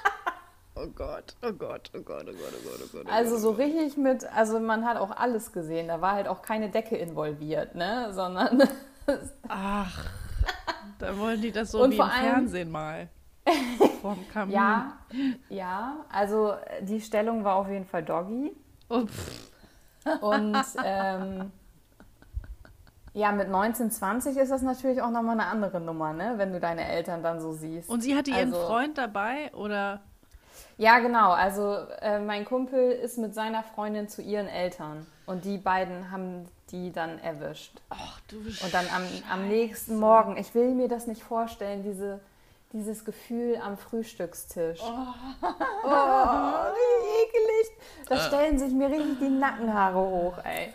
Oh 0.78 0.86
Gott, 0.94 1.34
oh 1.42 1.52
Gott, 1.52 1.90
oh 1.94 2.02
Gott, 2.02 2.26
oh 2.28 2.32
Gott, 2.32 2.52
oh 2.54 2.68
Gott, 2.68 2.80
oh 2.84 2.96
Gott. 2.96 3.12
Also 3.12 3.38
so 3.38 3.50
richtig 3.50 3.96
mit, 3.96 4.24
also 4.32 4.60
man 4.60 4.84
hat 4.84 4.98
auch 4.98 5.10
alles 5.10 5.52
gesehen. 5.52 5.88
Da 5.88 6.00
war 6.00 6.12
halt 6.12 6.28
auch 6.28 6.42
keine 6.42 6.68
Decke 6.68 6.96
involviert, 6.96 7.74
ne? 7.74 8.12
Sondern 8.12 8.62
Ach, 9.48 10.04
da 10.98 11.18
wollen 11.18 11.40
die 11.42 11.52
das 11.52 11.70
so 11.72 11.82
Und 11.82 11.92
wie 11.92 11.98
im 11.98 12.08
Fernsehen 12.08 12.70
mal. 12.70 13.08
Vorm 14.02 14.18
Kamin. 14.32 14.54
ja, 14.54 14.92
ja, 15.48 15.96
also 16.10 16.54
die 16.80 17.00
Stellung 17.00 17.44
war 17.44 17.56
auf 17.56 17.68
jeden 17.68 17.84
Fall 17.86 18.02
Doggy. 18.02 18.54
Pff. 18.90 19.50
Und 20.20 20.56
ähm, 20.84 21.52
ja, 23.12 23.32
mit 23.32 23.48
19, 23.48 23.90
20 23.90 24.36
ist 24.36 24.50
das 24.50 24.62
natürlich 24.62 25.00
auch 25.00 25.10
nochmal 25.10 25.38
eine 25.40 25.46
andere 25.48 25.80
Nummer, 25.80 26.12
ne? 26.12 26.34
Wenn 26.36 26.52
du 26.52 26.60
deine 26.60 26.86
Eltern 26.88 27.22
dann 27.22 27.40
so 27.40 27.52
siehst. 27.52 27.88
Und 27.88 28.02
sie 28.02 28.14
hatte 28.16 28.30
ihren 28.30 28.52
Also- 28.52 28.66
Freund 28.66 28.98
dabei 28.98 29.52
oder? 29.54 30.00
Ja, 30.78 30.98
genau. 30.98 31.32
Also 31.32 31.74
äh, 32.00 32.18
mein 32.20 32.44
Kumpel 32.44 32.90
ist 32.92 33.16
mit 33.18 33.34
seiner 33.34 33.62
Freundin 33.62 34.08
zu 34.08 34.20
ihren 34.22 34.46
Eltern 34.48 35.06
und 35.24 35.44
die 35.46 35.56
beiden 35.58 36.10
haben 36.10 36.46
die 36.70 36.92
dann 36.92 37.18
erwischt. 37.18 37.80
Ach 37.90 38.20
du 38.28 38.36
Und 38.38 38.72
dann 38.72 38.86
am, 38.88 39.04
am 39.30 39.48
nächsten 39.48 39.98
Morgen, 39.98 40.36
ich 40.36 40.54
will 40.54 40.74
mir 40.74 40.88
das 40.88 41.06
nicht 41.06 41.22
vorstellen, 41.22 41.82
diese, 41.82 42.20
dieses 42.72 43.04
Gefühl 43.04 43.56
am 43.62 43.76
Frühstückstisch. 43.76 44.80
Oh, 44.82 45.06
wie 45.84 47.22
ekelig. 47.22 48.08
Da 48.08 48.18
stellen 48.20 48.58
sich 48.58 48.72
mir 48.72 48.88
richtig 48.88 49.18
die 49.20 49.28
Nackenhaare 49.28 49.98
hoch, 49.98 50.38
ey. 50.44 50.72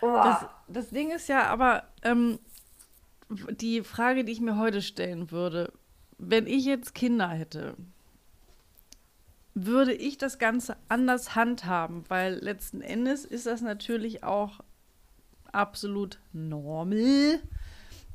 Oh. 0.00 0.14
Das, 0.14 0.46
das 0.66 0.90
Ding 0.90 1.12
ist 1.12 1.28
ja 1.28 1.46
aber, 1.46 1.84
ähm, 2.02 2.40
die 3.28 3.82
Frage, 3.82 4.24
die 4.24 4.32
ich 4.32 4.40
mir 4.40 4.58
heute 4.58 4.82
stellen 4.82 5.30
würde, 5.30 5.72
wenn 6.18 6.46
ich 6.46 6.64
jetzt 6.64 6.94
Kinder 6.94 7.28
hätte, 7.28 7.76
würde 9.54 9.92
ich 9.92 10.18
das 10.18 10.38
Ganze 10.38 10.76
anders 10.88 11.34
handhaben, 11.34 12.04
weil 12.08 12.34
letzten 12.34 12.80
Endes 12.80 13.24
ist 13.24 13.46
das 13.46 13.60
natürlich 13.60 14.24
auch 14.24 14.60
absolut 15.52 16.18
normal, 16.32 17.40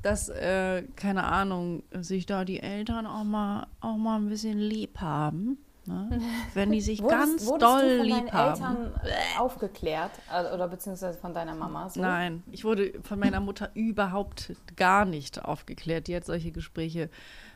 dass, 0.02 0.28
äh, 0.28 0.84
keine 0.96 1.24
Ahnung, 1.24 1.82
sich 1.92 2.26
da 2.26 2.44
die 2.44 2.60
Eltern 2.60 3.06
auch 3.06 3.24
mal, 3.24 3.66
auch 3.80 3.96
mal 3.96 4.16
ein 4.16 4.28
bisschen 4.28 4.58
lieb 4.58 5.00
haben. 5.00 5.58
Ne? 5.86 6.20
Wenn 6.54 6.70
die 6.70 6.80
sich 6.80 7.02
ganz 7.02 7.46
wurdest 7.46 7.62
doll 7.62 7.88
du 7.88 7.96
von 7.98 8.06
lieb 8.06 8.16
deinen 8.16 8.32
haben. 8.32 8.52
Eltern 8.52 9.00
äh, 9.04 9.38
aufgeklärt? 9.38 10.12
Oder 10.54 10.68
beziehungsweise 10.68 11.18
von 11.18 11.34
deiner 11.34 11.54
Mama? 11.54 11.88
So? 11.88 12.00
Nein, 12.00 12.42
ich 12.52 12.64
wurde 12.64 12.92
von 13.02 13.18
meiner 13.18 13.40
Mutter 13.40 13.70
überhaupt 13.74 14.52
gar 14.76 15.04
nicht 15.04 15.44
aufgeklärt. 15.44 16.06
Die 16.06 16.14
hat 16.14 16.24
solche 16.24 16.52
Gespräche 16.52 17.10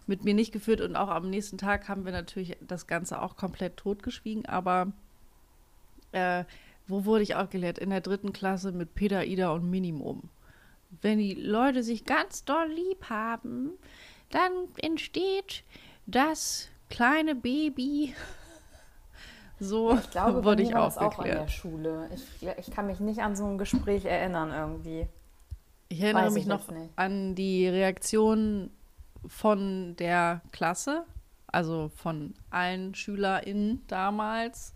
mit 0.06 0.24
mir 0.24 0.34
nicht 0.34 0.52
geführt 0.52 0.80
und 0.80 0.96
auch 0.96 1.08
am 1.08 1.30
nächsten 1.30 1.58
Tag 1.58 1.88
haben 1.88 2.04
wir 2.04 2.12
natürlich 2.12 2.56
das 2.60 2.86
Ganze 2.86 3.22
auch 3.22 3.36
komplett 3.36 3.76
totgeschwiegen. 3.76 4.46
Aber 4.46 4.92
äh, 6.12 6.44
wo 6.92 7.06
wurde 7.06 7.22
ich 7.22 7.34
aufgeklärt? 7.34 7.78
In 7.78 7.90
der 7.90 8.02
dritten 8.02 8.32
Klasse 8.32 8.70
mit 8.70 8.94
Peter, 8.94 9.24
Ida 9.24 9.50
und 9.52 9.68
Minimum. 9.68 10.28
Wenn 11.00 11.18
die 11.18 11.34
Leute 11.34 11.82
sich 11.82 12.04
ganz 12.04 12.44
doll 12.44 12.68
lieb 12.68 13.08
haben, 13.08 13.70
dann 14.30 14.52
entsteht 14.76 15.64
das 16.06 16.68
kleine 16.90 17.34
Baby. 17.34 18.14
So 19.60 19.94
Ich 19.94 20.10
glaube, 20.10 20.42
wurde 20.42 20.64
ich 20.64 20.74
auch 20.74 20.96
an 20.96 21.06
aufgeklärt. 21.06 21.42
der 21.42 21.48
Schule. 21.48 22.10
Ich, 22.12 22.48
ich 22.58 22.74
kann 22.74 22.88
mich 22.88 22.98
nicht 22.98 23.20
an 23.20 23.36
so 23.36 23.46
ein 23.46 23.58
Gespräch 23.58 24.04
erinnern 24.04 24.50
irgendwie. 24.50 25.06
Ich 25.88 26.00
erinnere 26.00 26.26
Weiß 26.26 26.32
mich 26.32 26.42
ich 26.44 26.48
noch 26.48 26.66
an 26.96 27.36
die 27.36 27.68
Reaktion 27.68 28.70
von 29.24 29.94
der 30.00 30.40
Klasse, 30.50 31.04
also 31.46 31.92
von 31.94 32.34
allen 32.50 32.96
SchülerInnen 32.96 33.82
damals 33.86 34.74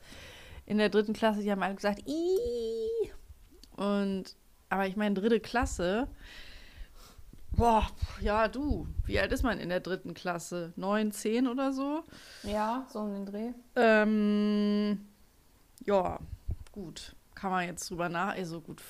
in 0.66 0.78
der 0.78 0.88
dritten 0.88 1.12
Klasse. 1.12 1.40
Die 1.40 1.50
haben 1.50 1.62
alle 1.62 1.74
gesagt, 1.74 2.02
Ih! 2.06 3.12
Und, 3.76 4.36
aber 4.68 4.86
ich 4.86 4.96
meine, 4.96 5.14
dritte 5.14 5.40
Klasse, 5.40 6.08
boah, 7.52 7.86
ja, 8.20 8.48
du, 8.48 8.86
wie 9.04 9.18
alt 9.18 9.32
ist 9.32 9.42
man 9.42 9.58
in 9.58 9.68
der 9.68 9.80
dritten 9.80 10.14
Klasse? 10.14 10.72
Neun, 10.76 11.12
zehn 11.12 11.46
oder 11.46 11.72
so? 11.72 12.02
Ja, 12.42 12.86
so 12.90 13.00
um 13.00 13.12
den 13.12 13.26
Dreh. 13.26 13.52
Ähm, 13.76 15.06
ja, 15.84 16.18
gut. 16.72 17.14
Kann 17.34 17.50
man 17.50 17.66
jetzt 17.66 17.90
drüber 17.90 18.08
nach, 18.08 18.34
also 18.34 18.62
gut, 18.62 18.82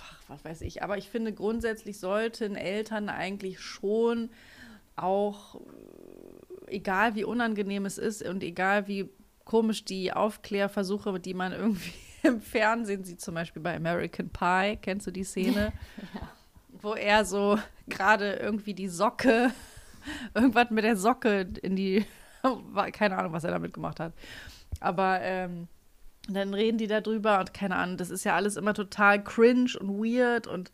ach, 0.00 0.20
was 0.28 0.44
weiß 0.44 0.60
ich. 0.60 0.84
Aber 0.84 0.98
ich 0.98 1.10
finde, 1.10 1.32
grundsätzlich 1.32 1.98
sollten 1.98 2.54
Eltern 2.54 3.08
eigentlich 3.08 3.60
schon 3.60 4.30
auch, 4.94 5.60
egal 6.68 7.16
wie 7.16 7.24
unangenehm 7.24 7.86
es 7.86 7.98
ist 7.98 8.22
und 8.22 8.44
egal 8.44 8.86
wie 8.86 9.10
komisch 9.48 9.82
die 9.82 10.12
Aufklärversuche, 10.12 11.18
die 11.18 11.32
man 11.32 11.52
irgendwie 11.52 11.94
im 12.22 12.40
Fernsehen 12.40 13.02
sieht, 13.02 13.20
zum 13.20 13.34
Beispiel 13.34 13.62
bei 13.62 13.74
American 13.74 14.28
Pie, 14.28 14.76
kennst 14.80 15.06
du 15.06 15.10
die 15.10 15.24
Szene? 15.24 15.72
Wo 16.82 16.92
er 16.92 17.24
so 17.24 17.58
gerade 17.88 18.34
irgendwie 18.34 18.74
die 18.74 18.88
Socke, 18.88 19.50
irgendwas 20.34 20.70
mit 20.70 20.84
der 20.84 20.96
Socke 20.96 21.48
in 21.62 21.76
die, 21.76 22.04
keine 22.92 23.16
Ahnung, 23.16 23.32
was 23.32 23.42
er 23.42 23.50
damit 23.50 23.72
gemacht 23.72 23.98
hat. 23.98 24.12
Aber 24.78 25.20
ähm, 25.22 25.66
dann 26.28 26.52
reden 26.52 26.76
die 26.76 26.86
darüber 26.86 27.40
und 27.40 27.54
keine 27.54 27.76
Ahnung, 27.76 27.96
das 27.96 28.10
ist 28.10 28.24
ja 28.24 28.36
alles 28.36 28.56
immer 28.56 28.74
total 28.74 29.24
cringe 29.24 29.72
und 29.80 29.98
weird 29.98 30.46
und 30.46 30.70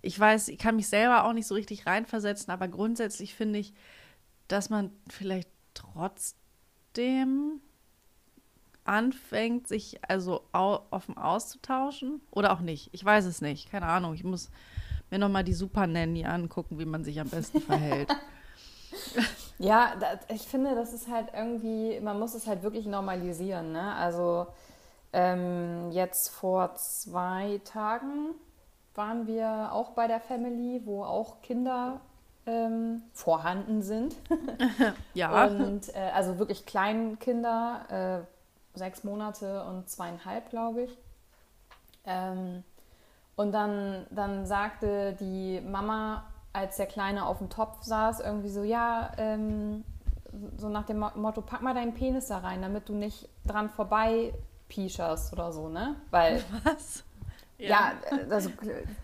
ich 0.00 0.18
weiß, 0.18 0.48
ich 0.48 0.58
kann 0.58 0.76
mich 0.76 0.88
selber 0.88 1.24
auch 1.24 1.34
nicht 1.34 1.46
so 1.46 1.54
richtig 1.54 1.86
reinversetzen, 1.86 2.50
aber 2.50 2.66
grundsätzlich 2.68 3.34
finde 3.34 3.58
ich, 3.58 3.74
dass 4.48 4.70
man 4.70 4.90
vielleicht 5.08 5.50
trotzdem 5.74 7.60
anfängt, 8.84 9.68
sich 9.68 10.00
also 10.08 10.42
offen 10.52 11.16
auszutauschen 11.16 12.20
oder 12.30 12.52
auch 12.52 12.60
nicht. 12.60 12.90
Ich 12.92 13.04
weiß 13.04 13.24
es 13.24 13.40
nicht. 13.40 13.70
Keine 13.70 13.86
Ahnung. 13.86 14.14
Ich 14.14 14.24
muss 14.24 14.50
mir 15.10 15.18
nochmal 15.18 15.44
die 15.44 15.52
Super 15.52 15.86
Nanny 15.86 16.24
angucken, 16.24 16.78
wie 16.78 16.84
man 16.84 17.04
sich 17.04 17.20
am 17.20 17.28
besten 17.28 17.60
verhält. 17.62 18.08
ja, 19.58 19.94
das, 20.00 20.18
ich 20.34 20.42
finde, 20.42 20.74
das 20.74 20.92
ist 20.92 21.08
halt 21.08 21.28
irgendwie, 21.34 22.00
man 22.00 22.18
muss 22.18 22.34
es 22.34 22.46
halt 22.46 22.62
wirklich 22.62 22.86
normalisieren. 22.86 23.72
Ne? 23.72 23.94
Also 23.94 24.46
ähm, 25.12 25.90
jetzt 25.92 26.30
vor 26.30 26.74
zwei 26.76 27.60
Tagen 27.64 28.34
waren 28.94 29.26
wir 29.26 29.70
auch 29.72 29.90
bei 29.90 30.06
der 30.06 30.20
Family, 30.20 30.82
wo 30.84 31.04
auch 31.04 31.40
Kinder 31.42 32.00
ähm, 32.46 33.02
vorhanden 33.12 33.82
sind. 33.82 34.16
ja. 35.14 35.46
Und 35.46 35.94
äh, 35.94 36.10
also 36.14 36.38
wirklich 36.38 36.66
Kleinkinder, 36.66 38.24
äh, 38.24 38.31
sechs 38.74 39.04
Monate 39.04 39.64
und 39.64 39.88
zweieinhalb, 39.88 40.50
glaube 40.50 40.82
ich. 40.82 40.98
Ähm, 42.04 42.64
und 43.36 43.52
dann, 43.52 44.06
dann 44.10 44.46
sagte 44.46 45.14
die 45.18 45.60
Mama, 45.60 46.24
als 46.52 46.76
der 46.76 46.86
Kleine 46.86 47.26
auf 47.26 47.38
dem 47.38 47.48
Topf 47.48 47.82
saß, 47.82 48.20
irgendwie 48.20 48.50
so, 48.50 48.62
ja, 48.62 49.12
ähm, 49.16 49.84
so 50.56 50.68
nach 50.68 50.84
dem 50.84 50.98
Motto, 50.98 51.42
pack 51.42 51.62
mal 51.62 51.74
deinen 51.74 51.94
Penis 51.94 52.26
da 52.28 52.38
rein, 52.38 52.62
damit 52.62 52.88
du 52.88 52.94
nicht 52.94 53.28
dran 53.46 53.70
vorbei 53.70 54.34
piescherst 54.68 55.32
oder 55.32 55.52
so, 55.52 55.68
ne? 55.68 55.96
Weil. 56.10 56.42
Was? 56.64 57.04
Ja, 57.58 57.92
ja 58.10 58.18
also 58.30 58.50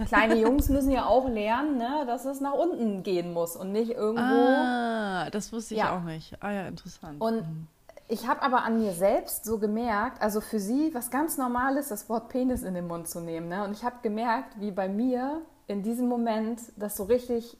kleine 0.08 0.34
Jungs 0.36 0.68
müssen 0.68 0.90
ja 0.90 1.06
auch 1.06 1.28
lernen, 1.28 1.76
ne, 1.76 2.04
dass 2.06 2.24
es 2.24 2.40
nach 2.40 2.54
unten 2.54 3.04
gehen 3.04 3.32
muss 3.32 3.54
und 3.54 3.70
nicht 3.70 3.92
irgendwo. 3.92 4.22
Ah, 4.22 5.30
das 5.30 5.52
wusste 5.52 5.74
ich 5.74 5.80
ja. 5.80 5.96
auch 5.96 6.02
nicht. 6.02 6.42
Ah 6.42 6.50
ja, 6.50 6.66
interessant. 6.66 7.20
Und 7.20 7.46
mhm. 7.46 7.66
Ich 8.08 8.26
habe 8.26 8.42
aber 8.42 8.64
an 8.64 8.78
mir 8.78 8.92
selbst 8.92 9.44
so 9.44 9.58
gemerkt, 9.58 10.20
also 10.22 10.40
für 10.40 10.58
sie 10.58 10.94
was 10.94 11.10
ganz 11.10 11.36
Normales, 11.36 11.88
das 11.88 12.08
Wort 12.08 12.28
Penis 12.30 12.62
in 12.62 12.74
den 12.74 12.86
Mund 12.86 13.08
zu 13.08 13.20
nehmen. 13.20 13.48
Ne? 13.48 13.64
Und 13.64 13.72
ich 13.72 13.84
habe 13.84 13.96
gemerkt, 14.02 14.58
wie 14.58 14.70
bei 14.70 14.88
mir 14.88 15.42
in 15.66 15.82
diesem 15.82 16.08
Moment 16.08 16.60
das 16.76 16.96
so 16.96 17.04
richtig 17.04 17.56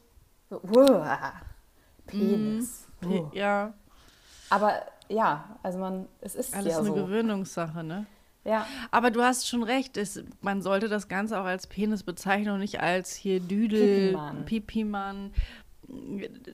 so, 0.49 0.59
uah, 0.61 1.33
Penis. 2.07 2.87
Mhm. 3.01 3.29
Ja. 3.33 3.73
Aber 4.49 4.81
ja, 5.07 5.57
also 5.61 5.77
man, 5.77 6.07
es 6.21 6.35
ist 6.35 6.55
Alles 6.55 6.73
ja 6.73 6.79
eine 6.79 6.87
so. 6.87 6.93
Gewöhnungssache, 6.95 7.83
ne? 7.83 8.05
Ja. 8.45 8.65
Aber 8.89 9.11
du 9.11 9.21
hast 9.21 9.47
schon 9.47 9.63
recht, 9.63 9.97
es, 9.97 10.23
man 10.41 10.61
sollte 10.61 10.87
das 10.87 11.07
Ganze 11.07 11.39
auch 11.39 11.45
als 11.45 11.67
Penis 11.67 12.03
bezeichnen 12.03 12.53
und 12.53 12.59
nicht 12.59 12.79
als 12.79 13.13
hier 13.13 13.39
Düdel, 13.39 14.17
Pipi-Mann. 14.45 15.33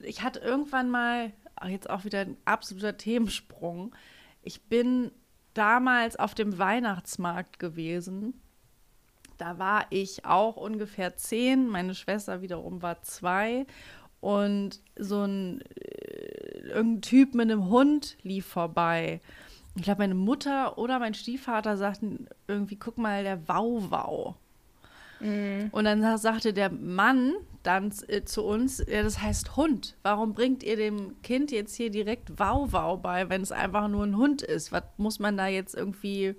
Ich 0.02 0.22
hatte 0.22 0.40
irgendwann 0.40 0.90
mal, 0.90 1.32
jetzt 1.68 1.88
auch 1.88 2.04
wieder 2.04 2.20
ein 2.20 2.36
absoluter 2.44 2.96
Themensprung, 2.96 3.94
ich 4.42 4.62
bin 4.62 5.10
damals 5.54 6.16
auf 6.16 6.34
dem 6.34 6.58
Weihnachtsmarkt 6.58 7.58
gewesen. 7.58 8.34
Da 9.38 9.58
war 9.58 9.86
ich 9.90 10.24
auch 10.24 10.56
ungefähr 10.56 11.16
zehn, 11.16 11.68
meine 11.68 11.94
Schwester 11.94 12.42
wiederum 12.42 12.80
war 12.82 13.02
zwei 13.02 13.66
und 14.20 14.80
so 14.98 15.24
ein 15.24 15.60
äh, 15.62 16.68
irgendein 16.68 17.02
Typ 17.02 17.34
mit 17.34 17.50
einem 17.50 17.68
Hund 17.68 18.16
lief 18.22 18.46
vorbei 18.46 19.20
ich 19.76 19.82
glaube, 19.82 20.02
meine 20.02 20.14
Mutter 20.14 20.78
oder 20.78 20.98
mein 20.98 21.14
Stiefvater 21.14 21.76
sagten 21.76 22.28
irgendwie, 22.48 22.76
guck 22.76 22.96
mal, 22.96 23.22
der 23.22 23.46
Wauwau. 23.46 24.36
Mhm. 25.20 25.68
Und 25.70 25.84
dann 25.84 26.18
sagte 26.18 26.52
der 26.54 26.70
Mann 26.70 27.34
dann 27.66 27.92
äh, 28.08 28.24
zu 28.24 28.44
uns, 28.44 28.78
ja, 28.86 29.02
das 29.02 29.20
heißt 29.20 29.56
Hund. 29.56 29.96
Warum 30.02 30.32
bringt 30.32 30.62
ihr 30.62 30.76
dem 30.76 31.20
Kind 31.22 31.50
jetzt 31.50 31.74
hier 31.74 31.90
direkt 31.90 32.38
Wauwau 32.38 32.96
bei, 32.96 33.28
wenn 33.28 33.42
es 33.42 33.52
einfach 33.52 33.88
nur 33.88 34.04
ein 34.04 34.16
Hund 34.16 34.42
ist? 34.42 34.72
Was 34.72 34.84
muss 34.96 35.18
man 35.18 35.36
da 35.36 35.46
jetzt 35.48 35.74
irgendwie 35.74 36.34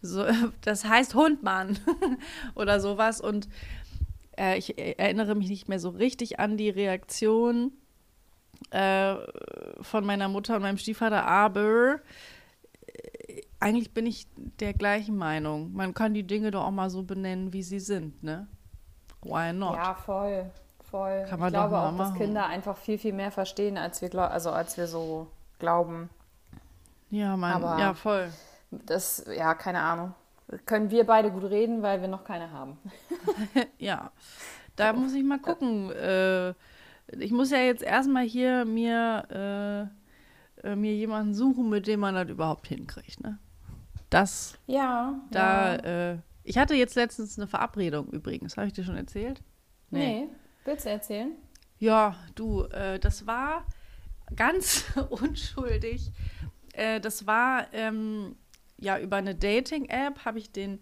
so, 0.00 0.26
das 0.60 0.84
heißt 0.84 1.14
Hund, 1.14 1.42
Mann. 1.42 1.78
oder 2.54 2.80
sowas. 2.80 3.20
Und 3.20 3.48
äh, 4.36 4.58
ich 4.58 4.78
erinnere 4.78 5.34
mich 5.34 5.48
nicht 5.48 5.68
mehr 5.68 5.78
so 5.78 5.90
richtig 5.90 6.38
an 6.38 6.56
die 6.56 6.70
Reaktion 6.70 7.72
äh, 8.70 9.16
von 9.80 10.04
meiner 10.04 10.28
Mutter 10.28 10.56
und 10.56 10.62
meinem 10.62 10.78
Stiefvater, 10.78 11.24
aber 11.26 12.00
eigentlich 13.60 13.92
bin 13.92 14.06
ich 14.06 14.26
der 14.60 14.74
gleichen 14.74 15.16
Meinung. 15.16 15.72
Man 15.72 15.94
kann 15.94 16.14
die 16.14 16.26
Dinge 16.26 16.50
doch 16.50 16.64
auch 16.64 16.70
mal 16.70 16.90
so 16.90 17.04
benennen, 17.04 17.52
wie 17.52 17.62
sie 17.62 17.80
sind, 17.80 18.22
ne? 18.22 18.48
Why 19.22 19.52
not? 19.52 19.76
Ja, 19.76 19.94
voll. 19.94 20.50
Voll. 20.90 21.24
Kann 21.28 21.40
man 21.40 21.48
ich 21.48 21.54
glaube 21.54 21.78
auch, 21.78 21.92
machen. 21.92 21.98
dass 21.98 22.14
Kinder 22.14 22.46
einfach 22.46 22.76
viel, 22.76 22.98
viel 22.98 23.14
mehr 23.14 23.30
verstehen, 23.30 23.78
als 23.78 24.02
wir, 24.02 24.10
glaub, 24.10 24.30
also 24.30 24.50
als 24.50 24.76
wir 24.76 24.86
so 24.86 25.28
glauben. 25.58 26.10
Ja, 27.10 27.36
man, 27.36 27.52
Aber 27.52 27.78
ja, 27.78 27.94
voll. 27.94 28.30
Das, 28.70 29.24
ja, 29.34 29.54
keine 29.54 29.80
Ahnung. 29.80 30.14
Können 30.66 30.90
wir 30.90 31.04
beide 31.06 31.30
gut 31.30 31.44
reden, 31.44 31.82
weil 31.82 32.00
wir 32.00 32.08
noch 32.08 32.24
keine 32.24 32.50
haben. 32.50 32.76
ja, 33.78 34.10
da 34.76 34.92
muss 34.92 35.14
ich 35.14 35.24
mal 35.24 35.38
gucken. 35.38 35.90
Äh, 35.92 36.50
ich 37.18 37.30
muss 37.32 37.50
ja 37.50 37.58
jetzt 37.58 37.82
erstmal 37.82 38.24
hier 38.24 38.64
mir, 38.64 39.88
äh, 40.62 40.68
äh, 40.68 40.76
mir 40.76 40.94
jemanden 40.94 41.34
suchen, 41.34 41.70
mit 41.70 41.86
dem 41.86 42.00
man 42.00 42.14
das 42.14 42.28
überhaupt 42.28 42.66
hinkriegt, 42.66 43.20
ne? 43.22 43.38
Das. 44.10 44.58
Ja. 44.66 45.14
Da, 45.30 45.74
ja. 45.76 46.10
Äh, 46.12 46.18
ich 46.44 46.58
hatte 46.58 46.74
jetzt 46.74 46.94
letztens 46.94 47.38
eine 47.38 47.46
Verabredung 47.46 48.08
übrigens. 48.08 48.56
Habe 48.56 48.66
ich 48.66 48.72
dir 48.72 48.84
schon 48.84 48.96
erzählt? 48.96 49.42
Nee. 49.90 50.24
nee. 50.24 50.28
Willst 50.64 50.86
du 50.86 50.90
erzählen? 50.90 51.32
Ja, 51.78 52.16
du, 52.34 52.64
äh, 52.64 52.98
das 52.98 53.26
war 53.26 53.66
ganz 54.36 54.84
unschuldig. 55.10 56.12
Äh, 56.72 57.00
das 57.00 57.26
war 57.26 57.72
ähm, 57.72 58.36
ja 58.78 58.98
über 58.98 59.16
eine 59.16 59.34
Dating-App, 59.34 60.24
habe 60.24 60.38
ich 60.38 60.52
den 60.52 60.80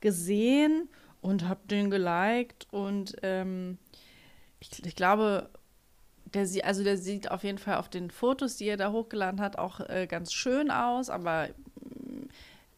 gesehen 0.00 0.88
und 1.20 1.48
habe 1.48 1.66
den 1.66 1.90
geliked 1.90 2.66
und 2.70 3.16
ähm, 3.22 3.78
ich, 4.60 4.84
ich, 4.84 4.96
glaube, 4.96 5.50
der, 6.26 6.46
also 6.64 6.84
der 6.84 6.96
sieht 6.96 7.30
auf 7.30 7.44
jeden 7.44 7.58
Fall 7.58 7.76
auf 7.76 7.88
den 7.88 8.10
Fotos, 8.10 8.56
die 8.56 8.66
er 8.66 8.76
da 8.76 8.92
hochgeladen 8.92 9.40
hat, 9.40 9.58
auch 9.58 9.80
äh, 9.80 10.06
ganz 10.06 10.32
schön 10.32 10.70
aus, 10.70 11.10
aber 11.10 11.48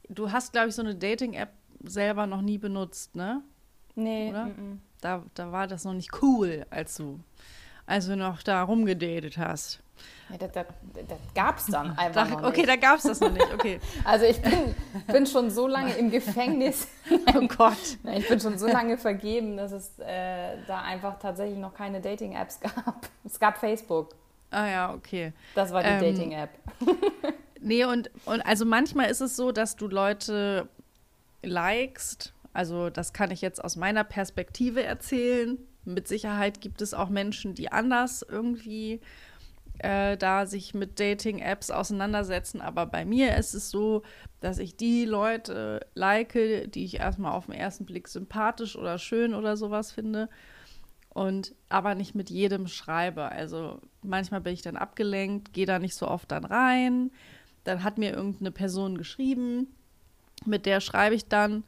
du 0.09 0.33
hast, 0.33 0.53
glaube 0.53 0.69
ich, 0.69 0.75
so 0.75 0.83
eine 0.83 0.95
Dating-App 0.95 1.51
selber 1.89 2.27
noch 2.27 2.43
nie 2.43 2.59
benutzt, 2.59 3.15
ne? 3.17 3.43
Nee. 3.95 4.31
Oder? 4.31 4.43
M 4.43 4.51
-m. 4.51 4.79
Da, 5.01 5.23
da 5.35 5.53
war 5.53 5.67
das 5.67 5.85
noch 5.85 5.95
nicht 5.95 6.11
cool, 6.23 6.67
als 6.71 6.97
du, 6.97 7.21
als 7.87 8.07
du 8.07 8.17
noch 8.17 8.43
da 8.43 8.63
rumgedatet 8.63 9.39
hast. 9.39 9.81
Ja, 10.31 10.37
das, 10.39 10.53
das, 10.53 10.67
das 11.09 11.19
gab 11.35 11.59
es 11.59 11.67
dann 11.67 11.97
einfach 11.97 12.29
da, 12.29 12.41
noch 12.41 12.49
Okay, 12.49 12.67
da 12.67 12.77
gab 12.77 12.99
es 12.99 13.05
das 13.05 13.21
noch 13.21 13.33
nicht, 13.33 13.53
okay. 13.53 13.81
also 14.05 14.27
ich 14.27 14.41
bin, 14.41 14.75
bin 15.07 15.27
schon 15.27 15.51
so 15.51 15.67
lange 15.67 15.95
im 15.95 16.11
Gefängnis. 16.11 16.89
oh 17.35 17.47
Gott. 17.49 17.99
Ich 18.15 18.29
bin 18.29 18.39
schon 18.41 18.59
so 18.59 18.67
lange 18.67 18.99
vergeben, 18.99 19.57
dass 19.57 19.73
es 19.73 19.99
äh, 19.99 20.59
da 20.67 20.83
einfach 20.83 21.19
tatsächlich 21.19 21.59
noch 21.59 21.75
keine 21.75 22.01
Dating-Apps 22.01 22.61
gab. 22.61 23.09
Es 23.25 23.39
gab 23.39 23.59
Facebook. 23.59 24.15
Ah 24.51 24.67
ja, 24.67 24.95
okay. 24.95 25.33
Das 25.55 25.73
war 25.73 25.83
die 25.83 25.89
ähm, 25.89 26.01
Dating-App. 26.01 26.51
Nee, 27.61 27.85
und, 27.85 28.11
und 28.25 28.41
also 28.43 28.65
manchmal 28.65 29.11
ist 29.11 29.21
es 29.21 29.37
so, 29.37 29.53
dass 29.53 29.75
du 29.77 29.89
Leute 29.89 30.69
likest. 31.43 32.35
Also 32.53 32.91
das 32.91 33.13
kann 33.13 33.31
ich 33.31 33.41
jetzt 33.41 33.63
aus 33.63 33.77
meiner 33.77 34.05
Perspektive 34.05 34.83
erzählen. 34.83 35.59
Mit 35.85 36.09
Sicherheit 36.09 36.61
gibt 36.61 36.83
es 36.83 36.95
auch 36.95 37.09
Menschen, 37.09 37.55
die 37.55 37.71
anders 37.71 38.27
irgendwie 38.29 39.01
äh, 39.79 40.17
da 40.17 40.47
sich 40.47 40.75
mit 40.75 40.99
Dating-Apps 40.99 41.71
auseinandersetzen. 41.71 42.61
Aber 42.61 42.87
bei 42.87 43.05
mir 43.05 43.37
ist 43.37 43.55
es 43.55 43.71
so, 43.71 44.03
dass 44.41 44.59
ich 44.59 44.77
die 44.77 45.05
Leute 45.05 45.87
like, 45.95 46.33
die 46.33 46.85
ich 46.85 46.97
erstmal 46.99 47.33
auf 47.33 47.47
den 47.47 47.55
ersten 47.55 47.87
Blick 47.87 48.09
sympathisch 48.09 48.77
oder 48.77 48.99
schön 48.99 49.35
oder 49.35 49.57
sowas 49.57 49.93
finde. 49.93 50.29
Und 51.11 51.55
aber 51.69 51.95
nicht 51.95 52.15
mit 52.15 52.31
jedem 52.31 52.67
schreibe. 52.67 53.31
Also 53.31 53.81
manchmal 54.03 54.41
bin 54.41 54.55
ich 54.55 54.63
dann 54.63 54.77
abgelenkt, 54.77 55.53
gehe 55.53 55.67
da 55.67 55.79
nicht 55.79 55.95
so 55.95 56.09
oft 56.09 56.31
dann 56.31 56.45
rein 56.45 57.11
dann 57.69 57.85
hat 57.85 57.99
mir 57.99 58.13
irgendeine 58.13 58.51
Person 58.51 58.97
geschrieben, 58.97 59.69
mit 60.47 60.67
der 60.67 60.81
schreibe 60.81 61.15
ich 61.15 61.27
dann. 61.29 61.65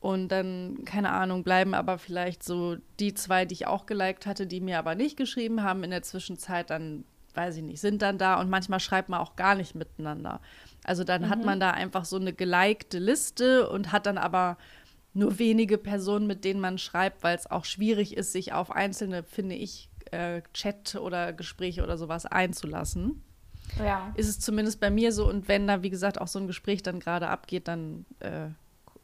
Und 0.00 0.28
dann, 0.28 0.84
keine 0.84 1.10
Ahnung, 1.10 1.44
bleiben 1.44 1.74
aber 1.74 1.96
vielleicht 1.96 2.42
so 2.42 2.76
die 2.98 3.14
zwei, 3.14 3.44
die 3.44 3.54
ich 3.54 3.66
auch 3.68 3.86
geliked 3.86 4.26
hatte, 4.26 4.48
die 4.48 4.60
mir 4.60 4.80
aber 4.80 4.96
nicht 4.96 5.16
geschrieben 5.16 5.62
haben 5.62 5.84
in 5.84 5.90
der 5.90 6.02
Zwischenzeit, 6.02 6.70
dann, 6.70 7.04
weiß 7.34 7.58
ich 7.58 7.62
nicht, 7.62 7.80
sind 7.80 8.02
dann 8.02 8.18
da 8.18 8.40
und 8.40 8.50
manchmal 8.50 8.80
schreibt 8.80 9.08
man 9.08 9.20
auch 9.20 9.36
gar 9.36 9.54
nicht 9.54 9.76
miteinander. 9.76 10.40
Also 10.82 11.04
dann 11.04 11.22
mhm. 11.22 11.28
hat 11.28 11.44
man 11.44 11.60
da 11.60 11.70
einfach 11.70 12.04
so 12.04 12.16
eine 12.16 12.32
gelikte 12.32 12.98
Liste 12.98 13.68
und 13.68 13.92
hat 13.92 14.06
dann 14.06 14.18
aber 14.18 14.58
nur 15.14 15.38
wenige 15.38 15.78
Personen, 15.78 16.26
mit 16.26 16.44
denen 16.44 16.60
man 16.60 16.78
schreibt, 16.78 17.22
weil 17.22 17.36
es 17.36 17.48
auch 17.48 17.64
schwierig 17.64 18.16
ist, 18.16 18.32
sich 18.32 18.52
auf 18.52 18.72
einzelne, 18.72 19.22
finde 19.22 19.54
ich, 19.54 19.88
äh, 20.10 20.42
Chat 20.52 20.96
oder 20.96 21.32
Gespräche 21.32 21.82
oder 21.84 21.96
sowas 21.96 22.26
einzulassen. 22.26 23.22
Ja. 23.78 24.12
Ist 24.16 24.28
es 24.28 24.40
zumindest 24.40 24.80
bei 24.80 24.90
mir 24.90 25.12
so. 25.12 25.28
Und 25.28 25.48
wenn 25.48 25.66
da, 25.66 25.82
wie 25.82 25.90
gesagt, 25.90 26.20
auch 26.20 26.28
so 26.28 26.38
ein 26.38 26.46
Gespräch 26.46 26.82
dann 26.82 27.00
gerade 27.00 27.28
abgeht, 27.28 27.68
dann 27.68 28.04
äh, 28.20 28.48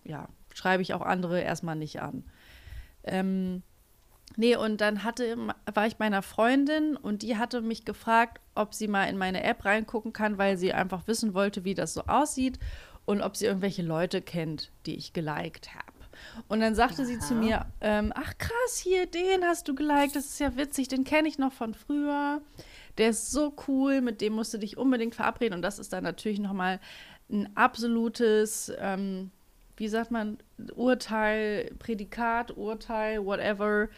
ja, 0.04 0.28
schreibe 0.54 0.82
ich 0.82 0.94
auch 0.94 1.02
andere 1.02 1.40
erstmal 1.40 1.76
nicht 1.76 2.00
an. 2.00 2.24
Ähm, 3.04 3.62
Nee, 4.36 4.56
und 4.56 4.80
dann 4.80 5.04
hatte, 5.04 5.36
war 5.72 5.86
ich 5.86 5.96
bei 5.96 6.04
einer 6.04 6.22
Freundin 6.22 6.96
und 6.96 7.22
die 7.22 7.36
hatte 7.36 7.60
mich 7.60 7.84
gefragt, 7.84 8.40
ob 8.54 8.74
sie 8.74 8.86
mal 8.86 9.06
in 9.06 9.18
meine 9.18 9.42
App 9.42 9.64
reingucken 9.64 10.12
kann, 10.12 10.38
weil 10.38 10.56
sie 10.56 10.72
einfach 10.72 11.08
wissen 11.08 11.34
wollte, 11.34 11.64
wie 11.64 11.74
das 11.74 11.94
so 11.94 12.02
aussieht 12.02 12.58
und 13.04 13.22
ob 13.22 13.36
sie 13.36 13.46
irgendwelche 13.46 13.82
Leute 13.82 14.20
kennt, 14.22 14.70
die 14.86 14.96
ich 14.96 15.12
geliked 15.12 15.74
habe. 15.74 15.86
Und 16.46 16.60
dann 16.60 16.74
sagte 16.74 17.02
Aha. 17.02 17.04
sie 17.06 17.18
zu 17.18 17.34
mir, 17.34 17.66
ähm, 17.80 18.12
ach 18.14 18.36
krass, 18.38 18.78
hier, 18.80 19.06
den 19.06 19.44
hast 19.44 19.66
du 19.66 19.74
geliked, 19.74 20.14
das 20.14 20.26
ist 20.26 20.40
ja 20.40 20.56
witzig, 20.56 20.88
den 20.88 21.04
kenne 21.04 21.26
ich 21.26 21.38
noch 21.38 21.52
von 21.52 21.74
früher. 21.74 22.40
Der 22.99 23.11
ist 23.11 23.30
so 23.30 23.55
cool, 23.68 24.01
mit 24.01 24.20
dem 24.20 24.34
musst 24.34 24.53
du 24.53 24.59
dich 24.59 24.76
unbedingt 24.76 25.14
verabreden. 25.14 25.55
Und 25.55 25.62
das 25.62 25.78
ist 25.78 25.92
dann 25.92 26.05
natürlich 26.05 26.40
nochmal 26.40 26.80
ein 27.30 27.49
absolutes, 27.57 28.72
ähm, 28.78 29.30
wie 29.76 29.88
sagt 29.88 30.11
man, 30.11 30.38
Urteil, 30.74 31.72
Prädikat, 31.78 32.57
Urteil, 32.57 33.24
whatever, 33.24 33.88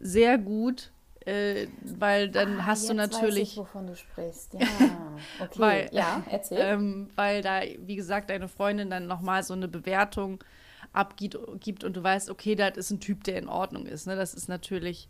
sehr 0.00 0.38
gut. 0.38 0.90
Äh, 1.24 1.66
weil 1.82 2.30
dann 2.30 2.60
ah, 2.60 2.66
hast 2.66 2.88
du 2.88 2.94
natürlich. 2.94 3.48
Weiß 3.48 3.52
ich, 3.52 3.56
wovon 3.58 3.86
du 3.86 3.96
sprichst. 3.96 4.54
Ja, 4.54 4.60
okay. 5.40 5.58
weil, 5.58 5.90
ja, 5.92 6.22
erzähl. 6.30 6.58
Ähm, 6.58 7.10
weil 7.16 7.42
da, 7.42 7.60
wie 7.80 7.96
gesagt, 7.96 8.30
deine 8.30 8.48
Freundin 8.48 8.88
dann 8.88 9.06
nochmal 9.06 9.42
so 9.42 9.52
eine 9.52 9.68
Bewertung 9.68 10.42
abgibt 10.92 11.38
gibt 11.60 11.84
und 11.84 11.96
du 11.96 12.02
weißt, 12.02 12.30
okay, 12.30 12.54
das 12.54 12.78
ist 12.78 12.90
ein 12.90 13.00
Typ, 13.00 13.24
der 13.24 13.36
in 13.36 13.48
Ordnung 13.48 13.84
ist. 13.84 14.06
Ne? 14.06 14.16
Das 14.16 14.32
ist 14.32 14.48
natürlich 14.48 15.08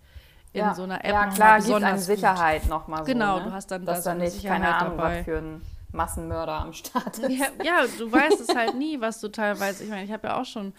in 0.53 0.61
ja. 0.61 0.75
so 0.75 0.83
einer 0.85 1.05
App 1.05 1.13
Ja, 1.13 1.27
klar, 1.27 1.61
gibt 1.61 1.83
eine 1.83 1.99
Sicherheit 1.99 2.67
nochmal 2.67 3.01
so. 3.01 3.05
Genau, 3.13 3.39
ne? 3.39 3.45
du 3.45 3.53
hast 3.53 3.71
dann 3.71 3.85
Dass 3.85 4.05
da 4.05 4.15
nicht, 4.15 4.45
keine 4.45 4.75
Ahnung, 4.75 4.97
dabei. 4.97 5.19
was 5.19 5.25
für 5.25 5.39
ein 5.39 5.63
Massenmörder 5.93 6.61
am 6.61 6.73
Start 6.73 7.19
ist. 7.19 7.31
Ja, 7.31 7.47
ja, 7.63 7.85
du 7.99 8.11
weißt 8.11 8.41
es 8.41 8.55
halt 8.55 8.77
nie, 8.77 9.01
was 9.01 9.21
du 9.21 9.29
teilweise, 9.29 9.85
ich 9.85 9.91
meine, 9.91 10.05
ich 10.05 10.13
habe 10.13 10.29
ja 10.29 10.41
auch 10.41 10.45
schon 10.45 10.73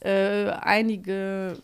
äh, 0.00 0.50
einige 0.50 1.58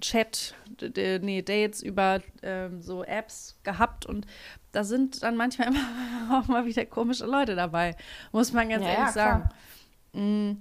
Chat, 0.00 0.54
nee, 0.96 1.42
Dates 1.42 1.82
über 1.82 2.20
ähm, 2.42 2.82
so 2.82 3.02
Apps 3.04 3.58
gehabt 3.62 4.06
und 4.06 4.26
da 4.72 4.84
sind 4.84 5.22
dann 5.22 5.36
manchmal 5.36 5.68
immer 6.28 6.38
auch 6.38 6.48
mal 6.48 6.66
wieder 6.66 6.84
komische 6.84 7.26
Leute 7.26 7.56
dabei, 7.56 7.96
muss 8.32 8.52
man 8.52 8.68
ganz 8.68 8.84
ja, 8.84 8.90
ehrlich 8.90 9.06
ja, 9.06 9.12
sagen. 9.12 9.48
Mm, 10.12 10.52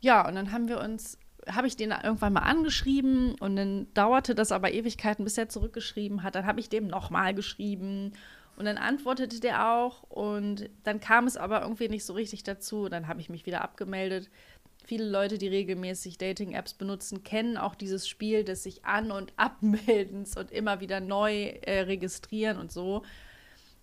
ja, 0.00 0.26
und 0.26 0.34
dann 0.34 0.52
haben 0.52 0.68
wir 0.68 0.80
uns, 0.80 1.18
habe 1.48 1.66
ich 1.66 1.76
den 1.76 1.90
irgendwann 1.90 2.32
mal 2.32 2.40
angeschrieben 2.40 3.34
und 3.40 3.56
dann 3.56 3.86
dauerte 3.94 4.34
das 4.34 4.52
aber 4.52 4.72
Ewigkeiten, 4.72 5.24
bis 5.24 5.38
er 5.38 5.48
zurückgeschrieben 5.48 6.22
hat. 6.22 6.34
Dann 6.34 6.46
habe 6.46 6.60
ich 6.60 6.68
dem 6.68 6.86
nochmal 6.86 7.34
geschrieben 7.34 8.12
und 8.56 8.64
dann 8.66 8.78
antwortete 8.78 9.40
der 9.40 9.68
auch 9.68 10.04
und 10.04 10.70
dann 10.84 11.00
kam 11.00 11.26
es 11.26 11.36
aber 11.36 11.62
irgendwie 11.62 11.88
nicht 11.88 12.04
so 12.04 12.12
richtig 12.12 12.44
dazu. 12.44 12.88
Dann 12.88 13.08
habe 13.08 13.20
ich 13.20 13.28
mich 13.28 13.46
wieder 13.46 13.62
abgemeldet. 13.62 14.30
Viele 14.86 15.08
Leute, 15.08 15.38
die 15.38 15.48
regelmäßig 15.48 16.18
Dating-Apps 16.18 16.74
benutzen, 16.74 17.24
kennen 17.24 17.56
auch 17.56 17.74
dieses 17.74 18.06
Spiel 18.06 18.44
des 18.44 18.62
sich 18.62 18.84
an- 18.84 19.10
und 19.10 19.32
abmeldens 19.36 20.36
und 20.36 20.50
immer 20.50 20.80
wieder 20.80 21.00
neu 21.00 21.46
äh, 21.62 21.80
registrieren 21.80 22.58
und 22.58 22.70
so. 22.70 23.02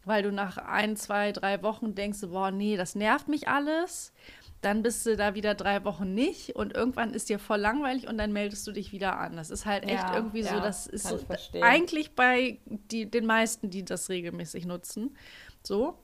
Weil 0.05 0.24
du 0.24 0.32
nach 0.32 0.57
ein, 0.57 0.95
zwei, 0.95 1.32
drei 1.32 1.62
Wochen 1.64 1.95
denkst, 1.95 2.22
boah, 2.22 2.51
nee, 2.51 2.78
das 2.78 2.95
nervt 2.95 3.28
mich 3.28 3.47
alles 3.47 4.14
dann 4.62 4.84
bist 4.84 5.05
du 5.05 5.18
da 5.18 5.34
wieder 5.34 5.55
drei 5.55 5.84
Wochen 5.84 6.14
nicht 6.14 6.55
und 6.55 6.76
irgendwann 6.76 7.14
ist 7.14 7.30
dir 7.30 7.39
voll 7.39 7.59
langweilig 7.59 8.07
und 8.07 8.18
dann 8.18 8.32
meldest 8.32 8.66
du 8.68 8.72
dich 8.72 8.91
wieder 8.91 9.18
an. 9.18 9.36
Das 9.36 9.49
ist 9.49 9.66
halt 9.66 9.84
echt 9.84 10.03
ja, 10.03 10.16
irgendwie 10.16 10.41
ja, 10.41 10.55
so, 10.55 10.59
das 10.59 10.86
ist 10.86 11.07
so 11.07 11.20
eigentlich 11.62 12.16
bei 12.16 12.59
die, 12.66 13.09
den 13.09 13.26
meisten, 13.26 13.72
die 13.72 13.84
das 13.84 14.09
regelmäßig 14.09 14.66
nutzen. 14.66 15.18
So, 15.64 15.97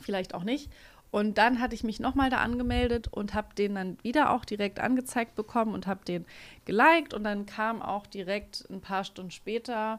vielleicht 0.00 0.34
auch 0.34 0.44
nicht. 0.44 0.70
Und 1.10 1.38
dann 1.38 1.60
hatte 1.60 1.74
ich 1.74 1.82
mich 1.82 1.98
nochmal 1.98 2.30
da 2.30 2.38
angemeldet 2.38 3.08
und 3.08 3.34
habe 3.34 3.54
den 3.56 3.74
dann 3.74 3.98
wieder 4.02 4.30
auch 4.30 4.44
direkt 4.44 4.78
angezeigt 4.78 5.34
bekommen 5.34 5.74
und 5.74 5.88
habe 5.88 6.04
den 6.04 6.24
geliked 6.64 7.14
und 7.14 7.24
dann 7.24 7.46
kam 7.46 7.82
auch 7.82 8.06
direkt 8.06 8.64
ein 8.70 8.80
paar 8.80 9.02
Stunden 9.02 9.32
später 9.32 9.98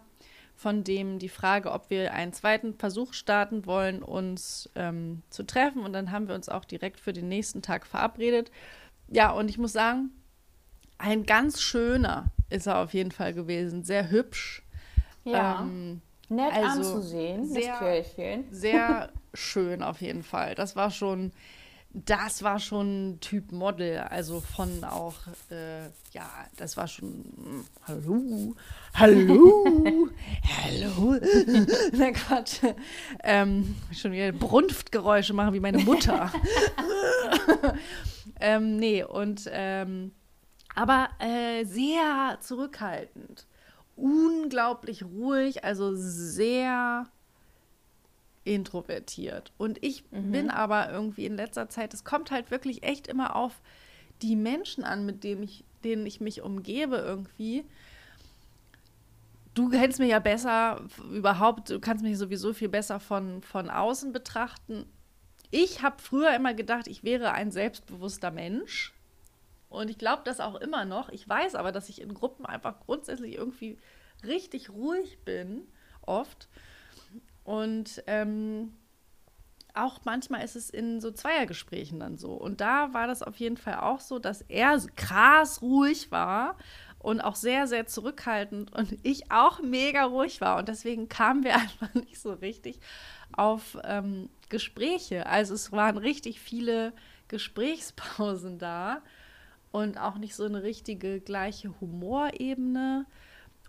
von 0.62 0.84
dem 0.84 1.18
die 1.18 1.28
Frage, 1.28 1.72
ob 1.72 1.90
wir 1.90 2.14
einen 2.14 2.34
zweiten 2.34 2.76
Versuch 2.76 3.14
starten 3.14 3.66
wollen, 3.66 4.04
uns 4.04 4.70
ähm, 4.76 5.24
zu 5.32 5.42
treffen. 5.42 5.84
Und 5.84 5.92
dann 5.92 6.12
haben 6.12 6.28
wir 6.28 6.36
uns 6.36 6.50
auch 6.50 6.66
direkt 6.66 7.00
für 7.00 7.14
den 7.14 7.28
nächsten 7.28 7.64
Tag 7.64 7.88
verabredet. 7.88 8.52
Ja, 9.08 9.32
und 9.32 9.50
ich 9.50 9.58
muss 9.58 9.74
sagen, 9.74 10.12
ein 11.00 11.26
ganz 11.26 11.64
schöner 11.64 12.30
ist 12.52 12.68
er 12.68 12.78
auf 12.78 12.94
jeden 12.94 13.10
Fall 13.10 13.34
gewesen. 13.34 13.84
Sehr 13.84 14.12
hübsch. 14.12 14.62
Ja. 15.24 15.62
Ähm, 15.62 16.04
Nett 16.30 16.54
also 16.54 16.94
anzusehen, 16.94 17.46
sehr, 17.48 17.72
das 17.72 17.80
Kirchchen. 17.80 18.46
Sehr 18.52 19.10
schön 19.34 19.82
auf 19.82 20.00
jeden 20.00 20.22
Fall. 20.22 20.54
Das 20.54 20.76
war 20.76 20.92
schon 20.92 21.32
das 21.94 22.42
war 22.42 22.60
schon 22.60 23.18
Typ 23.20 23.52
Model, 23.52 24.00
also 24.00 24.40
von 24.40 24.84
auch, 24.84 25.16
äh, 25.50 25.88
ja, 26.12 26.30
das 26.56 26.78
war 26.78 26.88
schon, 26.88 27.10
mm, 27.10 27.66
hallo, 27.86 28.56
hallo, 28.94 29.66
hallo, 30.64 31.20
na 31.92 32.12
Quatsch, 32.12 32.60
ähm, 33.24 33.76
schon 33.92 34.14
wieder 34.14 34.32
Brunftgeräusche 34.32 35.34
machen 35.34 35.54
wie 35.54 35.60
meine 35.60 35.80
Mutter. 35.80 36.32
ähm, 38.40 38.78
nee, 38.78 39.04
und, 39.04 39.50
ähm, 39.52 40.14
aber 40.74 41.10
äh, 41.20 41.66
sehr 41.66 42.38
zurückhaltend, 42.40 43.48
unglaublich 43.98 45.04
ruhig, 45.04 45.66
also 45.66 45.92
sehr 45.94 47.06
introvertiert. 48.44 49.52
Und 49.58 49.84
ich 49.84 50.04
mhm. 50.12 50.32
bin 50.32 50.50
aber 50.50 50.92
irgendwie 50.92 51.26
in 51.26 51.36
letzter 51.36 51.70
Zeit, 51.70 51.94
es 51.94 52.04
kommt 52.04 52.32
halt 52.32 52.52
wirklich 52.52 52.84
echt 52.84 53.08
immer 53.08 53.36
auf 53.36 53.62
die 54.22 54.36
Menschen 54.36 54.84
an, 54.84 55.06
mit 55.06 55.24
denen 55.24 55.44
ich, 55.44 55.64
denen 55.84 56.06
ich 56.06 56.22
mich 56.22 56.42
umgebe 56.42 56.98
irgendwie. 56.98 57.66
Du 59.54 59.70
kennst 59.70 60.00
mich 60.00 60.10
ja 60.10 60.20
besser 60.20 60.86
überhaupt, 61.12 61.70
du 61.70 61.80
kannst 61.80 62.04
mich 62.04 62.18
sowieso 62.18 62.54
viel 62.54 62.70
besser 62.70 63.00
von, 63.00 63.42
von 63.42 63.70
außen 63.70 64.12
betrachten. 64.14 64.86
Ich 65.50 65.82
habe 65.82 66.02
früher 66.02 66.34
immer 66.36 66.54
gedacht, 66.54 66.88
ich 66.88 67.04
wäre 67.04 67.34
ein 67.34 67.52
selbstbewusster 67.52 68.32
Mensch. 68.32 68.94
Und 69.70 69.90
ich 69.90 69.98
glaube 69.98 70.24
das 70.26 70.40
auch 70.40 70.56
immer 70.56 70.86
noch. 70.86 71.10
Ich 71.10 71.28
weiß 71.28 71.56
aber, 71.56 71.72
dass 71.72 71.90
ich 71.90 72.02
in 72.02 72.14
Gruppen 72.14 72.46
einfach 72.46 72.80
grundsätzlich 72.82 73.36
irgendwie 73.36 73.78
richtig 74.24 74.70
ruhig 74.70 75.20
bin, 75.24 75.68
oft. 76.02 76.48
Und 77.44 78.04
ähm, 78.08 78.74
auch 79.74 80.00
manchmal 80.04 80.44
ist 80.44 80.56
es 80.56 80.70
in 80.70 81.00
so 81.02 81.12
Zweiergesprächen 81.12 82.00
dann 82.00 82.18
so. 82.18 82.34
Und 82.34 82.62
da 82.62 82.94
war 82.94 83.08
das 83.08 83.24
auf 83.24 83.38
jeden 83.38 83.58
Fall 83.58 83.76
auch 83.76 84.00
so, 84.00 84.20
dass 84.20 84.42
er 84.42 84.78
krass 84.96 85.62
ruhig 85.62 86.12
war 86.12 86.58
und 87.00 87.22
auch 87.22 87.36
sehr, 87.36 87.68
sehr 87.68 87.88
zurückhaltend 87.88 88.74
und 88.74 88.98
ich 89.04 89.32
auch 89.32 89.62
mega 89.62 90.04
ruhig 90.04 90.42
war. 90.42 90.58
Und 90.58 90.68
deswegen 90.68 91.10
kamen 91.10 91.44
wir 91.44 91.56
einfach 91.56 91.94
nicht 91.94 92.20
so 92.20 92.34
richtig 92.34 92.80
auf 93.32 93.78
ähm, 93.84 94.30
Gespräche. 94.50 95.26
Also 95.26 95.54
es 95.54 95.72
waren 95.72 95.98
richtig 95.98 96.40
viele 96.40 96.94
Gesprächspausen 97.28 98.60
da 98.60 99.02
und 99.72 99.98
auch 99.98 100.18
nicht 100.18 100.36
so 100.36 100.44
eine 100.44 100.64
richtige 100.64 101.22
gleiche 101.22 101.74
Humorebene. 101.80 103.06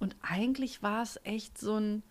Und 0.01 0.17
eigentlich 0.21 0.83
war 0.83 1.03
es 1.03 1.21
echt 1.23 1.59
so 1.59 1.77
ein 1.77 2.03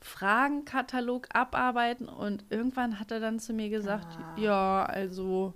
Fragenkatalog 0.00 1.28
abarbeiten 1.32 2.08
und 2.08 2.44
irgendwann 2.50 3.00
hat 3.00 3.10
er 3.10 3.20
dann 3.20 3.38
zu 3.38 3.52
mir 3.52 3.70
gesagt, 3.70 4.06
ah. 4.18 4.40
ja, 4.40 4.84
also 4.84 5.54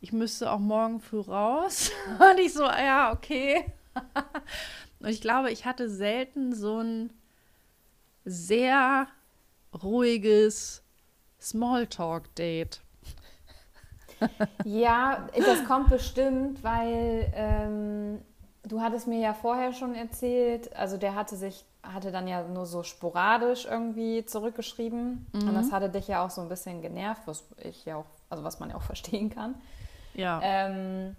ich 0.00 0.12
müsste 0.12 0.50
auch 0.50 0.58
morgen 0.58 1.00
früh 1.00 1.20
raus. 1.20 1.90
und 2.18 2.38
ich 2.38 2.52
so, 2.52 2.64
ja, 2.64 3.12
okay. 3.12 3.64
und 5.00 5.08
ich 5.08 5.20
glaube, 5.20 5.50
ich 5.50 5.66
hatte 5.66 5.90
selten 5.90 6.54
so 6.54 6.78
ein 6.78 7.12
sehr 8.24 9.08
ruhiges 9.82 10.82
Smalltalk-Date. 11.40 12.80
ja, 14.64 15.28
das 15.34 15.64
kommt 15.64 15.88
bestimmt, 15.88 16.62
weil 16.62 17.32
ähm, 17.34 18.20
du 18.64 18.80
hattest 18.80 19.06
mir 19.06 19.20
ja 19.20 19.34
vorher 19.34 19.72
schon 19.72 19.94
erzählt, 19.94 20.74
also 20.76 20.96
der 20.96 21.14
hatte 21.14 21.36
sich 21.36 21.64
hatte 21.82 22.12
dann 22.12 22.28
ja 22.28 22.42
nur 22.42 22.66
so 22.66 22.82
sporadisch 22.82 23.64
irgendwie 23.64 24.24
zurückgeschrieben. 24.24 25.26
Mhm. 25.32 25.48
Und 25.48 25.54
das 25.54 25.72
hatte 25.72 25.88
dich 25.88 26.08
ja 26.08 26.24
auch 26.24 26.30
so 26.30 26.40
ein 26.40 26.48
bisschen 26.48 26.82
genervt, 26.82 27.22
was 27.26 27.44
ich 27.58 27.84
ja 27.84 27.96
auch, 27.96 28.06
also 28.28 28.44
was 28.44 28.60
man 28.60 28.70
ja 28.70 28.76
auch 28.76 28.82
verstehen 28.92 29.30
kann. 29.30 29.54
Ja. 30.14 30.40
Ähm, 30.42 31.16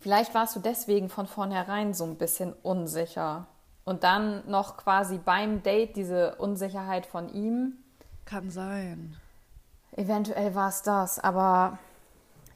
vielleicht 0.00 0.34
warst 0.34 0.56
du 0.56 0.60
deswegen 0.60 1.08
von 1.08 1.26
vornherein 1.26 1.94
so 1.94 2.04
ein 2.04 2.16
bisschen 2.16 2.52
unsicher. 2.62 3.46
Und 3.84 4.04
dann 4.04 4.48
noch 4.48 4.76
quasi 4.76 5.18
beim 5.18 5.62
Date 5.62 5.96
diese 5.96 6.36
Unsicherheit 6.36 7.04
von 7.04 7.32
ihm. 7.32 7.78
Kann 8.24 8.50
sein. 8.50 9.16
Eventuell 9.92 10.54
war 10.54 10.68
es 10.68 10.82
das, 10.82 11.18
aber 11.18 11.78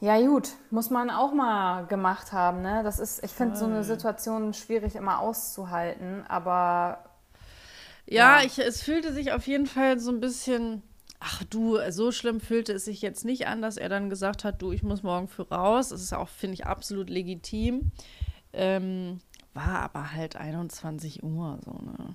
ja, 0.01 0.21
gut, 0.21 0.51
muss 0.71 0.91
man 0.91 1.11
auch 1.11 1.33
mal 1.33 1.87
gemacht 1.87 2.33
haben. 2.33 2.63
Ne? 2.63 2.83
Das 2.85 2.99
ist, 2.99 3.25
ich 3.25 3.31
finde 3.31 3.57
so 3.57 3.65
eine 3.65 3.83
Situation 3.83 4.53
schwierig 4.53 4.95
immer 4.95 5.21
auszuhalten, 5.21 6.25
aber. 6.29 7.05
Ja, 8.07 8.39
ja. 8.39 8.47
Ich, 8.47 8.59
es 8.59 8.83
fühlte 8.83 9.13
sich 9.13 9.33
auf 9.33 9.47
jeden 9.47 9.67
Fall 9.67 9.99
so 9.99 10.11
ein 10.11 10.21
bisschen. 10.21 10.83
Ach 11.19 11.43
du, 11.45 11.79
so 11.91 12.13
schlimm 12.13 12.41
fühlte 12.41 12.75
es 12.75 12.85
sich 12.85 13.01
jetzt 13.01 13.25
nicht 13.25 13.47
an, 13.47 13.63
dass 13.63 13.79
er 13.79 13.89
dann 13.89 14.11
gesagt 14.11 14.45
hat, 14.45 14.61
du, 14.61 14.73
ich 14.73 14.83
muss 14.83 15.03
morgen 15.03 15.29
für 15.29 15.49
raus. 15.49 15.89
Das 15.89 16.03
ist 16.03 16.13
auch, 16.13 16.29
finde 16.29 16.55
ich, 16.55 16.67
absolut 16.67 17.09
legitim. 17.09 17.91
Ähm, 18.53 19.21
war 19.55 19.81
aber 19.81 20.13
halt 20.13 20.37
21 20.37 21.23
Uhr 21.23 21.59
so, 21.65 21.73
ne? 21.73 22.15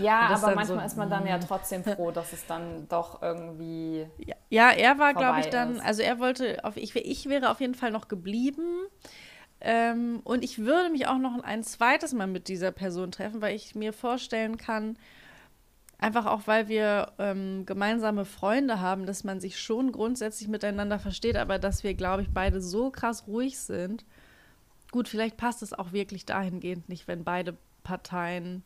Ja, 0.00 0.20
aber 0.20 0.30
dann 0.30 0.40
so- 0.40 0.54
manchmal 0.54 0.86
ist 0.86 0.96
man 0.96 1.10
dann 1.10 1.26
ja 1.26 1.38
trotzdem 1.38 1.84
froh, 1.84 2.10
dass 2.10 2.32
es 2.32 2.46
dann 2.46 2.88
doch 2.88 3.22
irgendwie. 3.22 4.06
Ja, 4.18 4.36
ja 4.50 4.70
er 4.70 4.98
war, 4.98 5.14
glaube 5.14 5.40
ich, 5.40 5.46
dann, 5.46 5.76
ist. 5.76 5.84
also 5.84 6.02
er 6.02 6.18
wollte, 6.18 6.64
auf, 6.64 6.76
ich, 6.76 6.94
ich 6.96 7.28
wäre 7.28 7.50
auf 7.50 7.60
jeden 7.60 7.74
Fall 7.74 7.90
noch 7.90 8.08
geblieben. 8.08 8.86
Ähm, 9.60 10.20
und 10.24 10.42
ich 10.42 10.58
würde 10.58 10.90
mich 10.90 11.06
auch 11.06 11.18
noch 11.18 11.40
ein 11.44 11.62
zweites 11.62 12.12
Mal 12.12 12.26
mit 12.26 12.48
dieser 12.48 12.72
Person 12.72 13.12
treffen, 13.12 13.40
weil 13.40 13.54
ich 13.54 13.76
mir 13.76 13.92
vorstellen 13.92 14.56
kann, 14.56 14.96
einfach 15.98 16.26
auch, 16.26 16.42
weil 16.46 16.68
wir 16.68 17.12
ähm, 17.18 17.64
gemeinsame 17.64 18.24
Freunde 18.24 18.80
haben, 18.80 19.06
dass 19.06 19.22
man 19.22 19.38
sich 19.40 19.60
schon 19.60 19.92
grundsätzlich 19.92 20.48
miteinander 20.48 20.98
versteht, 20.98 21.36
aber 21.36 21.60
dass 21.60 21.84
wir, 21.84 21.94
glaube 21.94 22.22
ich, 22.22 22.28
beide 22.34 22.60
so 22.60 22.90
krass 22.90 23.28
ruhig 23.28 23.58
sind. 23.58 24.04
Gut, 24.90 25.08
vielleicht 25.08 25.36
passt 25.36 25.62
es 25.62 25.72
auch 25.72 25.92
wirklich 25.92 26.26
dahingehend 26.26 26.88
nicht, 26.88 27.06
wenn 27.06 27.22
beide 27.22 27.56
Parteien 27.82 28.64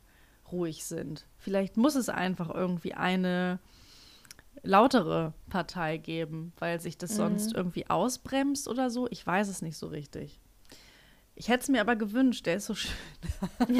ruhig 0.53 0.85
sind. 0.85 1.27
Vielleicht 1.39 1.77
muss 1.77 1.95
es 1.95 2.09
einfach 2.09 2.51
irgendwie 2.55 2.95
eine 2.95 3.59
lautere 4.62 5.33
Partei 5.49 5.97
geben, 5.97 6.53
weil 6.59 6.81
sich 6.81 6.99
das 6.99 7.14
sonst 7.17 7.53
irgendwie 7.55 7.89
ausbremst 7.89 8.69
oder 8.69 8.91
so. 8.91 9.07
Ich 9.11 9.27
weiß 9.27 9.49
es 9.49 9.62
nicht 9.62 9.77
so 9.77 9.87
richtig. 9.89 10.41
Ich 11.39 11.49
hätte 11.49 11.62
es 11.64 11.69
mir 11.69 11.83
aber 11.83 11.97
gewünscht, 11.97 12.47
der 12.47 12.57
ist 12.57 12.67
so 12.67 12.75
schön. 12.75 12.93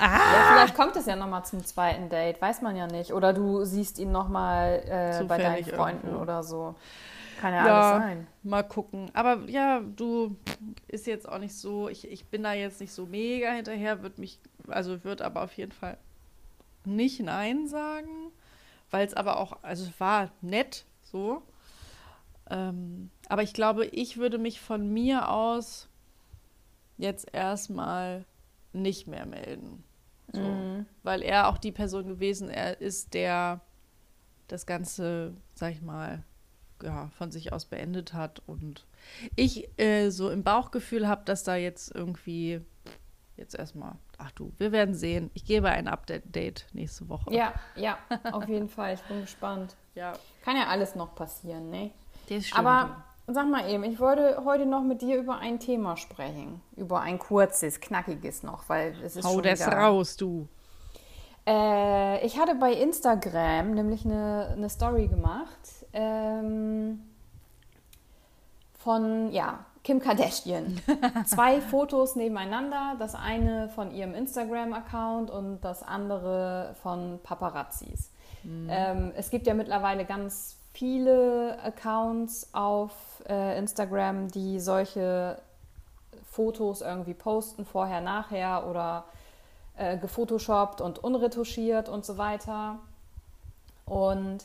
Ja, 0.00 0.52
vielleicht 0.52 0.74
kommt 0.76 0.96
es 0.96 1.06
ja 1.06 1.16
nochmal 1.16 1.44
zum 1.44 1.64
zweiten 1.64 2.08
Date, 2.08 2.40
weiß 2.40 2.62
man 2.62 2.76
ja 2.76 2.86
nicht. 2.86 3.12
Oder 3.12 3.32
du 3.32 3.64
siehst 3.64 3.98
ihn 3.98 4.12
nochmal 4.12 4.82
äh, 4.86 5.24
bei 5.24 5.38
deinen 5.38 5.64
Freunden 5.64 6.06
irgendwo. 6.06 6.22
oder 6.22 6.42
so. 6.42 6.74
Kann 7.38 7.54
ja, 7.54 7.64
alles 7.64 8.04
sein. 8.04 8.26
mal 8.42 8.62
gucken. 8.62 9.10
Aber 9.14 9.48
ja, 9.48 9.80
du 9.80 10.36
ist 10.88 11.06
jetzt 11.06 11.28
auch 11.28 11.38
nicht 11.38 11.54
so, 11.54 11.88
ich, 11.88 12.10
ich 12.10 12.26
bin 12.26 12.42
da 12.42 12.52
jetzt 12.52 12.80
nicht 12.80 12.92
so 12.92 13.06
mega 13.06 13.52
hinterher, 13.52 14.02
wird 14.02 14.18
mich, 14.18 14.40
also 14.66 15.04
wird 15.04 15.22
aber 15.22 15.44
auf 15.44 15.52
jeden 15.52 15.72
Fall 15.72 15.98
nicht 16.84 17.20
Nein 17.20 17.68
sagen, 17.68 18.32
weil 18.90 19.06
es 19.06 19.14
aber 19.14 19.38
auch, 19.38 19.62
also 19.62 19.84
es 19.84 20.00
war 20.00 20.30
nett 20.40 20.84
so. 21.02 21.42
Ähm, 22.50 23.10
aber 23.28 23.42
ich 23.42 23.52
glaube, 23.52 23.86
ich 23.86 24.16
würde 24.16 24.38
mich 24.38 24.60
von 24.60 24.92
mir 24.92 25.28
aus 25.30 25.88
jetzt 26.96 27.32
erstmal 27.32 28.24
nicht 28.72 29.06
mehr 29.06 29.26
melden. 29.26 29.84
So. 30.32 30.40
Mhm. 30.40 30.86
Weil 31.02 31.22
er 31.22 31.48
auch 31.48 31.58
die 31.58 31.72
Person 31.72 32.06
gewesen 32.06 32.50
er 32.50 32.80
ist, 32.80 33.14
der 33.14 33.60
das 34.48 34.66
Ganze, 34.66 35.34
sag 35.54 35.72
ich 35.72 35.82
mal, 35.82 36.24
ja, 36.82 37.10
von 37.16 37.30
sich 37.30 37.52
aus 37.52 37.64
beendet 37.64 38.12
hat. 38.12 38.42
Und 38.46 38.86
ich 39.36 39.68
äh, 39.78 40.10
so 40.10 40.30
im 40.30 40.42
Bauchgefühl 40.42 41.08
habe, 41.08 41.22
dass 41.24 41.44
da 41.44 41.56
jetzt 41.56 41.94
irgendwie 41.94 42.60
jetzt 43.38 43.54
erstmal, 43.54 43.92
ach 44.18 44.32
du, 44.32 44.52
wir 44.58 44.72
werden 44.72 44.94
sehen. 44.94 45.30
Ich 45.34 45.44
gebe 45.44 45.68
ein 45.68 45.88
Update 45.88 46.66
nächste 46.72 47.08
Woche. 47.08 47.32
Ja, 47.32 47.54
ja, 47.76 47.98
auf 48.32 48.48
jeden 48.48 48.68
Fall. 48.68 48.94
Ich 48.94 49.02
bin 49.02 49.20
gespannt. 49.20 49.76
ja. 49.94 50.12
Kann 50.44 50.56
ja 50.56 50.66
alles 50.66 50.94
noch 50.94 51.14
passieren, 51.14 51.70
ne? 51.70 51.92
Das 52.28 52.46
stimmt. 52.46 52.66
Aber 52.66 53.04
sag 53.26 53.48
mal 53.48 53.68
eben, 53.70 53.84
ich 53.84 54.00
wollte 54.00 54.42
heute 54.44 54.66
noch 54.66 54.82
mit 54.82 55.02
dir 55.02 55.18
über 55.18 55.38
ein 55.38 55.60
Thema 55.60 55.96
sprechen. 55.96 56.60
Über 56.76 57.00
ein 57.00 57.18
kurzes, 57.18 57.80
knackiges 57.80 58.42
noch, 58.42 58.68
weil 58.68 58.94
es 59.02 59.16
ist 59.16 59.24
Hau 59.24 59.34
schon 59.34 59.42
das 59.42 59.60
wieder... 59.60 59.76
raus, 59.76 60.16
du. 60.16 60.48
Äh, 61.46 62.26
ich 62.26 62.38
hatte 62.38 62.54
bei 62.56 62.72
Instagram 62.72 63.72
nämlich 63.72 64.04
eine, 64.04 64.54
eine 64.56 64.68
Story 64.68 65.08
gemacht 65.08 65.77
ähm, 65.92 67.00
von, 68.78 69.30
ja, 69.32 69.64
Kim 69.84 70.00
Kardashian. 70.00 70.80
Zwei 71.26 71.60
Fotos 71.60 72.16
nebeneinander, 72.16 72.96
das 72.98 73.14
eine 73.14 73.68
von 73.70 73.90
ihrem 73.90 74.14
Instagram-Account 74.14 75.30
und 75.30 75.60
das 75.60 75.82
andere 75.82 76.74
von 76.82 77.20
Paparazzis. 77.22 78.10
Ähm, 78.44 79.12
es 79.16 79.30
gibt 79.30 79.46
ja 79.46 79.54
mittlerweile 79.54 80.04
ganz 80.04 80.56
viele 80.72 81.58
Accounts 81.62 82.48
auf 82.52 82.92
äh, 83.28 83.58
Instagram, 83.58 84.28
die 84.28 84.60
solche 84.60 85.40
Fotos 86.30 86.82
irgendwie 86.82 87.14
posten, 87.14 87.64
vorher, 87.64 88.00
nachher 88.00 88.66
oder 88.68 89.04
äh, 89.76 89.98
gefotoshoppt 89.98 90.80
und 90.80 90.98
unretuschiert 91.02 91.88
und 91.88 92.04
so 92.04 92.16
weiter. 92.16 92.78
Und 93.86 94.44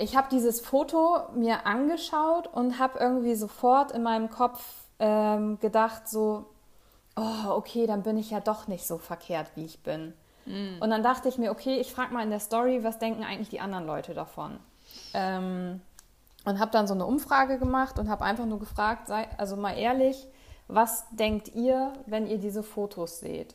ich 0.00 0.16
habe 0.16 0.28
dieses 0.30 0.60
Foto 0.60 1.18
mir 1.34 1.66
angeschaut 1.66 2.46
und 2.46 2.78
habe 2.78 2.98
irgendwie 2.98 3.34
sofort 3.34 3.92
in 3.92 4.02
meinem 4.02 4.30
Kopf 4.30 4.62
ähm, 4.98 5.58
gedacht, 5.60 6.08
so, 6.08 6.46
oh, 7.16 7.50
okay, 7.50 7.86
dann 7.86 8.02
bin 8.02 8.16
ich 8.16 8.30
ja 8.30 8.40
doch 8.40 8.66
nicht 8.66 8.86
so 8.86 8.96
verkehrt, 8.96 9.48
wie 9.56 9.64
ich 9.64 9.82
bin. 9.82 10.14
Und 10.80 10.90
dann 10.90 11.02
dachte 11.02 11.28
ich 11.28 11.36
mir, 11.36 11.50
okay, 11.50 11.76
ich 11.76 11.92
frage 11.92 12.14
mal 12.14 12.22
in 12.22 12.30
der 12.30 12.40
Story, 12.40 12.82
was 12.82 12.98
denken 12.98 13.24
eigentlich 13.24 13.50
die 13.50 13.60
anderen 13.60 13.86
Leute 13.86 14.14
davon? 14.14 14.58
Ähm, 15.12 15.82
und 16.46 16.58
habe 16.58 16.70
dann 16.70 16.86
so 16.86 16.94
eine 16.94 17.04
Umfrage 17.04 17.58
gemacht 17.58 17.98
und 17.98 18.08
habe 18.08 18.24
einfach 18.24 18.46
nur 18.46 18.58
gefragt, 18.58 19.06
sei, 19.06 19.28
also 19.36 19.56
mal 19.56 19.76
ehrlich, 19.76 20.26
was 20.66 21.04
denkt 21.10 21.54
ihr, 21.54 21.92
wenn 22.06 22.26
ihr 22.26 22.38
diese 22.38 22.62
Fotos 22.62 23.20
seht? 23.20 23.54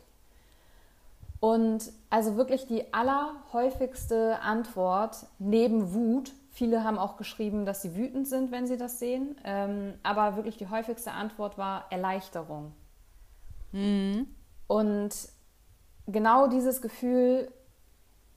Und 1.46 1.91
also 2.10 2.38
wirklich 2.38 2.66
die 2.66 2.91
allerhäufigste 2.91 4.39
Antwort 4.39 5.28
neben 5.38 5.93
Wut, 5.93 6.32
viele 6.50 6.84
haben 6.84 6.98
auch 6.98 7.18
geschrieben, 7.18 7.68
dass 7.68 7.84
sie 7.84 7.96
wütend 7.96 8.28
sind, 8.28 8.52
wenn 8.52 8.66
sie 8.66 8.78
das 8.78 8.98
sehen, 8.98 9.36
ähm, 9.43 9.93
aber 10.02 10.38
wirklich 10.38 10.58
die 10.58 10.70
häufigste 10.70 11.12
Antwort 11.12 11.60
war 11.60 11.86
Erleichterung. 11.91 12.74
Und 14.66 15.14
genau 16.08 16.48
dieses 16.48 16.82
Gefühl 16.82 17.52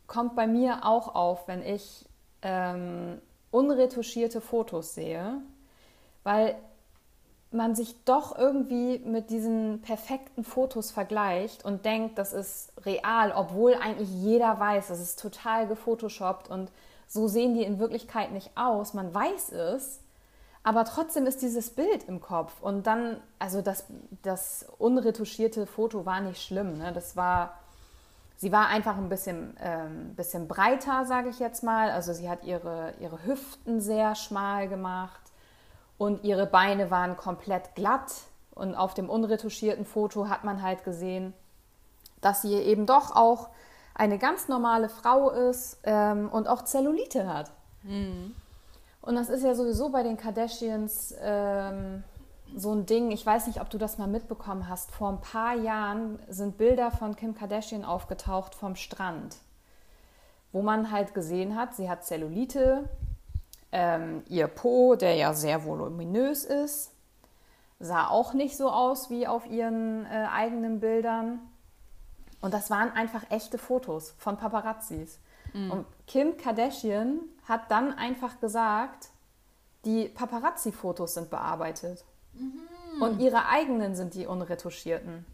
kommt 0.07 0.37
bei 0.37 0.47
mir 0.47 0.85
auch 0.85 1.15
auf, 1.15 1.49
wenn 1.49 1.63
ich 1.63 2.05
ähm, 2.43 3.23
unretuschierte 3.51 4.43
Fotos 4.43 4.95
sehe, 4.95 5.41
weil 6.25 6.57
man 7.51 7.75
sich 7.75 7.97
doch 8.05 8.37
irgendwie 8.37 8.99
mit 8.99 9.31
diesen 9.31 9.81
perfekten 9.81 10.45
Fotos 10.45 10.91
vergleicht 10.91 11.65
und 11.65 11.85
denkt, 11.85 12.19
das 12.19 12.33
ist 12.33 12.73
real, 12.85 13.33
obwohl 13.35 13.75
eigentlich 13.75 14.11
jeder 14.11 14.61
weiß, 14.61 14.89
das 14.89 15.01
ist 15.01 15.19
total 15.19 15.67
gefotoshoppt 15.67 16.51
und 16.51 16.71
so 17.07 17.27
sehen 17.27 17.55
die 17.55 17.63
in 17.63 17.79
Wirklichkeit 17.79 18.33
nicht 18.33 18.51
aus. 18.55 18.93
Man 18.93 19.15
weiß 19.15 19.53
es, 19.53 20.01
aber 20.63 20.85
trotzdem 20.85 21.25
ist 21.25 21.41
dieses 21.41 21.71
Bild 21.71 22.05
im 22.07 22.21
Kopf. 22.21 22.53
Und 22.61 22.87
dann, 22.87 23.17
also 23.39 23.63
das, 23.63 23.85
das 24.23 24.67
unretuschierte 24.77 25.67
Foto 25.67 26.05
war 26.05 26.21
nicht 26.21 26.43
schlimm. 26.43 26.77
Ne? 26.77 26.93
Das 26.93 27.17
war, 27.17 27.55
sie 28.37 28.53
war 28.53 28.67
einfach 28.67 28.99
ein 28.99 29.09
bisschen, 29.09 29.57
ähm, 29.63 30.15
bisschen 30.17 30.47
breiter, 30.49 31.07
sage 31.07 31.31
ich 31.31 31.39
jetzt 31.39 31.63
mal. 31.63 31.91
Also 31.91 32.13
sie 32.13 32.29
hat 32.29 32.45
ihre, 32.45 32.93
ihre 33.01 33.25
Hüften 33.25 33.81
sehr 33.81 34.15
schmal 34.15 34.69
gemacht 34.69 35.28
und 35.99 36.25
ihre 36.25 36.47
Beine 36.47 36.91
waren 36.91 37.17
komplett 37.17 37.75
glatt. 37.75 38.13
Und 38.55 38.75
auf 38.75 38.95
dem 38.95 39.09
unretuschierten 39.11 39.85
Foto 39.85 40.29
hat 40.29 40.45
man 40.45 40.63
halt 40.63 40.83
gesehen, 40.85 41.35
dass 42.21 42.43
sie 42.43 42.55
eben 42.55 42.87
doch 42.87 43.15
auch 43.15 43.51
eine 43.95 44.19
ganz 44.19 44.49
normale 44.49 44.89
Frau 44.89 45.31
ist 45.31 45.79
ähm, 45.85 46.29
und 46.31 46.49
auch 46.49 46.63
Zellulite 46.63 47.33
hat. 47.33 47.51
Und 49.03 49.15
das 49.15 49.29
ist 49.29 49.45
ja 49.45 49.55
sowieso 49.55 49.91
bei 49.91 50.03
den 50.03 50.17
Kardashians 50.17 51.15
ähm, 51.21 52.03
so 52.57 52.73
ein 52.73 52.87
Ding. 52.87 53.11
Ich 53.11 53.25
weiß 53.25 53.47
nicht, 53.47 53.61
ob 53.61 53.71
du 53.71 53.79
das 53.79 53.99
mal 53.99 54.09
mitbekommen 54.09 54.69
hast. 54.69 54.91
Vor 54.91 55.09
ein 55.09 55.21
paar 55.21 55.55
Jahren 55.55 56.19
sind 56.29 56.59
Bilder 56.59 56.91
von 56.91 57.17
Kim 57.17 57.35
Kardashian 57.35 57.85
aufgetaucht 57.85 58.55
vom 58.55 58.77
Strand, 58.77 59.37
wo 60.53 60.63
man 60.63 60.91
halt 60.91 61.15
gesehen 61.15 61.57
hat, 61.57 61.75
sie 61.75 61.89
hat 61.89 62.05
Zellulite, 62.05 62.89
ähm, 63.73 64.23
ihr 64.29 64.47
Po, 64.49 64.95
der 64.97 65.15
ja 65.15 65.35
sehr 65.35 65.65
voluminös 65.65 66.45
ist, 66.45 66.93
sah 67.81 68.09
auch 68.09 68.33
nicht 68.35 68.57
so 68.57 68.71
aus 68.71 69.11
wie 69.11 69.27
auf 69.27 69.47
ihren 69.47 70.05
äh, 70.07 70.27
eigenen 70.33 70.81
Bildern. 70.81 71.41
Und 72.41 72.55
das 72.55 72.71
waren 72.71 72.93
einfach 72.93 73.23
echte 73.31 73.59
Fotos 73.59 74.15
von 74.19 74.37
Paparazzis. 74.37 75.19
Und 75.55 75.87
Kim 76.07 76.37
Kardashian 76.37 77.21
hat 77.49 77.71
dann 77.71 77.93
einfach 77.97 78.39
gesagt, 78.39 79.09
die 79.87 80.09
Paparazzi-Fotos 80.09 81.15
sind 81.15 81.31
bearbeitet. 81.31 82.05
Und 83.01 83.19
ihre 83.21 83.47
eigenen 83.49 83.95
sind 83.97 84.13
die 84.15 84.27
unretuschierten. 84.27 85.25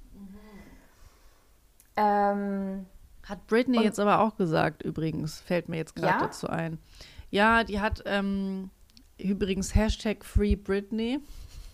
Ähm, 1.97 2.87
Hat 3.28 3.47
Britney 3.47 3.78
Und- 3.78 3.85
jetzt 3.85 3.99
aber 4.01 4.20
auch 4.20 4.37
gesagt, 4.37 4.82
übrigens, 4.82 5.41
fällt 5.41 5.68
mir 5.68 5.76
jetzt 5.78 5.97
gerade 5.97 6.18
Ja? 6.18 6.26
dazu 6.26 6.49
ein. 6.49 6.78
Ja, 7.35 7.64
die 7.64 7.80
hat 7.80 8.03
ähm, 8.07 8.70
übrigens 9.18 9.74
Hashtag 9.74 10.24
Free 10.24 10.55
Britney. 10.55 11.18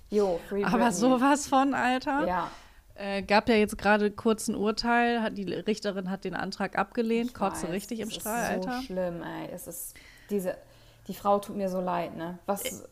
jo, 0.09 0.41
Free 0.49 0.65
Aber 0.65 0.77
Britney. 0.79 0.93
sowas 0.93 1.47
von, 1.49 1.75
Alter. 1.75 2.27
Ja, 2.27 2.51
Äh, 2.95 3.23
gab 3.23 3.49
ja 3.49 3.55
jetzt 3.57 3.79
gerade 3.79 4.11
kurz 4.11 4.49
ein 4.49 4.55
Urteil, 4.55 5.23
hat, 5.23 5.37
die 5.39 5.45
Richterin 5.53 6.11
hat 6.11 6.25
den 6.25 6.35
Antrag 6.35 6.77
abgelehnt, 6.79 7.29
ich 7.31 7.35
kotze 7.35 7.65
weiß, 7.67 7.73
richtig 7.73 8.01
im 8.01 8.11
Strahl, 8.11 8.57
ist 8.59 8.65
so 8.65 8.69
Alter. 8.71 8.83
schlimm, 8.83 9.23
ey. 9.23 9.49
Es 9.53 9.67
ist 9.67 9.95
diese, 10.29 10.57
die 11.09 11.15
Frau 11.15 11.39
tut 11.39 11.57
mir 11.57 11.69
so 11.71 11.81
leid, 11.81 12.15
ne? 12.17 12.39
Was, 12.47 12.85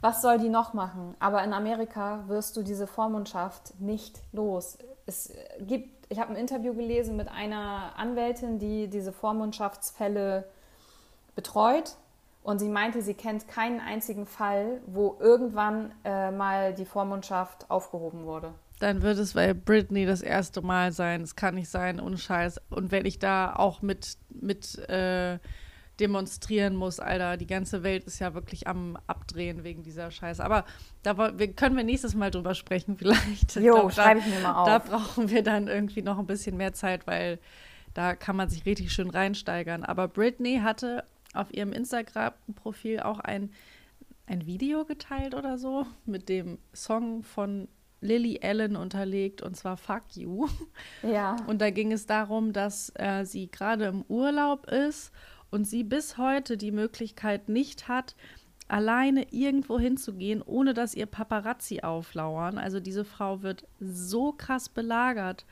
was 0.00 0.20
soll 0.22 0.38
die 0.38 0.48
noch 0.48 0.72
machen? 0.74 1.14
Aber 1.20 1.44
in 1.44 1.52
Amerika 1.52 2.24
wirst 2.26 2.56
du 2.56 2.62
diese 2.62 2.86
Vormundschaft 2.88 3.78
nicht 3.80 4.18
los. 4.32 4.78
es 5.06 5.32
gibt, 5.60 6.06
ich 6.08 6.18
habe 6.18 6.30
ein 6.30 6.36
Interview 6.36 6.74
gelesen 6.74 7.16
mit 7.16 7.28
einer 7.28 7.92
Anwältin, 7.96 8.58
die 8.58 8.88
diese 8.88 9.12
Vormundschaftsfälle 9.12 10.44
betreut. 11.34 11.96
Und 12.42 12.58
sie 12.58 12.68
meinte, 12.68 13.02
sie 13.02 13.14
kennt 13.14 13.48
keinen 13.48 13.80
einzigen 13.80 14.26
Fall, 14.26 14.80
wo 14.86 15.16
irgendwann 15.20 15.92
äh, 16.04 16.30
mal 16.30 16.72
die 16.72 16.86
Vormundschaft 16.86 17.70
aufgehoben 17.70 18.24
wurde. 18.24 18.54
Dann 18.78 19.02
wird 19.02 19.18
es 19.18 19.34
bei 19.34 19.52
Britney 19.52 20.06
das 20.06 20.22
erste 20.22 20.62
Mal 20.62 20.90
sein. 20.90 21.20
Es 21.20 21.36
kann 21.36 21.54
nicht 21.54 21.68
sein, 21.68 22.00
ohne 22.00 22.16
Scheiß. 22.16 22.60
Und 22.70 22.90
wenn 22.90 23.04
ich 23.04 23.18
da 23.18 23.54
auch 23.54 23.82
mit, 23.82 24.16
mit 24.30 24.78
äh, 24.88 25.38
demonstrieren 26.00 26.74
muss, 26.74 26.98
Alter, 26.98 27.36
die 27.36 27.46
ganze 27.46 27.82
Welt 27.82 28.04
ist 28.04 28.18
ja 28.20 28.32
wirklich 28.32 28.66
am 28.66 28.96
Abdrehen 29.06 29.64
wegen 29.64 29.82
dieser 29.82 30.10
Scheiße. 30.10 30.42
Aber 30.42 30.64
da 31.02 31.38
wir, 31.38 31.52
können 31.52 31.76
wir 31.76 31.84
nächstes 31.84 32.14
Mal 32.14 32.30
drüber 32.30 32.54
sprechen, 32.54 32.96
vielleicht. 32.98 33.56
Jo, 33.56 33.90
schreibe 33.90 34.20
ich 34.20 34.26
mir 34.26 34.40
mal 34.40 34.54
auf. 34.54 34.66
Da 34.66 34.78
brauchen 34.78 35.28
wir 35.28 35.42
dann 35.42 35.68
irgendwie 35.68 36.00
noch 36.00 36.18
ein 36.18 36.26
bisschen 36.26 36.56
mehr 36.56 36.72
Zeit, 36.72 37.06
weil 37.06 37.38
da 37.92 38.14
kann 38.14 38.34
man 38.34 38.48
sich 38.48 38.64
richtig 38.64 38.92
schön 38.92 39.10
reinsteigern. 39.10 39.84
Aber 39.84 40.08
Britney 40.08 40.60
hatte 40.64 41.04
auf 41.34 41.52
ihrem 41.52 41.72
Instagram-Profil 41.72 43.00
auch 43.00 43.20
ein, 43.20 43.50
ein 44.26 44.46
Video 44.46 44.84
geteilt 44.84 45.34
oder 45.34 45.58
so 45.58 45.86
mit 46.06 46.28
dem 46.28 46.58
Song 46.72 47.22
von 47.22 47.68
Lily 48.00 48.40
Allen 48.42 48.76
unterlegt 48.76 49.42
und 49.42 49.56
zwar 49.56 49.76
Fuck 49.76 50.02
You. 50.14 50.48
Ja. 51.02 51.36
Und 51.46 51.60
da 51.60 51.70
ging 51.70 51.92
es 51.92 52.06
darum, 52.06 52.52
dass 52.52 52.92
äh, 52.96 53.24
sie 53.24 53.50
gerade 53.50 53.86
im 53.86 54.04
Urlaub 54.08 54.66
ist 54.66 55.12
und 55.50 55.64
sie 55.64 55.84
bis 55.84 56.16
heute 56.16 56.56
die 56.56 56.72
Möglichkeit 56.72 57.48
nicht 57.48 57.88
hat, 57.88 58.16
alleine 58.68 59.32
irgendwo 59.32 59.78
hinzugehen, 59.78 60.42
ohne 60.42 60.74
dass 60.74 60.94
ihr 60.94 61.06
Paparazzi 61.06 61.80
auflauern. 61.80 62.56
Also 62.56 62.80
diese 62.80 63.04
Frau 63.04 63.42
wird 63.42 63.66
so 63.80 64.32
krass 64.32 64.68
belagert. 64.68 65.44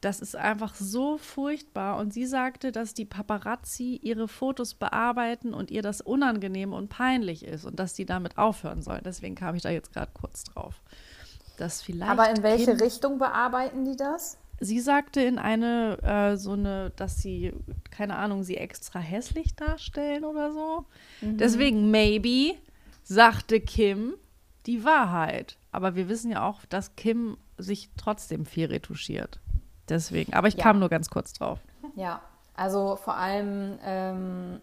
Das 0.00 0.20
ist 0.20 0.36
einfach 0.36 0.74
so 0.74 1.18
furchtbar. 1.18 1.98
Und 1.98 2.12
sie 2.12 2.26
sagte, 2.26 2.70
dass 2.70 2.94
die 2.94 3.04
Paparazzi 3.04 3.98
ihre 4.02 4.28
Fotos 4.28 4.74
bearbeiten 4.74 5.54
und 5.54 5.70
ihr 5.70 5.82
das 5.82 6.00
unangenehm 6.00 6.72
und 6.72 6.88
peinlich 6.88 7.44
ist 7.44 7.64
und 7.64 7.80
dass 7.80 7.96
sie 7.96 8.06
damit 8.06 8.38
aufhören 8.38 8.82
soll. 8.82 9.00
Deswegen 9.04 9.34
kam 9.34 9.56
ich 9.56 9.62
da 9.62 9.70
jetzt 9.70 9.92
gerade 9.92 10.12
kurz 10.14 10.44
drauf 10.44 10.80
dass 11.58 11.82
vielleicht. 11.82 12.10
Aber 12.10 12.30
in 12.30 12.42
welche 12.42 12.66
kind 12.66 12.82
Richtung 12.82 13.18
bearbeiten 13.18 13.84
die 13.84 13.96
das? 13.96 14.38
Sie 14.60 14.80
sagte 14.80 15.20
in 15.20 15.38
eine, 15.38 15.98
äh, 16.02 16.36
so 16.36 16.52
eine, 16.52 16.90
dass 16.96 17.18
sie, 17.18 17.52
keine 17.90 18.16
Ahnung, 18.16 18.42
sie 18.42 18.56
extra 18.56 18.98
hässlich 18.98 19.54
darstellen 19.54 20.24
oder 20.24 20.52
so. 20.52 20.84
Mhm. 21.20 21.36
Deswegen, 21.36 21.90
maybe, 21.90 22.56
sagte 23.04 23.60
Kim 23.60 24.14
die 24.66 24.84
Wahrheit. 24.84 25.58
Aber 25.70 25.94
wir 25.94 26.08
wissen 26.08 26.32
ja 26.32 26.48
auch, 26.48 26.64
dass 26.66 26.96
Kim 26.96 27.36
sich 27.56 27.90
trotzdem 27.96 28.46
viel 28.46 28.66
retuschiert. 28.66 29.38
Deswegen, 29.88 30.34
aber 30.34 30.48
ich 30.48 30.54
ja. 30.54 30.62
kam 30.62 30.78
nur 30.78 30.88
ganz 30.88 31.10
kurz 31.10 31.32
drauf. 31.32 31.58
Ja, 31.94 32.20
also 32.54 32.96
vor 32.96 33.16
allem 33.16 33.78
ähm, 33.84 34.60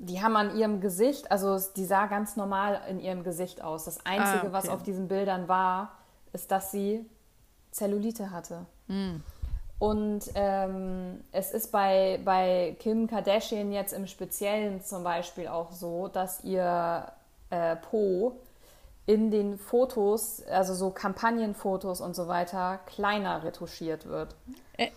die 0.00 0.22
haben 0.22 0.34
an 0.34 0.56
ihrem 0.56 0.80
Gesicht, 0.80 1.30
also 1.30 1.58
die 1.76 1.84
sah 1.84 2.06
ganz 2.06 2.36
normal 2.36 2.80
in 2.88 3.00
ihrem 3.00 3.22
Gesicht 3.22 3.62
aus. 3.62 3.84
Das 3.84 4.04
Einzige, 4.06 4.38
ah, 4.38 4.44
okay. 4.44 4.52
was 4.52 4.68
auf 4.68 4.82
diesen 4.82 5.08
Bildern 5.08 5.46
war, 5.46 5.92
ist, 6.32 6.50
dass 6.50 6.72
sie 6.72 7.04
Zellulite 7.70 8.30
hatte. 8.30 8.64
Mm. 8.88 9.16
Und 9.78 10.24
ähm, 10.34 11.22
es 11.32 11.52
ist 11.52 11.70
bei, 11.70 12.18
bei 12.24 12.76
Kim 12.80 13.06
Kardashian 13.08 13.72
jetzt 13.72 13.92
im 13.92 14.06
Speziellen 14.06 14.82
zum 14.82 15.04
Beispiel 15.04 15.48
auch 15.48 15.70
so, 15.70 16.08
dass 16.08 16.42
ihr 16.44 17.12
äh, 17.50 17.76
Po 17.76 18.36
in 19.10 19.32
den 19.32 19.58
Fotos, 19.58 20.40
also 20.46 20.72
so 20.72 20.90
Kampagnenfotos 20.90 22.00
und 22.00 22.14
so 22.14 22.28
weiter, 22.28 22.78
kleiner 22.86 23.42
retuschiert 23.42 24.06
wird. 24.06 24.36
Äh, 24.76 24.90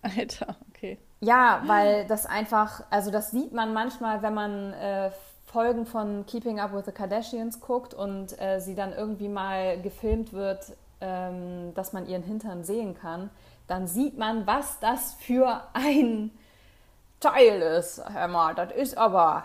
Alter, 0.00 0.56
okay. 0.70 0.98
Ja, 1.20 1.62
weil 1.66 2.06
das 2.06 2.24
einfach, 2.24 2.84
also 2.88 3.10
das 3.10 3.30
sieht 3.32 3.52
man 3.52 3.74
manchmal, 3.74 4.22
wenn 4.22 4.32
man 4.32 4.72
äh, 4.72 5.10
Folgen 5.44 5.84
von 5.84 6.24
Keeping 6.24 6.58
Up 6.58 6.72
with 6.72 6.86
the 6.86 6.92
Kardashians 6.92 7.60
guckt 7.60 7.92
und 7.92 8.40
äh, 8.40 8.60
sie 8.60 8.74
dann 8.74 8.94
irgendwie 8.94 9.28
mal 9.28 9.78
gefilmt 9.82 10.32
wird, 10.32 10.72
ähm, 11.02 11.74
dass 11.74 11.92
man 11.92 12.06
ihren 12.06 12.22
Hintern 12.22 12.64
sehen 12.64 12.94
kann, 12.94 13.28
dann 13.66 13.86
sieht 13.86 14.16
man, 14.16 14.46
was 14.46 14.80
das 14.80 15.14
für 15.20 15.64
ein 15.74 16.30
Teil 17.20 17.60
ist. 17.60 18.02
Hör 18.10 18.28
mal, 18.28 18.54
das 18.54 18.72
ist 18.72 18.96
aber. 18.96 19.44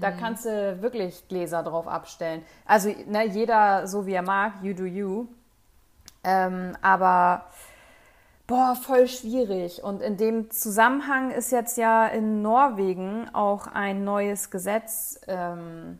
Da 0.00 0.10
kannst 0.10 0.44
du 0.44 0.80
wirklich 0.80 1.26
Gläser 1.28 1.62
drauf 1.62 1.88
abstellen. 1.88 2.42
Also 2.66 2.88
ne, 3.06 3.26
jeder 3.26 3.86
so 3.86 4.06
wie 4.06 4.14
er 4.14 4.22
mag, 4.22 4.54
you 4.62 4.74
do 4.74 4.84
you. 4.84 5.26
Ähm, 6.24 6.76
aber 6.82 7.46
Boah, 8.46 8.74
voll 8.74 9.08
schwierig. 9.08 9.82
Und 9.82 10.02
in 10.02 10.16
dem 10.16 10.50
Zusammenhang 10.50 11.30
ist 11.30 11.52
jetzt 11.52 11.78
ja 11.78 12.06
in 12.06 12.42
Norwegen 12.42 13.30
auch 13.32 13.66
ein 13.66 14.04
neues 14.04 14.50
Gesetz 14.50 15.18
ähm, 15.26 15.98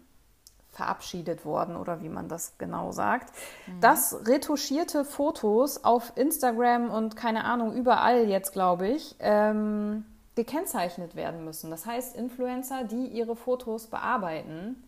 verabschiedet 0.71 1.45
worden, 1.45 1.77
oder 1.77 2.03
wie 2.03 2.09
man 2.09 2.29
das 2.29 2.59
genau 2.59 2.93
sagt, 2.93 3.33
mhm. 3.67 3.81
dass 3.81 4.27
retuschierte 4.27 5.05
Fotos 5.05 5.85
auf 5.85 6.13
Instagram 6.17 6.91
und 6.91 7.15
keine 7.17 7.45
Ahnung, 7.45 7.75
überall 7.75 8.29
jetzt, 8.29 8.53
glaube 8.53 8.89
ich, 8.89 9.17
ähm, 9.21 10.05
gekennzeichnet 10.35 11.15
werden 11.15 11.45
müssen. 11.45 11.71
Das 11.71 11.87
heißt, 11.87 12.17
Influencer, 12.17 12.85
die 12.85 13.07
ihre 13.07 13.37
Fotos 13.37 13.87
bearbeiten, 13.87 14.83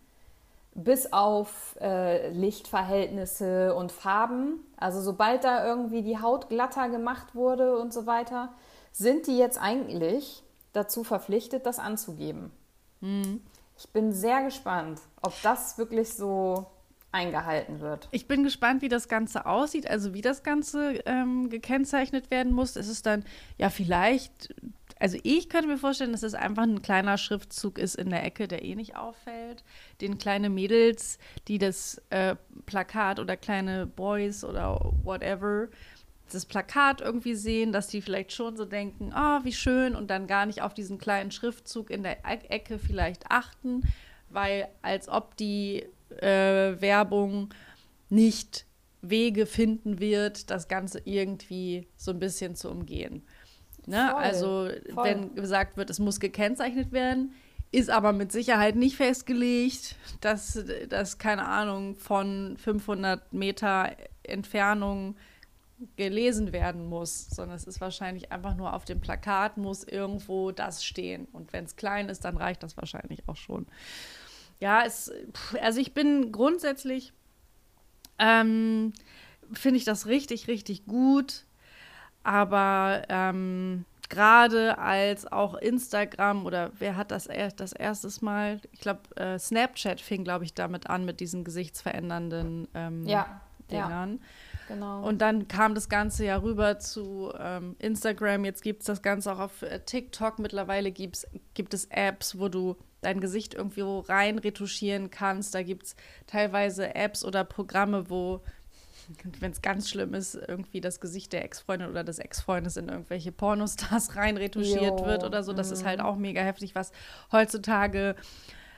bis 0.73 1.13
auf 1.13 1.77
äh, 1.79 2.29
Lichtverhältnisse 2.31 3.73
und 3.75 3.91
Farben. 3.91 4.59
Also 4.77 5.01
sobald 5.01 5.43
da 5.43 5.65
irgendwie 5.65 6.01
die 6.01 6.19
Haut 6.19 6.49
glatter 6.49 6.89
gemacht 6.89 7.33
wurde 7.33 7.77
und 7.77 7.93
so 7.93 8.05
weiter, 8.05 8.53
sind 8.91 9.27
die 9.27 9.37
jetzt 9.37 9.57
eigentlich 9.57 10.43
dazu 10.73 11.03
verpflichtet, 11.03 11.65
das 11.65 11.79
anzugeben. 11.79 12.51
Mhm. 12.99 13.41
Ich 13.77 13.89
bin 13.89 14.11
sehr 14.11 14.43
gespannt, 14.43 15.01
ob 15.21 15.33
das 15.41 15.77
wirklich 15.77 16.13
so 16.13 16.65
eingehalten 17.11 17.79
wird. 17.79 18.09
Ich 18.11 18.27
bin 18.27 18.43
gespannt, 18.43 18.81
wie 18.81 18.89
das 18.89 19.07
Ganze 19.07 19.45
aussieht, 19.45 19.89
also 19.89 20.13
wie 20.13 20.21
das 20.21 20.43
Ganze 20.43 20.95
ähm, 21.05 21.49
gekennzeichnet 21.49 22.29
werden 22.29 22.51
muss. 22.51 22.75
Ist 22.75 22.89
es 22.89 23.01
dann 23.01 23.23
ja 23.57 23.69
vielleicht 23.69 24.53
also 24.99 25.17
ich 25.23 25.49
könnte 25.49 25.67
mir 25.67 25.77
vorstellen, 25.77 26.13
dass 26.13 26.23
es 26.23 26.35
einfach 26.35 26.63
ein 26.63 26.81
kleiner 26.81 27.17
Schriftzug 27.17 27.77
ist 27.77 27.95
in 27.95 28.09
der 28.09 28.23
Ecke, 28.23 28.47
der 28.47 28.63
eh 28.63 28.75
nicht 28.75 28.95
auffällt. 28.95 29.63
Den 30.01 30.17
kleine 30.17 30.49
Mädels, 30.49 31.19
die 31.47 31.57
das 31.57 32.01
äh, 32.09 32.35
Plakat 32.65 33.19
oder 33.19 33.35
kleine 33.35 33.85
Boys 33.85 34.43
oder 34.43 34.79
whatever 35.03 35.67
das 36.31 36.45
Plakat 36.45 37.01
irgendwie 37.01 37.35
sehen, 37.35 37.71
dass 37.71 37.87
die 37.87 38.01
vielleicht 38.01 38.31
schon 38.31 38.57
so 38.57 38.65
denken, 38.65 39.13
oh, 39.15 39.43
wie 39.43 39.53
schön 39.53 39.95
und 39.95 40.09
dann 40.09 40.27
gar 40.27 40.45
nicht 40.45 40.61
auf 40.61 40.73
diesen 40.73 40.97
kleinen 40.97 41.31
Schriftzug 41.31 41.89
in 41.89 42.03
der 42.03 42.17
Ecke 42.25 42.79
vielleicht 42.79 43.29
achten, 43.29 43.83
weil 44.29 44.67
als 44.81 45.07
ob 45.07 45.37
die 45.37 45.85
äh, 46.17 46.81
Werbung 46.81 47.53
nicht 48.09 48.65
Wege 49.01 49.45
finden 49.45 49.99
wird, 49.99 50.49
das 50.49 50.67
Ganze 50.67 50.99
irgendwie 51.05 51.87
so 51.95 52.11
ein 52.11 52.19
bisschen 52.19 52.55
zu 52.55 52.71
umgehen. 52.71 53.23
Ne? 53.87 54.09
Voll, 54.11 54.23
also 54.23 54.69
voll. 54.93 55.03
wenn 55.03 55.35
gesagt 55.35 55.77
wird, 55.77 55.89
es 55.89 55.99
muss 55.99 56.19
gekennzeichnet 56.19 56.91
werden, 56.91 57.33
ist 57.71 57.89
aber 57.89 58.13
mit 58.13 58.31
Sicherheit 58.31 58.75
nicht 58.75 58.95
festgelegt, 58.95 59.95
dass 60.21 60.63
das, 60.89 61.17
keine 61.17 61.45
Ahnung, 61.45 61.95
von 61.95 62.57
500 62.57 63.33
Meter 63.33 63.91
Entfernung 64.23 65.15
gelesen 65.97 66.53
werden 66.53 66.87
muss, 66.87 67.27
sondern 67.29 67.57
es 67.57 67.65
ist 67.65 67.81
wahrscheinlich 67.81 68.31
einfach 68.31 68.55
nur 68.55 68.73
auf 68.73 68.85
dem 68.85 69.01
Plakat 69.01 69.57
muss 69.57 69.83
irgendwo 69.83 70.51
das 70.51 70.85
stehen. 70.85 71.27
Und 71.33 71.51
wenn 71.51 71.65
es 71.65 71.75
klein 71.75 72.07
ist, 72.07 72.23
dann 72.23 72.37
reicht 72.37 72.63
das 72.63 72.77
wahrscheinlich 72.77 73.27
auch 73.27 73.35
schon. 73.35 73.67
Ja, 74.59 74.83
es, 74.85 75.11
also 75.61 75.81
ich 75.81 75.93
bin 75.93 76.31
grundsätzlich, 76.31 77.11
ähm, 78.19 78.93
finde 79.51 79.77
ich 79.77 79.83
das 79.83 80.07
richtig, 80.07 80.47
richtig 80.47 80.85
gut, 80.85 81.43
aber 82.25 83.03
ähm, 83.09 83.85
gerade 84.09 84.77
als 84.77 85.31
auch 85.31 85.55
Instagram 85.55 86.45
oder 86.45 86.71
wer 86.79 86.97
hat 86.97 87.11
das 87.11 87.29
das 87.55 87.71
erstes 87.71 88.21
Mal, 88.21 88.59
ich 88.71 88.79
glaube, 88.79 89.01
äh, 89.15 89.37
Snapchat 89.37 90.01
fing, 90.01 90.23
glaube 90.23 90.43
ich, 90.43 90.53
damit 90.53 90.89
an, 90.89 91.05
mit 91.05 91.19
diesen 91.19 91.43
gesichtsverändernden 91.43 92.67
ähm, 92.73 93.05
ja, 93.05 93.41
Dingern. 93.69 94.13
Ja. 94.13 94.19
Genau. 94.67 95.07
Und 95.07 95.19
dann 95.21 95.47
kam 95.47 95.75
das 95.75 95.89
Ganze 95.89 96.25
ja 96.25 96.37
rüber 96.37 96.79
zu 96.79 97.31
ähm, 97.37 97.75
Instagram. 97.77 98.45
Jetzt 98.45 98.63
gibt 98.63 98.81
es 98.81 98.87
das 98.87 99.03
Ganze 99.03 99.31
auch 99.31 99.39
auf 99.39 99.61
äh, 99.61 99.79
TikTok. 99.79 100.39
Mittlerweile 100.39 100.91
gibt's, 100.91 101.27
gibt 101.53 101.75
es 101.75 101.85
Apps, 101.91 102.39
wo 102.39 102.49
du 102.49 102.75
dein 103.01 103.19
Gesicht 103.19 103.53
irgendwie 103.53 103.83
rein 104.11 104.39
retuschieren 104.39 105.11
kannst. 105.11 105.53
Da 105.53 105.61
gibt 105.61 105.83
es 105.83 105.95
teilweise 106.25 106.95
Apps 106.95 107.23
oder 107.23 107.43
Programme, 107.43 108.09
wo 108.09 108.41
wenn 109.39 109.51
es 109.51 109.61
ganz 109.61 109.89
schlimm 109.89 110.13
ist, 110.13 110.35
irgendwie 110.35 110.81
das 110.81 110.99
Gesicht 110.99 111.33
der 111.33 111.43
Ex-Freundin 111.43 111.89
oder 111.89 112.03
des 112.03 112.19
Ex-Freundes 112.19 112.77
in 112.77 112.89
irgendwelche 112.89 113.31
Pornostars 113.31 114.15
reinretuschiert 114.15 115.05
wird 115.05 115.23
oder 115.23 115.43
so. 115.43 115.53
Das 115.53 115.67
mhm. 115.67 115.73
ist 115.73 115.85
halt 115.85 115.99
mhm. 115.99 116.05
auch 116.05 116.15
mega 116.15 116.41
heftig, 116.41 116.75
was 116.75 116.91
heutzutage 117.31 118.15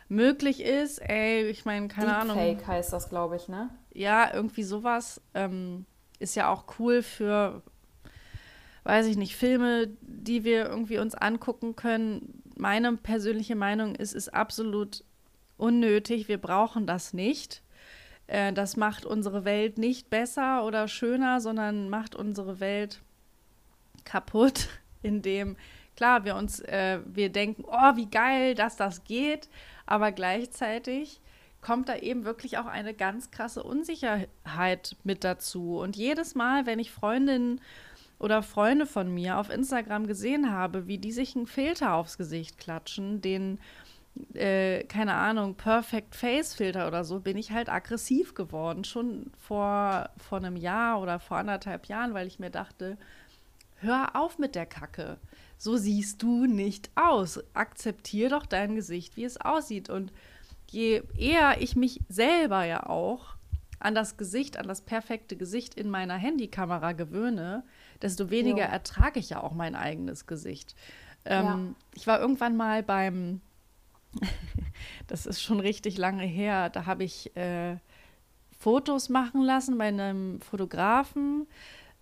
möglich 0.10 0.62
ist. 0.62 1.00
Ey, 1.00 1.48
ich 1.48 1.66
meine, 1.66 1.88
keine 1.88 2.08
Deepfake 2.08 2.22
Ahnung. 2.22 2.38
Fake 2.38 2.68
heißt 2.68 2.94
das, 2.94 3.10
glaube 3.10 3.36
ich, 3.36 3.48
ne? 3.48 3.70
Ja, 3.94 4.34
irgendwie 4.34 4.64
sowas. 4.64 5.22
Ähm, 5.34 5.86
ist 6.20 6.36
ja 6.36 6.52
auch 6.52 6.66
cool 6.80 7.04
für, 7.04 7.62
weiß 8.84 9.06
ich 9.08 9.18
nicht, 9.18 9.36
Filme, 9.36 9.90
die 10.02 10.44
wir 10.44 10.68
irgendwie 10.68 11.00
uns 11.00 11.16
angucken 11.16 11.76
können. 11.76 12.42
Meine 12.56 12.94
persönliche 12.98 13.56
Meinung 13.56 13.96
ist, 13.96 14.14
ist 14.14 14.34
absolut 14.34 15.04
unnötig. 15.58 16.28
Wir 16.28 16.40
brauchen 16.40 16.88
das 16.88 17.14
nicht. 17.14 17.62
Äh, 18.28 18.54
das 18.54 18.78
macht 18.78 19.06
unsere 19.06 19.46
Welt 19.46 19.78
nicht 19.78 20.10
besser 20.10 20.64
oder 20.66 20.88
schöner, 20.88 21.42
sondern 21.42 21.90
macht 21.90 22.16
unsere 22.16 22.60
Welt 22.60 23.02
kaputt, 24.04 24.68
indem 25.02 25.56
klar 25.96 26.26
wir 26.26 26.36
uns, 26.36 26.60
äh, 26.60 27.00
wir 27.06 27.30
denken, 27.30 27.64
oh, 27.66 27.96
wie 27.96 28.10
geil, 28.10 28.56
dass 28.56 28.76
das 28.76 29.04
geht, 29.04 29.50
aber 29.86 30.12
gleichzeitig 30.12 31.20
kommt 31.62 31.90
da 31.90 31.98
eben 31.98 32.24
wirklich 32.24 32.58
auch 32.58 32.68
eine 32.68 32.94
ganz 32.94 33.32
krasse 33.32 33.64
Unsicherheit 33.64 34.96
mit 35.04 35.24
dazu. 35.24 35.80
Und 35.80 35.96
jedes 35.96 36.36
Mal, 36.36 36.66
wenn 36.66 36.80
ich 36.80 36.92
Freundinnen 36.92 37.62
oder 38.20 38.44
Freunde 38.44 38.86
von 38.86 39.14
mir 39.14 39.38
auf 39.38 39.50
Instagram 39.50 40.08
gesehen 40.08 40.52
habe, 40.52 40.88
wie 40.88 40.98
die 40.98 41.12
sich 41.12 41.36
einen 41.36 41.48
Filter 41.48 41.94
aufs 41.94 42.18
Gesicht 42.18 42.58
klatschen, 42.58 43.22
den, 43.22 43.60
äh, 44.34 44.84
keine 44.84 45.14
Ahnung, 45.16 45.56
Perfect 45.56 46.16
Face 46.16 46.54
Filter 46.54 46.88
oder 46.88 47.04
so, 47.04 47.20
bin 47.20 47.38
ich 47.38 47.52
halt 47.52 47.70
aggressiv 47.70 48.34
geworden. 48.34 48.84
Schon 48.84 49.32
vor, 49.38 50.10
vor 50.18 50.38
einem 50.38 50.56
Jahr 50.56 51.02
oder 51.02 51.20
vor 51.20 51.38
anderthalb 51.38 51.86
Jahren, 51.88 52.14
weil 52.14 52.28
ich 52.28 52.40
mir 52.40 52.50
dachte, 52.50 52.98
hör 53.78 54.16
auf 54.16 54.40
mit 54.40 54.56
der 54.56 54.66
Kacke. 54.66 55.18
So 55.58 55.78
siehst 55.78 56.22
du 56.22 56.46
nicht 56.46 56.90
aus. 56.96 57.40
Akzeptier 57.54 58.30
doch 58.30 58.46
dein 58.46 58.76
Gesicht, 58.76 59.18
wie 59.18 59.26
es 59.26 59.42
aussieht. 59.42 59.90
Und 59.90 60.12
je 60.70 61.04
eher 61.18 61.62
ich 61.62 61.76
mich 61.76 62.02
selber 62.10 62.64
ja 62.64 62.88
auch 62.88 63.36
an 63.80 63.96
das 63.96 64.18
Gesicht, 64.18 64.58
an 64.58 64.68
das 64.68 64.82
perfekte 64.82 65.36
Gesicht 65.36 65.76
in 65.76 65.90
meiner 65.90 66.16
Handykamera 66.16 66.94
gewöhne, 66.94 67.64
desto 68.02 68.30
weniger 68.30 68.66
jo. 68.66 68.72
ertrage 68.72 69.20
ich 69.20 69.30
ja 69.30 69.42
auch 69.42 69.54
mein 69.54 69.76
eigenes 69.76 70.26
Gesicht. 70.26 70.76
Ähm, 71.26 71.46
ja. 71.46 71.60
Ich 71.96 72.08
war 72.08 72.20
irgendwann 72.20 72.56
mal 72.56 72.84
beim, 72.84 73.42
das 75.08 75.26
ist 75.26 75.42
schon 75.42 75.60
richtig 75.60 75.98
lange 75.98 76.24
her, 76.24 76.70
da 76.70 76.86
habe 76.86 77.04
ich 77.04 77.36
äh, 77.36 77.78
Fotos 78.58 79.10
machen 79.10 79.42
lassen 79.42 79.78
bei 79.78 79.88
einem 79.88 80.42
Fotografen. 80.42 81.48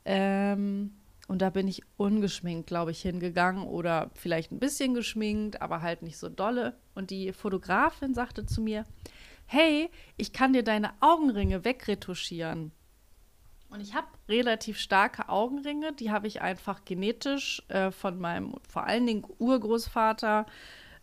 Ähm, 0.05 0.91
und 1.27 1.41
da 1.41 1.49
bin 1.49 1.67
ich 1.67 1.81
ungeschminkt, 1.97 2.67
glaube 2.67 2.91
ich, 2.91 3.01
hingegangen 3.01 3.63
oder 3.63 4.11
vielleicht 4.13 4.51
ein 4.51 4.59
bisschen 4.59 4.93
geschminkt, 4.93 5.61
aber 5.61 5.81
halt 5.81 6.03
nicht 6.03 6.17
so 6.17 6.29
dolle. 6.29 6.77
Und 6.93 7.09
die 7.09 7.33
Fotografin 7.33 8.13
sagte 8.13 8.45
zu 8.45 8.61
mir, 8.61 8.85
hey, 9.47 9.89
ich 10.17 10.33
kann 10.33 10.53
dir 10.53 10.63
deine 10.63 10.93
Augenringe 10.99 11.65
wegretuschieren. 11.65 12.71
Und 13.69 13.81
ich 13.81 13.95
habe 13.95 14.07
relativ 14.29 14.77
starke 14.77 15.27
Augenringe, 15.27 15.93
die 15.93 16.11
habe 16.11 16.27
ich 16.27 16.41
einfach 16.41 16.85
genetisch 16.85 17.63
äh, 17.67 17.91
von 17.91 18.19
meinem 18.19 18.55
vor 18.69 18.85
allen 18.85 19.05
Dingen 19.07 19.25
Urgroßvater 19.39 20.45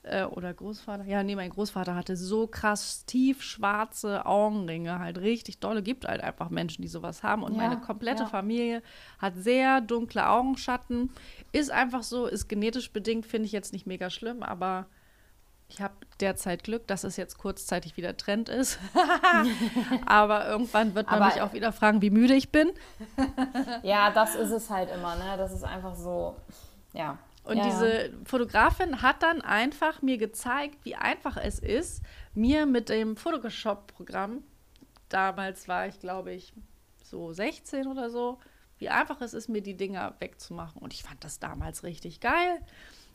äh, 0.03 0.25
oder 0.25 0.53
Großvater, 0.53 1.05
ja, 1.05 1.23
nee, 1.23 1.37
mein 1.37 1.51
Großvater 1.51 1.95
hatte 1.95 2.17
so 2.17 2.47
krass 2.47 3.05
tiefschwarze 3.07 4.27
Augenringe, 4.27 4.99
halt 4.99 5.19
richtig 5.19 5.61
dolle. 5.61 5.83
Gibt 5.83 6.07
halt 6.07 6.21
einfach 6.23 6.51
Menschen, 6.51 6.83
die 6.83 6.89
sowas 6.89 7.23
haben. 7.23 7.43
Und 7.43 7.53
ja, 7.53 7.59
meine 7.59 7.81
komplette 7.81 8.25
ja. 8.25 8.29
Familie 8.29 8.83
hat 9.19 9.35
sehr 9.37 9.81
dunkle 9.81 10.29
Augenschatten. 10.29 11.11
Ist 11.53 11.71
einfach 11.71 12.03
so, 12.03 12.27
ist 12.27 12.49
genetisch 12.49 12.93
bedingt, 12.93 13.27
finde 13.27 13.47
ich 13.47 13.53
jetzt 13.53 13.73
nicht 13.73 13.87
mega 13.87 14.11
schlimm, 14.11 14.43
aber 14.43 14.87
ich 15.69 15.81
habe 15.81 15.95
derzeit 16.21 16.65
Glück, 16.65 16.87
dass 16.87 17.03
es 17.03 17.17
jetzt 17.17 17.39
kurzzeitig 17.39 17.97
wieder 17.97 18.15
Trend 18.17 18.51
ist. 18.51 18.79
Aber 20.07 20.47
irgendwann 20.47 20.95
wird 20.95 21.07
man 21.07 21.23
Aber 21.23 21.33
mich 21.33 21.41
auch 21.41 21.55
wieder 21.55 21.73
fragen, 21.73 22.03
wie 22.03 22.11
müde 22.11 22.35
ich 22.35 22.53
bin. 22.53 22.71
ja, 23.83 24.11
das 24.11 24.35
ist 24.35 24.51
es 24.51 24.69
halt 24.69 24.91
immer, 24.91 25.17
ne? 25.17 25.37
Das 25.39 25.51
ist 25.51 25.65
einfach 25.65 25.95
so, 25.95 26.37
ja. 26.93 27.17
Und 27.45 27.59
ja, 27.59 27.65
diese. 27.65 28.13
Fotografin 28.25 29.03
hat 29.03 29.23
dann 29.23 29.41
einfach 29.41 30.03
mir 30.03 30.19
gezeigt, 30.19 30.85
wie 30.85 30.95
einfach 30.95 31.37
es 31.37 31.59
ist, 31.59 32.03
mir 32.35 32.67
mit 32.67 32.89
dem 32.89 33.17
Photoshop-Programm, 33.17 34.45
damals 35.09 35.69
war 35.69 35.87
ich, 35.87 35.99
glaube 35.99 36.33
ich, 36.33 36.53
so 37.03 37.33
16 37.33 37.87
oder 37.87 38.11
so, 38.11 38.39
wie 38.79 38.89
einfach 38.89 39.21
es 39.21 39.35
ist, 39.35 39.49
mir 39.49 39.63
die 39.63 39.77
Dinger 39.77 40.15
wegzumachen. 40.19 40.81
Und 40.81 40.95
ich 40.95 41.03
fand 41.03 41.23
das 41.25 41.41
damals 41.41 41.83
richtig 41.83 42.21
geil 42.21 42.61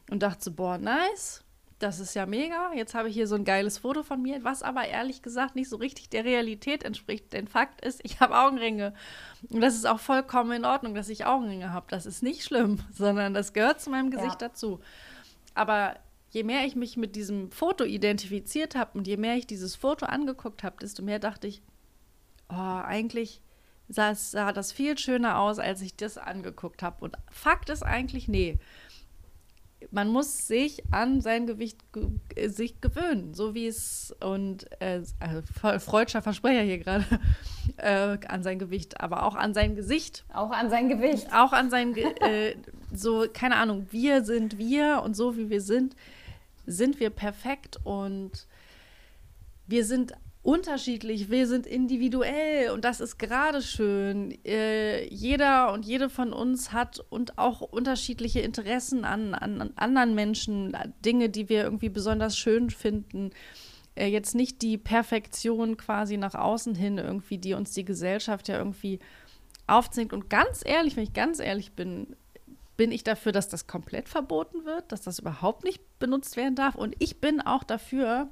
und 0.10 0.24
dachte 0.24 0.44
so, 0.44 0.52
boah, 0.52 0.78
nice 0.78 1.44
das 1.80 2.00
ist 2.00 2.16
ja 2.16 2.26
mega. 2.26 2.72
Jetzt 2.74 2.96
habe 2.96 3.10
ich 3.10 3.14
hier 3.14 3.28
so 3.28 3.36
ein 3.36 3.46
geiles 3.46 3.80
Foto 3.80 4.02
von 4.02 4.22
mir, 4.22 4.44
was 4.44 4.64
aber 4.64 4.86
ehrlich 4.88 5.22
gesagt 5.22 5.56
nicht 5.56 5.70
so 5.70 5.76
richtig 5.76 6.10
der 6.10 6.26
Realität 6.26 6.84
entspricht. 6.84 7.32
Denn 7.34 7.48
Fakt 7.48 7.86
ist, 7.86 8.02
ich 8.04 8.20
habe 8.20 8.38
Augenringe. 8.38 8.94
Und 9.50 9.62
das 9.62 9.76
ist 9.76 9.86
auch 9.86 10.00
vollkommen 10.00 10.52
in 10.52 10.66
Ordnung, 10.66 10.96
dass 10.96 11.10
ich 11.10 11.26
Augenringe 11.26 11.72
habe. 11.72 11.86
Das 11.90 12.06
ist 12.06 12.24
nicht 12.24 12.44
schlimm, 12.44 12.80
sondern 12.92 13.34
das 13.34 13.54
gehört 13.54 13.80
zu 13.80 13.92
meinem 13.92 14.10
Gesicht 14.10 14.42
ja. 14.42 14.48
dazu. 14.48 14.80
Aber 15.54 15.96
je 16.32 16.44
mehr 16.44 16.66
ich 16.66 16.76
mich 16.76 16.98
mit 16.98 17.16
diesem 17.16 17.52
Foto 17.52 17.84
identifiziert 17.84 18.76
habe 18.76 18.98
und 18.98 19.08
je 19.08 19.18
mehr 19.18 19.36
ich 19.36 19.46
dieses 19.46 19.76
Foto 19.76 20.08
angeguckt 20.08 20.64
habe, 20.64 20.78
desto 20.82 21.04
mehr 21.04 21.20
dachte 21.20 21.48
ich, 21.48 21.62
oh, 22.50 22.56
eigentlich 22.56 23.42
sah, 23.88 24.16
sah 24.16 24.52
das 24.52 24.72
viel 24.72 24.98
schöner 24.98 25.40
aus, 25.40 25.60
als 25.60 25.82
ich 25.82 25.96
das 25.96 26.18
angeguckt 26.18 26.82
habe. 26.82 27.04
Und 27.04 27.18
Fakt 27.30 27.70
ist 27.70 27.84
eigentlich, 27.84 28.28
nee 28.28 28.58
man 29.92 30.10
muss 30.10 30.48
sich 30.48 30.84
an 30.92 31.22
sein 31.22 31.48
Gewicht 31.48 31.80
ge 31.94 32.48
sich 32.48 32.82
gewöhnen, 32.82 33.34
so 33.34 33.54
wie 33.54 33.68
es 33.68 34.16
und 34.20 34.66
äh, 34.82 35.02
also 35.20 35.42
freudscher 35.80 36.22
Versprecher 36.22 36.62
hier 36.62 36.80
gerade 36.80 37.06
äh, 37.78 38.18
an 38.28 38.44
sein 38.44 38.60
Gewicht, 38.60 39.00
aber 39.02 39.24
auch 39.24 39.36
an 39.36 39.54
sein 39.54 39.76
Gesicht. 39.76 40.26
Auch 40.34 40.52
an 40.52 40.70
sein 40.70 40.90
Gewicht. 40.90 41.28
Auch 41.34 41.54
an 41.54 41.70
sein 41.70 41.94
Ge 41.94 42.06
äh, 42.22 42.56
so 42.94 43.26
keine 43.32 43.56
Ahnung. 43.56 43.88
Wir 43.92 44.24
sind 44.24 44.58
wir 44.58 45.02
und 45.04 45.16
so 45.16 45.38
wie 45.38 45.50
wir 45.50 45.62
sind, 45.62 45.96
sind 46.66 47.00
wir 47.00 47.10
perfekt 47.10 47.80
und 47.84 48.48
wir 49.68 49.86
sind 49.86 50.14
unterschiedlich, 50.48 51.30
wir 51.30 51.46
sind 51.46 51.68
individuell 51.68 52.70
und 52.70 52.86
das 52.86 53.02
ist 53.02 53.20
gerade 53.20 53.62
schön. 53.62 54.34
Äh, 54.46 55.06
jeder 55.14 55.74
und 55.74 55.86
jede 55.86 56.10
von 56.10 56.32
uns 56.32 56.72
hat 56.72 57.06
und 57.10 57.38
auch 57.38 57.60
unterschiedliche 57.60 58.40
Interessen 58.40 59.04
an, 59.04 59.34
an, 59.34 59.60
an 59.60 59.74
anderen 59.76 60.16
Menschen, 60.16 60.74
Dinge, 61.04 61.28
die 61.28 61.50
wir 61.50 61.66
irgendwie 61.66 61.90
besonders 61.90 62.38
schön 62.38 62.70
finden. 62.70 63.32
Äh, 63.96 64.08
jetzt 64.08 64.36
nicht 64.36 64.62
die 64.62 64.78
Perfektion 64.78 65.76
quasi 65.76 66.16
nach 66.16 66.34
außen 66.34 66.76
hin 66.76 66.98
irgendwie, 66.98 67.38
die 67.38 67.54
uns 67.54 67.74
die 67.74 67.84
Gesellschaft 67.84 68.48
ja 68.48 68.58
irgendwie 68.58 69.00
aufzwingt. 69.68 70.14
Und 70.14 70.30
ganz 70.30 70.62
ehrlich, 70.64 70.96
wenn 70.96 71.04
ich 71.04 71.14
ganz 71.14 71.42
ehrlich 71.42 71.74
bin, 71.74 72.16
bin 72.78 72.94
ich 72.94 73.04
dafür, 73.04 73.34
dass 73.34 73.50
das 73.50 73.68
komplett 73.68 74.08
verboten 74.08 74.64
wird, 74.64 74.94
dass 74.94 75.02
das 75.02 75.20
überhaupt 75.20 75.66
nicht 75.66 75.82
benutzt 76.00 76.38
werden 76.38 76.56
darf. 76.56 76.76
Und 76.76 76.96
ich 77.00 77.20
bin 77.20 77.42
auch 77.42 77.66
dafür, 77.66 78.30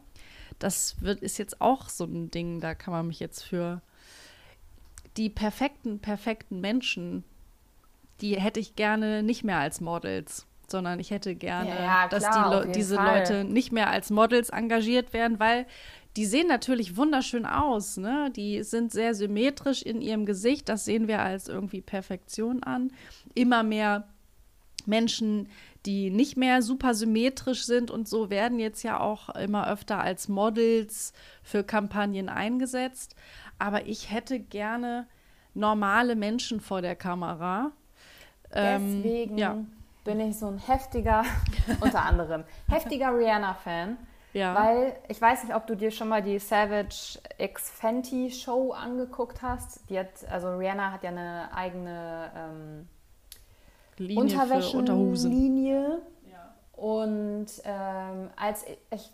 das 0.59 1.01
wird, 1.01 1.21
ist 1.21 1.37
jetzt 1.37 1.61
auch 1.61 1.89
so 1.89 2.05
ein 2.05 2.31
Ding, 2.31 2.59
da 2.59 2.75
kann 2.75 2.93
man 2.93 3.07
mich 3.07 3.19
jetzt 3.19 3.43
für 3.43 3.81
die 5.17 5.29
perfekten, 5.29 5.99
perfekten 5.99 6.61
Menschen, 6.61 7.23
die 8.21 8.39
hätte 8.39 8.59
ich 8.59 8.75
gerne 8.75 9.23
nicht 9.23 9.43
mehr 9.43 9.59
als 9.59 9.81
Models, 9.81 10.45
sondern 10.67 10.99
ich 10.99 11.11
hätte 11.11 11.35
gerne, 11.35 11.69
ja, 11.69 11.83
ja, 11.83 12.07
dass 12.07 12.23
die 12.23 12.71
diese 12.71 12.95
Fall. 12.95 13.19
Leute 13.19 13.43
nicht 13.43 13.71
mehr 13.71 13.89
als 13.89 14.09
Models 14.09 14.49
engagiert 14.49 15.13
werden, 15.13 15.39
weil 15.39 15.65
die 16.15 16.25
sehen 16.25 16.47
natürlich 16.47 16.95
wunderschön 16.95 17.45
aus, 17.45 17.97
ne? 17.97 18.31
Die 18.33 18.63
sind 18.63 18.91
sehr 18.91 19.13
symmetrisch 19.13 19.81
in 19.81 20.01
ihrem 20.01 20.25
Gesicht, 20.25 20.69
das 20.69 20.85
sehen 20.85 21.09
wir 21.09 21.21
als 21.21 21.49
irgendwie 21.49 21.81
Perfektion 21.81 22.63
an. 22.63 22.91
Immer 23.33 23.63
mehr 23.63 24.07
Menschen, 24.85 25.49
die 25.85 26.09
nicht 26.09 26.37
mehr 26.37 26.61
super 26.61 26.93
symmetrisch 26.93 27.65
sind 27.65 27.91
und 27.91 28.07
so 28.07 28.29
werden 28.29 28.59
jetzt 28.59 28.83
ja 28.83 28.99
auch 28.99 29.29
immer 29.29 29.69
öfter 29.69 29.99
als 29.99 30.27
Models 30.27 31.13
für 31.43 31.63
Kampagnen 31.63 32.29
eingesetzt. 32.29 33.15
Aber 33.59 33.85
ich 33.85 34.11
hätte 34.11 34.39
gerne 34.39 35.07
normale 35.53 36.15
Menschen 36.15 36.59
vor 36.59 36.81
der 36.81 36.95
Kamera. 36.95 37.71
Ähm, 38.51 39.03
Deswegen 39.03 39.33
ähm, 39.33 39.37
ja. 39.37 39.57
bin 40.03 40.19
ich 40.19 40.37
so 40.37 40.47
ein 40.47 40.57
heftiger, 40.57 41.23
unter 41.81 42.03
anderem, 42.03 42.43
heftiger 42.67 43.15
Rihanna-Fan. 43.15 43.97
Ja. 44.33 44.53
Weil 44.53 44.97
ich 45.07 45.21
weiß 45.21 45.43
nicht, 45.45 45.55
ob 45.55 45.65
du 45.65 45.75
dir 45.75 45.91
schon 45.91 46.09
mal 46.09 46.21
die 46.21 46.39
Savage 46.39 47.19
X 47.37 47.69
Fenty 47.69 48.29
Show 48.31 48.73
angeguckt 48.73 49.41
hast. 49.41 49.89
Die 49.89 49.97
hat, 49.97 50.09
also 50.29 50.57
Rihanna 50.57 50.91
hat 50.91 51.03
ja 51.03 51.09
eine 51.11 51.49
eigene 51.53 52.31
ähm, 52.35 52.89
Linie 53.97 54.21
Unterwäschenlinie. 54.21 56.01
Ja. 56.31 56.53
Und 56.73 57.47
ähm, 57.63 58.29
als 58.35 58.65
ich, 58.91 59.09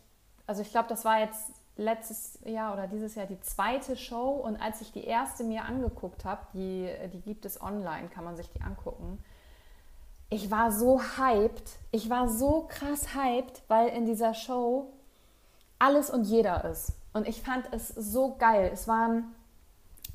also 0.47 0.61
ich 0.61 0.71
glaube, 0.71 0.89
das 0.89 1.05
war 1.05 1.19
jetzt 1.19 1.51
letztes 1.77 2.39
Jahr 2.45 2.73
oder 2.73 2.87
dieses 2.87 3.15
Jahr 3.15 3.25
die 3.25 3.39
zweite 3.41 3.95
Show 3.95 4.31
und 4.31 4.61
als 4.61 4.81
ich 4.81 4.91
die 4.91 5.03
erste 5.03 5.43
mir 5.43 5.65
angeguckt 5.65 6.25
habe, 6.25 6.41
die, 6.53 6.89
die 7.13 7.21
gibt 7.21 7.45
es 7.45 7.61
online, 7.61 8.09
kann 8.09 8.23
man 8.23 8.35
sich 8.35 8.49
die 8.51 8.61
angucken. 8.61 9.23
Ich 10.29 10.49
war 10.49 10.71
so 10.71 11.01
hyped, 11.01 11.79
ich 11.91 12.09
war 12.09 12.29
so 12.29 12.65
krass 12.69 13.15
hyped, 13.15 13.63
weil 13.67 13.89
in 13.89 14.05
dieser 14.05 14.33
Show 14.33 14.91
alles 15.79 16.09
und 16.09 16.23
jeder 16.23 16.63
ist. 16.65 16.93
Und 17.13 17.27
ich 17.27 17.41
fand 17.41 17.65
es 17.73 17.89
so 17.89 18.35
geil. 18.37 18.69
Es 18.73 18.87
waren 18.87 19.35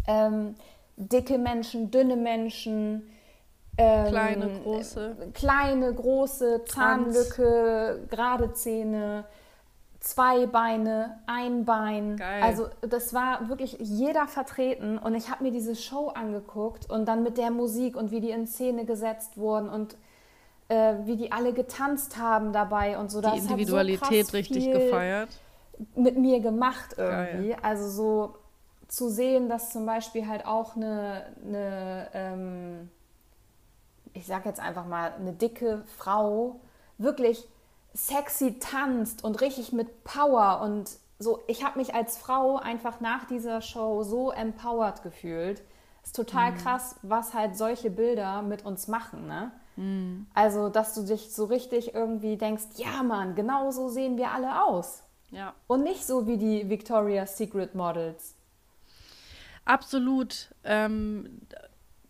ähm, 0.06 0.54
dicke 0.96 1.36
Menschen, 1.38 1.90
dünne 1.90 2.16
Menschen, 2.16 3.02
ähm, 3.78 4.06
kleine, 4.08 4.60
große, 4.62 5.16
kleine, 5.34 5.94
große, 5.94 6.64
Zahnlücke, 6.64 8.06
gerade 8.08 8.52
Zähne, 8.52 9.24
zwei 10.00 10.46
Beine, 10.46 11.18
ein 11.26 11.64
Bein. 11.64 12.16
Geil. 12.16 12.42
Also 12.42 12.68
das 12.80 13.12
war 13.12 13.48
wirklich 13.48 13.76
jeder 13.80 14.26
vertreten 14.28 14.98
und 14.98 15.14
ich 15.14 15.30
habe 15.30 15.44
mir 15.44 15.52
diese 15.52 15.74
Show 15.74 16.08
angeguckt 16.08 16.88
und 16.88 17.06
dann 17.06 17.22
mit 17.22 17.38
der 17.38 17.50
Musik 17.50 17.96
und 17.96 18.10
wie 18.10 18.20
die 18.20 18.30
in 18.30 18.46
Szene 18.46 18.84
gesetzt 18.84 19.36
wurden 19.36 19.68
und 19.68 19.96
äh, 20.68 20.94
wie 21.04 21.16
die 21.16 21.32
alle 21.32 21.52
getanzt 21.52 22.16
haben 22.18 22.52
dabei 22.52 22.98
und 22.98 23.10
so. 23.10 23.20
Die 23.20 23.26
das 23.26 23.38
Individualität 23.38 24.26
so 24.26 24.36
richtig 24.36 24.70
gefeiert. 24.70 25.28
Mit 25.94 26.16
mir 26.16 26.40
gemacht 26.40 26.94
irgendwie. 26.96 27.50
Geil. 27.50 27.58
Also 27.62 27.88
so 27.88 28.34
zu 28.88 29.10
sehen, 29.10 29.48
dass 29.48 29.70
zum 29.70 29.84
Beispiel 29.84 30.26
halt 30.26 30.46
auch 30.46 30.76
eine, 30.76 31.26
eine 31.44 32.08
ähm, 32.14 32.90
ich 34.16 34.26
sag 34.26 34.46
jetzt 34.46 34.60
einfach 34.60 34.86
mal, 34.86 35.12
eine 35.12 35.32
dicke 35.32 35.84
Frau 35.98 36.60
wirklich 36.98 37.46
sexy 37.94 38.58
tanzt 38.58 39.24
und 39.24 39.40
richtig 39.40 39.72
mit 39.72 40.04
Power 40.04 40.60
und 40.62 40.90
so. 41.18 41.42
Ich 41.46 41.64
habe 41.64 41.78
mich 41.78 41.94
als 41.94 42.18
Frau 42.18 42.56
einfach 42.56 43.00
nach 43.00 43.26
dieser 43.26 43.60
Show 43.60 44.02
so 44.02 44.30
empowered 44.30 45.02
gefühlt. 45.02 45.62
Ist 46.02 46.16
total 46.16 46.52
mhm. 46.52 46.56
krass, 46.58 46.96
was 47.02 47.34
halt 47.34 47.56
solche 47.56 47.90
Bilder 47.90 48.42
mit 48.42 48.64
uns 48.64 48.88
machen, 48.88 49.26
ne? 49.26 49.50
Mhm. 49.76 50.26
Also, 50.34 50.68
dass 50.68 50.94
du 50.94 51.02
dich 51.02 51.34
so 51.34 51.44
richtig 51.44 51.94
irgendwie 51.94 52.36
denkst, 52.36 52.64
ja 52.76 53.02
Mann, 53.02 53.34
genau 53.34 53.70
so 53.70 53.88
sehen 53.88 54.16
wir 54.16 54.30
alle 54.30 54.64
aus. 54.64 55.02
Ja. 55.30 55.54
Und 55.66 55.82
nicht 55.82 56.06
so 56.06 56.26
wie 56.26 56.36
die 56.36 56.68
Victoria's 56.70 57.36
Secret 57.36 57.74
Models. 57.74 58.34
Absolut. 59.64 60.54
Ähm, 60.64 61.40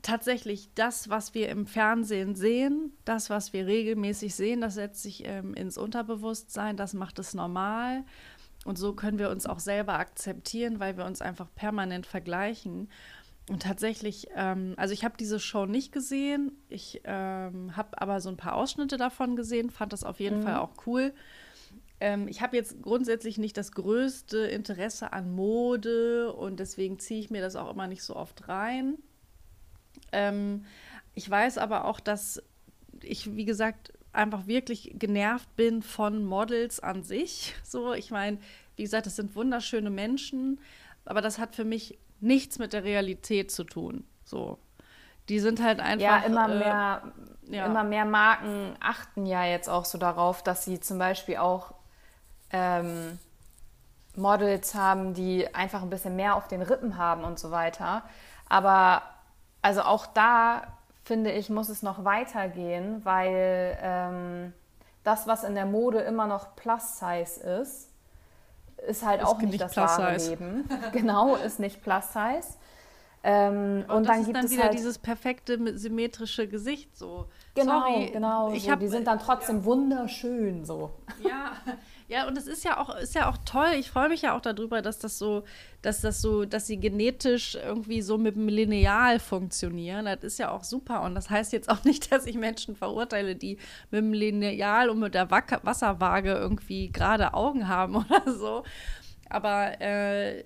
tatsächlich 0.06 0.72
das, 0.74 1.10
was 1.10 1.34
wir 1.34 1.48
im 1.48 1.66
Fernsehen 1.66 2.36
sehen, 2.36 2.92
das, 3.04 3.28
was 3.28 3.52
wir 3.52 3.66
regelmäßig 3.66 4.34
sehen, 4.34 4.60
das 4.60 4.74
setzt 4.74 5.02
sich 5.02 5.26
ähm, 5.26 5.52
ins 5.54 5.76
Unterbewusstsein, 5.76 6.76
das 6.76 6.94
macht 6.94 7.18
es 7.18 7.34
normal. 7.34 8.04
Und 8.64 8.78
so 8.78 8.94
können 8.94 9.18
wir 9.18 9.30
uns 9.30 9.46
auch 9.46 9.58
selber 9.58 9.98
akzeptieren, 9.98 10.78
weil 10.78 10.96
wir 10.96 11.04
uns 11.04 11.22
einfach 11.22 11.48
permanent 11.54 12.06
vergleichen. 12.06 12.88
Und 13.48 13.62
tatsächlich, 13.62 14.28
ähm, 14.36 14.74
also 14.76 14.94
ich 14.94 15.04
habe 15.04 15.16
diese 15.18 15.40
Show 15.40 15.66
nicht 15.66 15.90
gesehen, 15.92 16.52
ich 16.68 17.00
ähm, 17.04 17.76
habe 17.76 18.00
aber 18.00 18.20
so 18.20 18.28
ein 18.28 18.36
paar 18.36 18.54
Ausschnitte 18.54 18.96
davon 18.98 19.34
gesehen, 19.34 19.70
fand 19.70 19.92
das 19.92 20.04
auf 20.04 20.20
jeden 20.20 20.38
mhm. 20.38 20.42
Fall 20.44 20.56
auch 20.56 20.74
cool. 20.86 21.14
Ähm, 21.98 22.28
ich 22.28 22.42
habe 22.42 22.56
jetzt 22.56 22.80
grundsätzlich 22.80 23.38
nicht 23.38 23.56
das 23.56 23.72
größte 23.72 24.38
Interesse 24.38 25.12
an 25.12 25.32
Mode 25.32 26.32
und 26.32 26.60
deswegen 26.60 27.00
ziehe 27.00 27.20
ich 27.20 27.30
mir 27.30 27.40
das 27.40 27.56
auch 27.56 27.70
immer 27.72 27.88
nicht 27.88 28.02
so 28.04 28.14
oft 28.14 28.48
rein. 28.48 28.98
Ähm, 30.12 30.64
ich 31.14 31.28
weiß 31.28 31.58
aber 31.58 31.84
auch, 31.86 32.00
dass 32.00 32.42
ich, 33.02 33.34
wie 33.36 33.44
gesagt, 33.44 33.92
einfach 34.12 34.46
wirklich 34.46 34.92
genervt 34.94 35.54
bin 35.56 35.82
von 35.82 36.24
Models 36.24 36.80
an 36.80 37.02
sich. 37.02 37.54
So, 37.64 37.92
ich 37.92 38.10
meine, 38.10 38.38
wie 38.76 38.82
gesagt, 38.82 39.06
das 39.06 39.16
sind 39.16 39.34
wunderschöne 39.34 39.90
Menschen, 39.90 40.60
aber 41.04 41.20
das 41.20 41.38
hat 41.38 41.54
für 41.56 41.64
mich 41.64 41.98
nichts 42.20 42.58
mit 42.58 42.72
der 42.72 42.84
Realität 42.84 43.50
zu 43.50 43.64
tun. 43.64 44.04
So, 44.24 44.58
die 45.28 45.40
sind 45.40 45.62
halt 45.62 45.80
einfach. 45.80 46.04
Ja, 46.04 46.18
immer 46.18 46.48
äh, 46.48 46.58
mehr, 46.58 47.02
ja. 47.48 47.66
immer 47.66 47.84
mehr 47.84 48.04
Marken 48.04 48.76
achten 48.80 49.26
ja 49.26 49.44
jetzt 49.44 49.68
auch 49.68 49.84
so 49.84 49.98
darauf, 49.98 50.42
dass 50.42 50.64
sie 50.64 50.80
zum 50.80 50.98
Beispiel 50.98 51.36
auch 51.36 51.74
ähm, 52.50 53.18
Models 54.16 54.74
haben, 54.74 55.14
die 55.14 55.52
einfach 55.54 55.82
ein 55.82 55.90
bisschen 55.90 56.16
mehr 56.16 56.36
auf 56.36 56.48
den 56.48 56.62
Rippen 56.62 56.96
haben 56.96 57.24
und 57.24 57.38
so 57.38 57.50
weiter. 57.50 58.02
Aber 58.48 59.02
also 59.66 59.82
auch 59.82 60.06
da 60.06 60.62
finde 61.02 61.32
ich, 61.32 61.50
muss 61.50 61.68
es 61.68 61.82
noch 61.82 62.04
weitergehen, 62.04 63.04
weil 63.04 63.76
ähm, 63.82 64.52
das, 65.02 65.26
was 65.26 65.42
in 65.42 65.56
der 65.56 65.66
Mode 65.66 65.98
immer 65.98 66.28
noch 66.28 66.54
Plus-Size 66.54 67.40
ist, 67.62 67.90
ist 68.86 69.04
halt 69.04 69.22
ist 69.22 69.26
auch 69.26 69.40
nicht, 69.40 69.60
das 69.60 69.76
wahre 69.76 70.16
Leben. 70.18 70.68
genau, 70.92 71.34
ist 71.34 71.58
nicht 71.58 71.82
Plus-Size. 71.82 72.54
Ähm, 73.24 73.84
und, 73.88 73.90
und 73.90 74.08
dann 74.08 74.24
gibt 74.24 74.36
dann 74.36 74.44
es 74.44 74.52
wieder 74.52 74.64
halt 74.64 74.74
dieses 74.74 74.98
perfekte 74.98 75.76
symmetrische 75.76 76.46
Gesicht 76.46 76.96
so. 76.96 77.26
Genau, 77.56 77.80
Sorry, 77.80 78.10
genau. 78.12 78.54
So. 78.54 78.70
hab, 78.70 78.78
die 78.78 78.86
sind 78.86 79.08
dann 79.08 79.18
trotzdem 79.18 79.58
ja. 79.58 79.64
wunderschön 79.64 80.64
so. 80.64 80.92
Ja, 81.28 81.54
ja, 82.08 82.28
und 82.28 82.38
es 82.38 82.46
ist 82.46 82.64
ja 82.64 82.78
auch, 82.78 82.94
ist 82.96 83.14
ja 83.14 83.28
auch 83.28 83.38
toll. 83.44 83.70
Ich 83.78 83.90
freue 83.90 84.08
mich 84.08 84.22
ja 84.22 84.36
auch 84.36 84.40
darüber, 84.40 84.80
dass 84.80 84.98
das 84.98 85.18
so, 85.18 85.42
dass 85.82 86.00
das 86.00 86.22
so, 86.22 86.44
dass 86.44 86.66
sie 86.66 86.78
genetisch 86.78 87.56
irgendwie 87.56 88.00
so 88.00 88.16
mit 88.16 88.36
dem 88.36 88.46
Lineal 88.46 89.18
funktionieren. 89.18 90.04
Das 90.04 90.22
ist 90.22 90.38
ja 90.38 90.50
auch 90.50 90.62
super. 90.62 91.02
Und 91.02 91.16
das 91.16 91.30
heißt 91.30 91.52
jetzt 91.52 91.68
auch 91.68 91.82
nicht, 91.84 92.12
dass 92.12 92.26
ich 92.26 92.36
Menschen 92.36 92.76
verurteile, 92.76 93.34
die 93.34 93.58
mit 93.90 94.00
dem 94.00 94.12
Lineal 94.12 94.88
und 94.88 95.00
mit 95.00 95.14
der 95.14 95.30
Wasserwaage 95.30 96.32
irgendwie 96.32 96.90
gerade 96.92 97.34
Augen 97.34 97.66
haben 97.66 97.96
oder 98.08 98.22
so. 98.32 98.62
Aber 99.28 99.80
äh, 99.80 100.44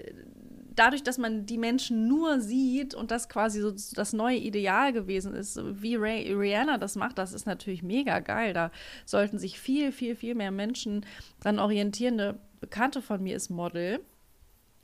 dadurch, 0.81 1.03
dass 1.03 1.19
man 1.19 1.45
die 1.45 1.59
Menschen 1.59 2.09
nur 2.09 2.41
sieht 2.41 2.95
und 2.95 3.11
das 3.11 3.29
quasi 3.29 3.61
so 3.61 3.71
das 3.71 4.15
neue 4.15 4.39
Ideal 4.39 4.95
gewesen 4.95 5.35
ist, 5.35 5.61
wie 5.83 5.95
Ray, 5.97 6.33
Rihanna 6.33 6.79
das 6.79 6.97
macht, 6.97 7.19
das 7.19 7.35
ist 7.35 7.47
natürlich 7.47 7.83
mega 7.83 8.21
geil. 8.21 8.55
Da 8.55 8.71
sollten 9.05 9.39
sich 9.39 9.61
viel, 9.61 9.93
viel, 9.93 10.17
viel 10.17 10.35
mehr 10.35 10.51
Menschen 10.51 11.05
dran 11.41 11.59
orientieren. 11.59 12.19
Eine 12.19 12.39
Bekannte 12.61 13.03
von 13.03 13.23
mir 13.23 13.37
ist 13.37 13.51
Model 13.51 14.01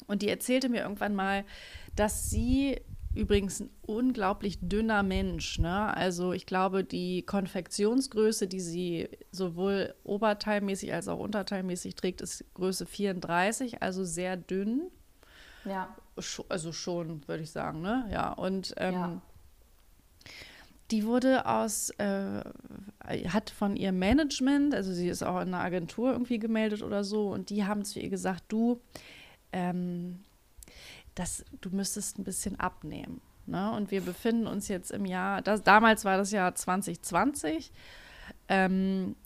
und 0.06 0.20
die 0.20 0.28
erzählte 0.28 0.68
mir 0.68 0.82
irgendwann 0.82 1.14
mal, 1.14 1.44
dass 1.94 2.28
sie 2.28 2.78
übrigens 3.14 3.60
ein 3.60 3.70
unglaublich 3.80 4.58
dünner 4.60 5.02
Mensch. 5.02 5.58
Ne? 5.58 5.96
Also 5.96 6.34
ich 6.34 6.44
glaube, 6.44 6.84
die 6.84 7.22
Konfektionsgröße, 7.22 8.48
die 8.48 8.60
sie 8.60 9.08
sowohl 9.32 9.94
oberteilmäßig 10.04 10.92
als 10.92 11.08
auch 11.08 11.20
unterteilmäßig 11.20 11.94
trägt, 11.94 12.20
ist 12.20 12.44
Größe 12.52 12.84
34, 12.84 13.82
also 13.82 14.04
sehr 14.04 14.36
dünn. 14.36 14.90
Ja. 15.66 15.94
Also 16.48 16.72
schon, 16.72 17.26
würde 17.28 17.42
ich 17.42 17.50
sagen, 17.50 17.82
ne? 17.82 18.08
Ja. 18.10 18.32
Und 18.32 18.74
ähm, 18.78 18.94
ja. 18.94 19.20
die 20.90 21.04
wurde 21.04 21.46
aus, 21.46 21.90
äh, 21.98 22.42
hat 23.28 23.50
von 23.50 23.76
ihrem 23.76 23.98
Management, 23.98 24.74
also 24.74 24.92
sie 24.92 25.08
ist 25.08 25.22
auch 25.22 25.40
in 25.40 25.48
einer 25.48 25.60
Agentur 25.60 26.12
irgendwie 26.12 26.38
gemeldet 26.38 26.82
oder 26.82 27.04
so, 27.04 27.28
und 27.32 27.50
die 27.50 27.64
haben 27.64 27.84
zu 27.84 28.00
ihr 28.00 28.08
gesagt, 28.08 28.44
du, 28.48 28.80
ähm, 29.52 30.20
das, 31.14 31.44
du 31.60 31.70
müsstest 31.70 32.18
ein 32.18 32.24
bisschen 32.24 32.58
abnehmen. 32.58 33.20
Ne? 33.46 33.72
Und 33.72 33.90
wir 33.90 34.00
befinden 34.00 34.46
uns 34.46 34.68
jetzt 34.68 34.90
im 34.90 35.04
Jahr, 35.04 35.42
das, 35.42 35.62
damals 35.62 36.04
war 36.04 36.16
das 36.16 36.30
Jahr 36.30 36.54
2020. 36.54 37.72
Ähm, 38.48 39.16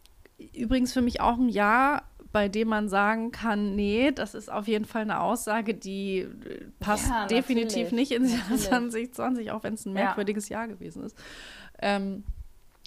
übrigens 0.54 0.92
für 0.92 1.02
mich 1.02 1.20
auch 1.20 1.38
ein 1.38 1.48
Jahr, 1.48 2.04
bei 2.32 2.48
dem 2.48 2.68
man 2.68 2.88
sagen 2.88 3.32
kann, 3.32 3.74
nee, 3.74 4.12
das 4.12 4.34
ist 4.34 4.50
auf 4.50 4.68
jeden 4.68 4.84
Fall 4.84 5.02
eine 5.02 5.20
Aussage, 5.20 5.74
die 5.74 6.18
äh, 6.18 6.28
passt 6.78 7.08
ja, 7.08 7.26
definitiv 7.26 7.92
nicht 7.92 8.12
ins 8.12 8.32
Jahr 8.32 8.56
2020, 8.56 9.50
auch 9.50 9.62
wenn 9.64 9.74
es 9.74 9.86
ein 9.86 9.92
merkwürdiges 9.92 10.48
ja. 10.48 10.58
Jahr 10.58 10.68
gewesen 10.68 11.04
ist. 11.04 11.16
Ähm, 11.80 12.24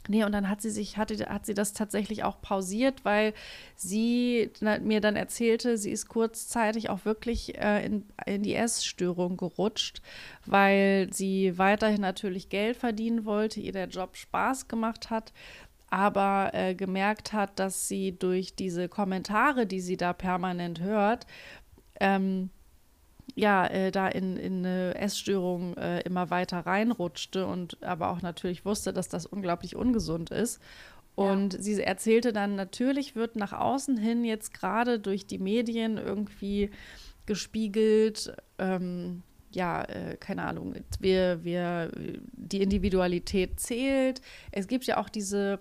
Nee, 0.10 0.26
und 0.26 0.34
dann 0.34 0.50
hat 0.50 0.62
sie 0.62 0.70
sich, 0.70 0.98
hatte, 0.98 1.16
hat 1.30 1.46
sie 1.46 1.54
das 1.54 1.72
tatsächlich 1.72 2.26
auch 2.26 2.42
pausiert, 2.42 3.06
weil 3.06 3.34
sie 3.78 4.52
mir 4.82 5.00
dann 5.00 5.16
erzählte, 5.16 5.78
sie 5.78 5.92
ist 5.92 6.10
kurzzeitig 6.10 6.90
auch 6.90 7.06
wirklich 7.06 7.58
äh, 7.58 7.86
in, 7.86 8.06
in 8.26 8.44
die 8.44 8.56
Essstörung 8.56 9.38
gerutscht, 9.38 10.02
weil 10.46 11.08
sie 11.14 11.58
weiterhin 11.58 12.02
natürlich 12.02 12.50
Geld 12.50 12.76
verdienen 12.76 13.24
wollte, 13.24 13.62
ihr 13.62 13.72
der 13.72 13.88
Job 13.88 14.18
Spaß 14.18 14.68
gemacht 14.68 15.10
hat, 15.10 15.32
aber 15.94 16.50
äh, 16.54 16.74
gemerkt 16.74 17.34
hat, 17.34 17.60
dass 17.60 17.88
sie 17.88 18.18
durch 18.18 18.56
diese 18.56 18.90
Kommentare, 18.90 19.68
die 19.68 19.80
sie 19.80 19.96
da 19.96 20.12
permanent 20.12 20.82
hört, 20.82 21.28
ähm, 22.00 22.50
ja, 23.36 23.68
äh, 23.68 23.92
da 23.92 24.08
in, 24.08 24.36
in 24.36 24.66
eine 24.66 24.96
Essstörung 24.96 25.78
äh, 25.78 26.00
immer 26.02 26.32
weiter 26.32 26.62
reinrutschte 26.62 27.46
und 27.46 27.82
aber 27.84 28.10
auch 28.10 28.24
natürlich 28.24 28.66
wusste, 28.66 28.92
dass 28.92 29.08
das 29.08 29.28
unglaublich 29.28 29.76
ungesund 29.76 30.32
ist. 30.32 30.60
Und 31.14 31.54
ja. 31.54 31.62
sie 31.62 31.84
erzählte 31.84 32.34
dann, 32.34 32.56
natürlich 32.56 33.16
wird 33.16 33.36
nach 33.36 33.54
außen 33.54 33.96
hin 33.96 34.26
jetzt 34.26 34.52
gerade 34.52 35.00
durch 35.00 35.28
die 35.28 35.38
Medien 35.38 36.00
irgendwie 36.00 36.72
gespiegelt, 37.28 38.36
ähm, 38.58 39.22
ja, 39.52 39.84
äh, 39.84 40.18
keine 40.20 40.42
Ahnung, 40.46 40.74
wir, 41.00 41.44
wir, 41.44 41.92
die 42.32 42.64
Individualität 42.64 43.60
zählt. 43.60 44.22
Es 44.52 44.68
gibt 44.68 44.86
ja 44.86 44.98
auch 44.98 45.10
diese 45.10 45.60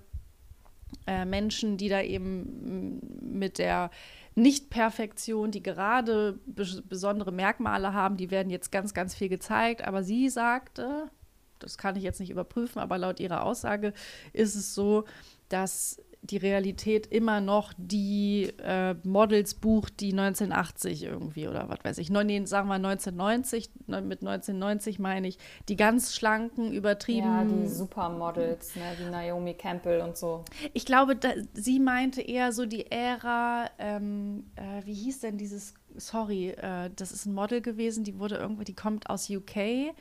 äh, 1.07 1.25
Menschen, 1.25 1.77
die 1.77 1.89
da 1.89 2.01
eben 2.03 3.01
mit 3.21 3.59
der 3.59 3.91
Nicht-Perfektion, 4.35 5.51
die 5.51 5.63
gerade 5.63 6.39
besondere 6.47 7.33
Merkmale 7.33 7.93
haben, 7.93 8.17
die 8.17 8.31
werden 8.31 8.51
jetzt 8.51 8.73
ganz, 8.73 8.95
ganz 8.95 9.15
viel 9.15 9.29
gezeigt. 9.29 9.83
Aber 9.87 10.03
sie 10.03 10.29
sagte, 10.29 11.11
das 11.59 11.79
kann 11.79 11.97
ich 11.97 12.03
jetzt 12.03 12.21
nicht 12.21 12.31
überprüfen, 12.31 12.81
aber 12.81 12.99
laut 12.99 13.21
ihrer 13.21 13.45
Aussage 13.45 13.93
ist 14.33 14.55
es 14.55 14.75
so, 14.75 15.05
dass 15.49 16.01
die 16.25 16.37
Realität 16.37 17.09
immer 17.09 17.41
noch 17.41 17.73
die 17.77 18.53
äh, 18.63 18.95
Models 19.03 19.55
bucht, 19.55 19.99
die 19.99 20.13
1980 20.13 21.03
irgendwie 21.03 21.49
oder 21.49 21.69
was 21.69 21.79
weiß 21.83 21.99
ich, 21.99 22.11
nee, 22.11 22.45
sagen 22.47 22.69
wir 22.69 22.77
1990, 22.77 23.71
mit 23.87 24.21
1990 24.23 25.01
meine 25.01 25.27
ich, 25.27 25.39
die 25.69 25.75
ganz 25.75 26.15
schlanken, 26.15 26.73
übertrieben. 26.73 27.27
Ja, 27.27 27.45
die 27.45 27.67
Supermodels, 27.67 28.77
ne, 28.77 28.83
wie 28.99 29.11
Naomi 29.11 29.55
Campbell 29.55 30.01
und 30.01 30.17
so. 30.17 30.45
Ich 30.73 30.87
glaube, 30.87 31.17
da, 31.17 31.31
sie 31.55 31.81
meinte 31.81 32.23
eher 32.23 32.53
so 32.53 32.67
die 32.67 32.91
Ära, 32.91 33.69
ähm, 33.79 34.45
äh, 34.55 34.87
wie 34.87 34.95
hieß 34.95 35.21
denn 35.21 35.39
dieses, 35.39 35.75
sorry, 35.97 36.51
äh, 36.51 36.91
das 36.95 37.11
ist 37.11 37.27
ein 37.27 37.35
Model 37.35 37.61
gewesen, 37.61 38.05
die 38.05 38.21
wurde 38.21 38.37
irgendwie, 38.37 38.65
die 38.65 38.77
kommt 38.77 39.11
aus 39.11 39.29
UK 39.29 39.93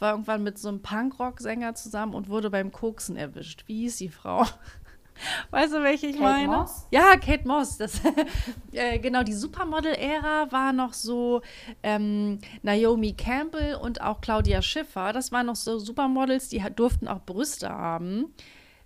war 0.00 0.10
irgendwann 0.10 0.42
mit 0.42 0.58
so 0.58 0.68
einem 0.68 0.82
Punkrock-Sänger 0.82 1.76
zusammen 1.76 2.14
und 2.14 2.28
wurde 2.28 2.50
beim 2.50 2.72
Koksen 2.72 3.16
erwischt. 3.16 3.62
Wie 3.68 3.82
hieß 3.82 3.98
die 3.98 4.08
Frau? 4.08 4.44
Weißt 5.50 5.72
du, 5.72 5.82
welche 5.82 6.06
ich 6.06 6.18
Kate 6.18 6.24
meine? 6.24 6.56
Moss? 6.56 6.86
Ja, 6.90 7.16
Kate 7.16 7.46
Moss. 7.46 7.78
Das, 7.78 8.00
äh, 8.72 8.98
genau, 8.98 9.22
die 9.22 9.32
Supermodel-Ära 9.32 10.50
war 10.50 10.72
noch 10.72 10.92
so 10.92 11.42
ähm, 11.82 12.38
Naomi 12.62 13.12
Campbell 13.12 13.76
und 13.76 14.00
auch 14.00 14.20
Claudia 14.20 14.62
Schiffer. 14.62 15.12
Das 15.12 15.32
waren 15.32 15.46
noch 15.46 15.56
so 15.56 15.78
Supermodels, 15.78 16.48
die 16.48 16.62
durften 16.74 17.08
auch 17.08 17.22
Brüste 17.24 17.68
haben, 17.68 18.34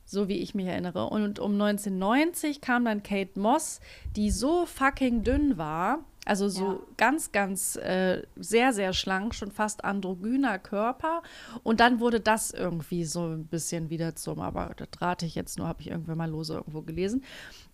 so 0.04 0.28
wie 0.28 0.38
ich 0.38 0.54
mich 0.54 0.66
erinnere. 0.66 1.06
Und 1.06 1.38
um 1.38 1.52
1990 1.52 2.60
kam 2.60 2.84
dann 2.84 3.02
Kate 3.02 3.38
Moss, 3.38 3.80
die 4.16 4.30
so 4.30 4.66
fucking 4.66 5.22
dünn 5.22 5.58
war, 5.58 6.04
also 6.28 6.48
so 6.48 6.72
ja. 6.72 6.78
ganz, 6.98 7.32
ganz 7.32 7.76
äh, 7.76 8.22
sehr, 8.36 8.74
sehr 8.74 8.92
schlank, 8.92 9.34
schon 9.34 9.50
fast 9.50 9.84
androgyner 9.84 10.58
Körper. 10.58 11.22
Und 11.62 11.80
dann 11.80 12.00
wurde 12.00 12.20
das 12.20 12.50
irgendwie 12.50 13.04
so 13.04 13.28
ein 13.28 13.46
bisschen 13.46 13.88
wieder 13.88 14.14
zum, 14.14 14.40
aber 14.40 14.74
das 14.76 14.88
rate 15.00 15.24
ich 15.24 15.34
jetzt 15.34 15.56
nur, 15.56 15.66
habe 15.66 15.80
ich 15.80 15.90
irgendwann 15.90 16.18
mal 16.18 16.30
lose 16.30 16.54
irgendwo 16.54 16.82
gelesen. 16.82 17.24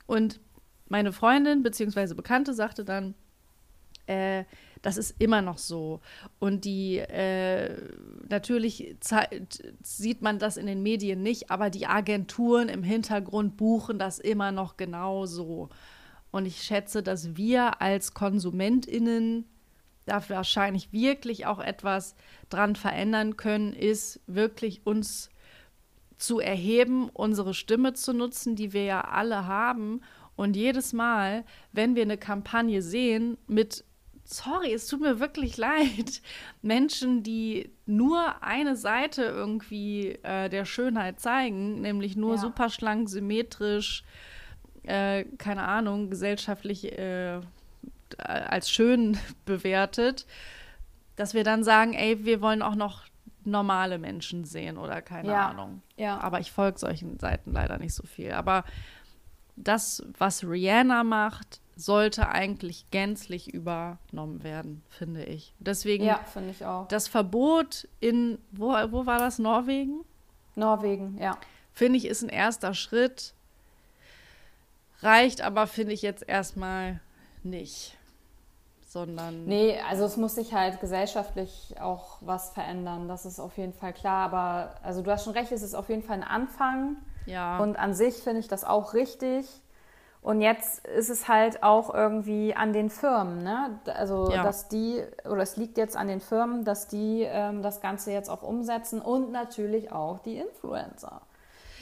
Und 0.07 0.41
meine 0.89 1.13
Freundin 1.13 1.65
bzw. 1.65 2.15
Bekannte 2.15 2.55
sagte 2.55 2.85
dann, 2.85 3.15
äh, 4.07 4.45
das 4.83 4.99
ist 4.99 5.17
immer 5.19 5.43
noch 5.43 5.59
so. 5.59 6.01
Und 6.39 6.65
die, 6.65 6.99
äh, 6.99 7.77
natürlich 8.29 8.97
sieht 9.83 10.23
man 10.23 10.39
das 10.39 10.59
in 10.59 10.67
den 10.67 10.83
Medien 10.83 11.23
nicht, 11.23 11.51
aber 11.51 11.71
die 11.71 11.87
Agenturen 11.87 12.69
im 12.69 12.85
Hintergrund 12.85 13.57
buchen 13.57 13.99
das 13.99 14.21
immer 14.21 14.53
noch 14.53 14.77
genau 14.77 15.27
so. 15.27 15.71
Und 16.35 16.47
ich 16.47 16.63
schätze, 16.63 17.05
dass 17.05 17.37
wir 17.37 17.81
als 17.81 18.13
KonsumentInnen 18.13 19.45
da 20.05 20.21
wahrscheinlich 20.29 20.93
wirklich 20.93 21.47
auch 21.47 21.61
etwas 21.61 22.17
dran 22.49 22.75
verändern 22.75 23.37
können, 23.37 23.73
ist 23.73 24.19
wirklich 24.27 24.85
uns 24.85 25.31
zu 26.19 26.41
erheben, 26.41 27.09
unsere 27.09 27.55
Stimme 27.55 27.93
zu 27.93 28.13
nutzen, 28.13 28.57
die 28.57 28.73
wir 28.73 28.83
ja 28.83 29.03
alle 29.03 29.47
haben. 29.47 30.01
Und 30.35 30.57
jedes 30.57 30.93
Mal, 30.93 31.45
wenn 31.71 31.95
wir 31.95 32.03
eine 32.03 32.19
Kampagne 32.19 32.83
sehen 32.83 33.39
mit, 33.47 33.85
sorry, 34.25 34.73
es 34.73 34.89
tut 34.89 35.03
mir 35.03 35.21
wirklich 35.21 35.57
leid, 35.57 36.21
Menschen, 36.63 37.23
die 37.23 37.71
nur 37.87 38.43
eine 38.43 38.75
Seite 38.75 39.23
irgendwie 39.23 40.19
äh, 40.25 40.49
der 40.49 40.65
Schönheit 40.65 41.21
zeigen, 41.21 41.81
nämlich 41.81 42.17
nur 42.17 42.35
ja. 42.35 42.41
super 42.41 42.71
schlank, 42.71 43.09
symmetrisch, 43.09 44.03
äh, 44.87 45.25
keine 45.39 45.65
Ahnung, 45.65 46.11
gesellschaftlich 46.11 46.97
äh, 46.99 47.41
als 48.19 48.71
schön 48.71 49.19
bewertet, 49.45 50.27
dass 51.17 51.35
wir 51.35 51.45
dann 51.45 51.65
sagen, 51.65 51.93
ey, 51.95 52.25
wir 52.25 52.41
wollen 52.41 52.63
auch 52.63 52.75
noch 52.75 53.05
normale 53.45 53.99
Menschen 53.99 54.45
sehen 54.45 54.79
oder 54.79 55.03
keine 55.03 55.29
ja, 55.29 55.51
Ahnung. 55.51 55.83
Ja. 55.97 56.19
Aber 56.21 56.41
ich 56.41 56.51
folge 56.51 56.79
solchen 56.79 57.19
Seiten 57.19 57.53
leider 57.53 57.79
nicht 57.79 57.95
so 57.95 58.07
viel. 58.07 58.33
Aber 58.33 58.65
das, 59.57 60.03
was 60.19 60.45
Rihanna 60.45 61.05
macht, 61.05 61.61
sollte 61.77 62.29
eigentlich 62.29 62.87
gänzlich 62.91 63.53
übernommen 63.53 64.43
werden, 64.43 64.83
finde 64.89 65.25
ich. 65.25 65.55
Deswegen 65.59 66.05
ja, 66.05 66.21
finde 66.25 66.51
ich 66.51 66.65
auch. 66.65 66.89
Das 66.89 67.09
Verbot 67.09 67.89
in, 68.01 68.39
wo, 68.53 68.71
wo 68.91 69.07
war 69.07 69.19
das? 69.19 69.39
Norwegen? 69.39 70.05
Norwegen, 70.55 71.19
ja. 71.19 71.37
Finde 71.73 71.99
ich, 71.99 72.07
ist 72.07 72.23
ein 72.23 72.29
erster 72.29 72.75
Schritt. 72.75 73.34
Reicht 75.05 75.43
aber, 75.43 75.67
finde 75.67 75.93
ich 75.93 76.03
jetzt 76.03 76.27
erstmal 76.27 77.01
nicht. 77.43 77.97
Sondern. 78.89 79.45
Nee, 79.45 79.79
also 79.89 80.05
es 80.05 80.17
muss 80.17 80.37
sich 80.37 80.55
halt 80.55 80.81
gesellschaftlich 80.81 81.75
auch 81.81 82.19
was 82.21 82.51
verändern. 82.51 83.09
Das 83.09 83.27
ist 83.27 83.41
auf 83.41 83.59
jeden 83.59 83.75
Fall 83.75 83.93
klar. 83.93 84.25
Aber 84.25 84.75
also 84.83 85.03
du 85.03 85.11
hast 85.11 85.25
schon 85.25 85.35
recht, 85.35 85.53
es 85.53 85.63
ist 85.63 85.75
auf 85.75 85.89
jeden 85.89 86.03
Fall 86.03 86.17
ein 86.17 86.23
Anfang. 86.23 86.97
Ja. 87.27 87.59
Und 87.59 87.77
an 87.77 87.93
sich 87.95 88.15
finde 88.17 88.41
ich 88.41 88.49
das 88.49 88.65
auch 88.65 88.95
richtig. 88.95 89.47
Und 90.23 90.41
jetzt 90.41 90.87
ist 90.87 91.11
es 91.11 91.29
halt 91.29 91.63
auch 91.63 91.93
irgendwie 91.93 92.55
an 92.55 92.73
den 92.73 92.89
Firmen, 92.89 93.43
ne? 93.43 93.79
Also, 93.85 94.31
ja. 94.33 94.43
dass 94.43 94.69
die, 94.69 95.03
oder 95.27 95.43
es 95.43 95.59
liegt 95.59 95.77
jetzt 95.77 95.99
an 95.99 96.09
den 96.09 96.23
Firmen, 96.23 96.65
dass 96.65 96.89
die 96.89 97.27
ähm, 97.29 97.61
das 97.61 97.83
Ganze 97.83 98.11
jetzt 98.11 98.31
auch 98.31 98.43
umsetzen 98.43 99.03
und 99.03 99.33
natürlich 99.33 99.93
auch 99.93 100.21
die 100.21 100.39
Influencer. 100.39 101.21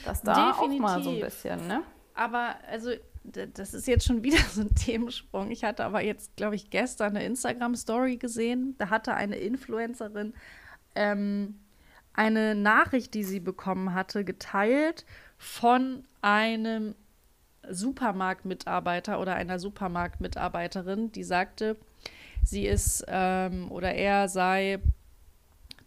Dass 0.03 0.23
da 0.23 0.51
Definitiv. 0.51 0.83
auch 0.83 0.89
mal 0.89 1.03
so 1.03 1.11
ein 1.11 1.21
bisschen, 1.21 1.67
ne? 1.67 1.83
Aber 2.15 2.55
also 2.69 2.91
das 3.23 3.73
ist 3.73 3.87
jetzt 3.87 4.05
schon 4.05 4.23
wieder 4.23 4.43
so 4.51 4.61
ein 4.61 4.75
Themensprung. 4.75 5.51
Ich 5.51 5.63
hatte 5.63 5.85
aber 5.85 6.01
jetzt, 6.01 6.35
glaube 6.35 6.55
ich, 6.55 6.69
gestern 6.69 7.15
eine 7.15 7.25
Instagram-Story 7.25 8.17
gesehen. 8.17 8.75
Da 8.77 8.89
hatte 8.89 9.13
eine 9.13 9.37
Influencerin 9.37 10.33
ähm, 10.95 11.55
eine 12.13 12.53
Nachricht, 12.55 13.13
die 13.13 13.23
sie 13.23 13.39
bekommen 13.39 13.93
hatte, 13.93 14.23
geteilt 14.23 15.05
von 15.37 16.03
einem 16.21 16.95
Supermarktmitarbeiter 17.67 19.19
oder 19.19 19.35
einer 19.35 19.57
Supermarktmitarbeiterin, 19.57 21.11
die 21.11 21.23
sagte, 21.23 21.77
sie 22.43 22.67
ist 22.67 23.05
ähm, 23.07 23.71
oder 23.71 23.93
er 23.93 24.27
sei 24.27 24.79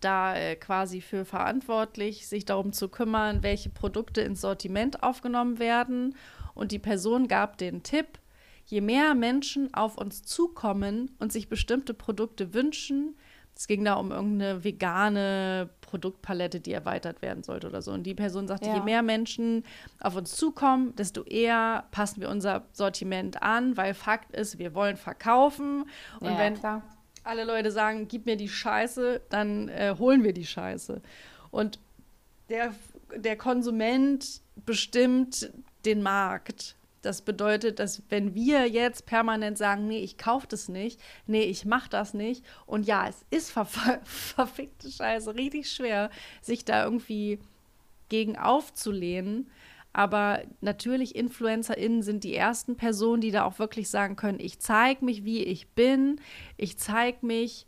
da 0.01 0.37
äh, 0.37 0.57
quasi 0.57 1.01
für 1.01 1.24
verantwortlich, 1.24 2.26
sich 2.26 2.45
darum 2.45 2.72
zu 2.72 2.89
kümmern, 2.89 3.43
welche 3.43 3.70
Produkte 3.70 4.20
ins 4.22 4.41
Sortiment 4.41 5.03
aufgenommen 5.03 5.59
werden 5.59 6.14
und 6.57 6.73
die 6.73 6.81
Person 6.81 7.29
gab 7.29 7.59
den 7.59 7.85
Tipp, 7.85 8.19
je 8.65 8.81
mehr 8.81 9.15
Menschen 9.15 9.73
auf 9.73 9.97
uns 9.97 10.25
zukommen 10.25 11.13
und 11.21 11.33
sich 11.33 11.49
bestimmte 11.49 11.95
Produkte 11.95 12.53
wünschen, 12.53 13.17
es 13.57 13.67
ging 13.67 13.85
da 13.85 13.95
um 13.95 14.13
irgendeine 14.13 14.65
vegane 14.65 15.71
Produktpalette, 15.81 16.61
die 16.61 16.73
erweitert 16.73 17.23
werden 17.23 17.43
sollte 17.43 17.67
oder 17.67 17.81
so. 17.81 17.91
Und 17.93 18.03
die 18.03 18.15
Person 18.15 18.47
sagte, 18.47 18.69
ja. 18.69 18.75
je 18.75 18.83
mehr 18.83 19.01
Menschen 19.01 19.65
auf 19.99 20.15
uns 20.15 20.37
zukommen, 20.37 20.95
desto 20.95 21.23
eher 21.23 21.85
passen 21.91 22.21
wir 22.21 22.29
unser 22.29 22.67
Sortiment 22.73 23.43
an, 23.43 23.79
weil 23.79 23.95
Fakt 23.95 24.37
ist, 24.37 24.59
wir 24.59 24.75
wollen 24.75 24.99
verkaufen. 24.99 25.89
Und 26.21 26.33
ja, 26.33 26.39
wenn 26.39 26.55
klar. 26.55 26.83
alle 27.25 27.45
Leute 27.45 27.71
sagen, 27.71 28.09
gib 28.09 28.27
mir 28.27 28.37
die 28.37 28.51
Scheiße, 28.51 29.23
dann 29.31 29.69
äh, 29.69 29.95
holen 29.99 30.23
wir 30.23 30.35
die 30.35 30.45
Scheiße. 30.45 31.01
Und 31.51 31.79
der, 32.51 32.75
der 33.17 33.37
Konsument 33.37 34.43
bestimmt 34.67 35.51
den 35.87 36.03
Markt. 36.03 36.77
Das 37.03 37.23
bedeutet, 37.23 37.79
dass 37.79 38.03
wenn 38.09 38.35
wir 38.35 38.67
jetzt 38.67 39.07
permanent 39.07 39.57
sagen, 39.57 39.87
nee, 39.87 40.01
ich 40.01 40.19
kaufe 40.19 40.49
das 40.49 40.69
nicht, 40.69 41.01
nee, 41.27 41.45
ich 41.45 41.65
mache 41.65 41.89
das 41.89 42.15
nicht 42.15 42.45
und 42.67 42.85
ja, 42.85 43.07
es 43.09 43.25
ist 43.31 43.53
ver 43.53 43.65
verfickte 44.05 44.91
Scheiße, 44.91 45.37
richtig 45.37 45.71
schwer, 45.71 46.11
sich 46.43 46.65
da 46.65 46.83
irgendwie 46.83 47.39
gegen 48.09 48.37
aufzulehnen. 48.37 49.49
Aber 49.93 50.43
natürlich, 50.61 51.17
InfluencerInnen 51.17 52.03
sind 52.03 52.23
die 52.23 52.35
ersten 52.35 52.77
Personen, 52.77 53.23
die 53.23 53.31
da 53.31 53.45
auch 53.45 53.59
wirklich 53.59 53.89
sagen 53.89 54.17
können, 54.17 54.41
ich 54.41 54.59
zeige 54.59 55.03
mich, 55.05 55.25
wie 55.25 55.43
ich 55.43 55.69
bin, 55.69 56.21
ich 56.59 56.77
zeige 56.77 57.25
mich 57.25 57.67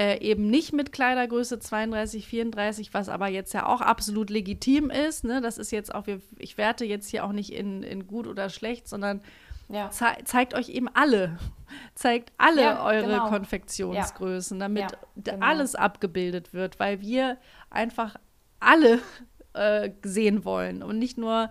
äh, 0.00 0.18
eben 0.20 0.48
nicht 0.48 0.72
mit 0.72 0.92
Kleidergröße 0.92 1.58
32, 1.58 2.26
34, 2.26 2.94
was 2.94 3.10
aber 3.10 3.28
jetzt 3.28 3.52
ja 3.52 3.66
auch 3.66 3.82
absolut 3.82 4.30
legitim 4.30 4.88
ist. 4.88 5.24
Ne? 5.24 5.42
Das 5.42 5.58
ist 5.58 5.72
jetzt 5.72 5.94
auch, 5.94 6.06
ich 6.38 6.56
werte 6.56 6.86
jetzt 6.86 7.10
hier 7.10 7.22
auch 7.22 7.32
nicht 7.32 7.52
in, 7.52 7.82
in 7.82 8.06
gut 8.06 8.26
oder 8.26 8.48
schlecht, 8.48 8.88
sondern 8.88 9.20
ja. 9.68 9.90
ze 9.90 10.06
zeigt 10.24 10.54
euch 10.54 10.70
eben 10.70 10.88
alle. 10.88 11.38
zeigt 11.94 12.32
alle 12.38 12.62
ja, 12.62 12.82
eure 12.82 13.08
genau. 13.08 13.28
Konfektionsgrößen, 13.28 14.58
damit 14.58 14.92
ja, 14.92 14.98
genau. 15.16 15.44
alles 15.44 15.74
abgebildet 15.74 16.54
wird, 16.54 16.80
weil 16.80 17.02
wir 17.02 17.36
einfach 17.68 18.16
alle 18.58 19.00
äh, 19.52 19.90
sehen 20.02 20.46
wollen 20.46 20.82
und 20.82 20.98
nicht 20.98 21.18
nur 21.18 21.50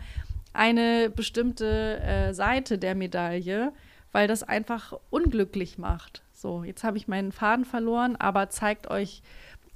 eine 0.53 1.11
bestimmte 1.11 1.99
äh, 1.99 2.34
Seite 2.34 2.80
der 2.80 2.95
Medaille, 2.95 3.73
weil 4.11 4.27
das 4.27 4.41
einfach 4.41 4.93
unglücklich 5.11 5.77
macht. 5.77 6.23
So, 6.39 6.63
jetzt 6.63 6.85
habe 6.85 6.95
ich 6.95 7.09
meinen 7.09 7.33
Faden 7.33 7.65
verloren, 7.65 8.15
aber 8.15 8.49
zeigt 8.49 8.89
euch 8.89 9.21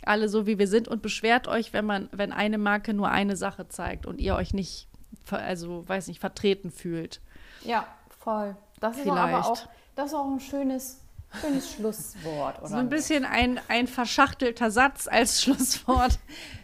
alle 0.06 0.30
so, 0.30 0.46
wie 0.48 0.58
wir 0.60 0.68
sind 0.70 0.88
und 0.88 1.02
beschwert 1.02 1.48
euch, 1.50 1.74
wenn 1.74 1.86
man, 1.86 2.08
wenn 2.14 2.32
eine 2.32 2.58
Marke 2.58 2.94
nur 2.94 3.10
eine 3.10 3.36
Sache 3.36 3.68
zeigt 3.68 4.06
und 4.06 4.20
ihr 4.22 4.36
euch 4.36 4.54
nicht, 4.54 4.88
also 5.30 5.88
weiß 5.88 6.08
nicht, 6.08 6.22
vertreten 6.22 6.72
fühlt. 6.72 7.20
Ja, 7.66 7.86
voll. 8.18 8.56
Das 8.80 8.98
ist 8.98 9.08
aber 9.10 9.46
auch, 9.46 9.58
das 9.96 10.08
ist 10.08 10.14
auch 10.14 10.26
ein 10.32 10.40
schönes 10.40 11.00
schönes 11.42 11.74
Schlusswort, 11.74 12.60
oder? 12.60 12.68
So 12.68 12.76
ein 12.76 12.90
bisschen 12.90 13.26
ein, 13.26 13.60
ein 13.68 13.88
verschachtelter 13.88 14.72
Satz 14.72 15.08
als 15.08 15.42
Schlusswort. 15.44 16.18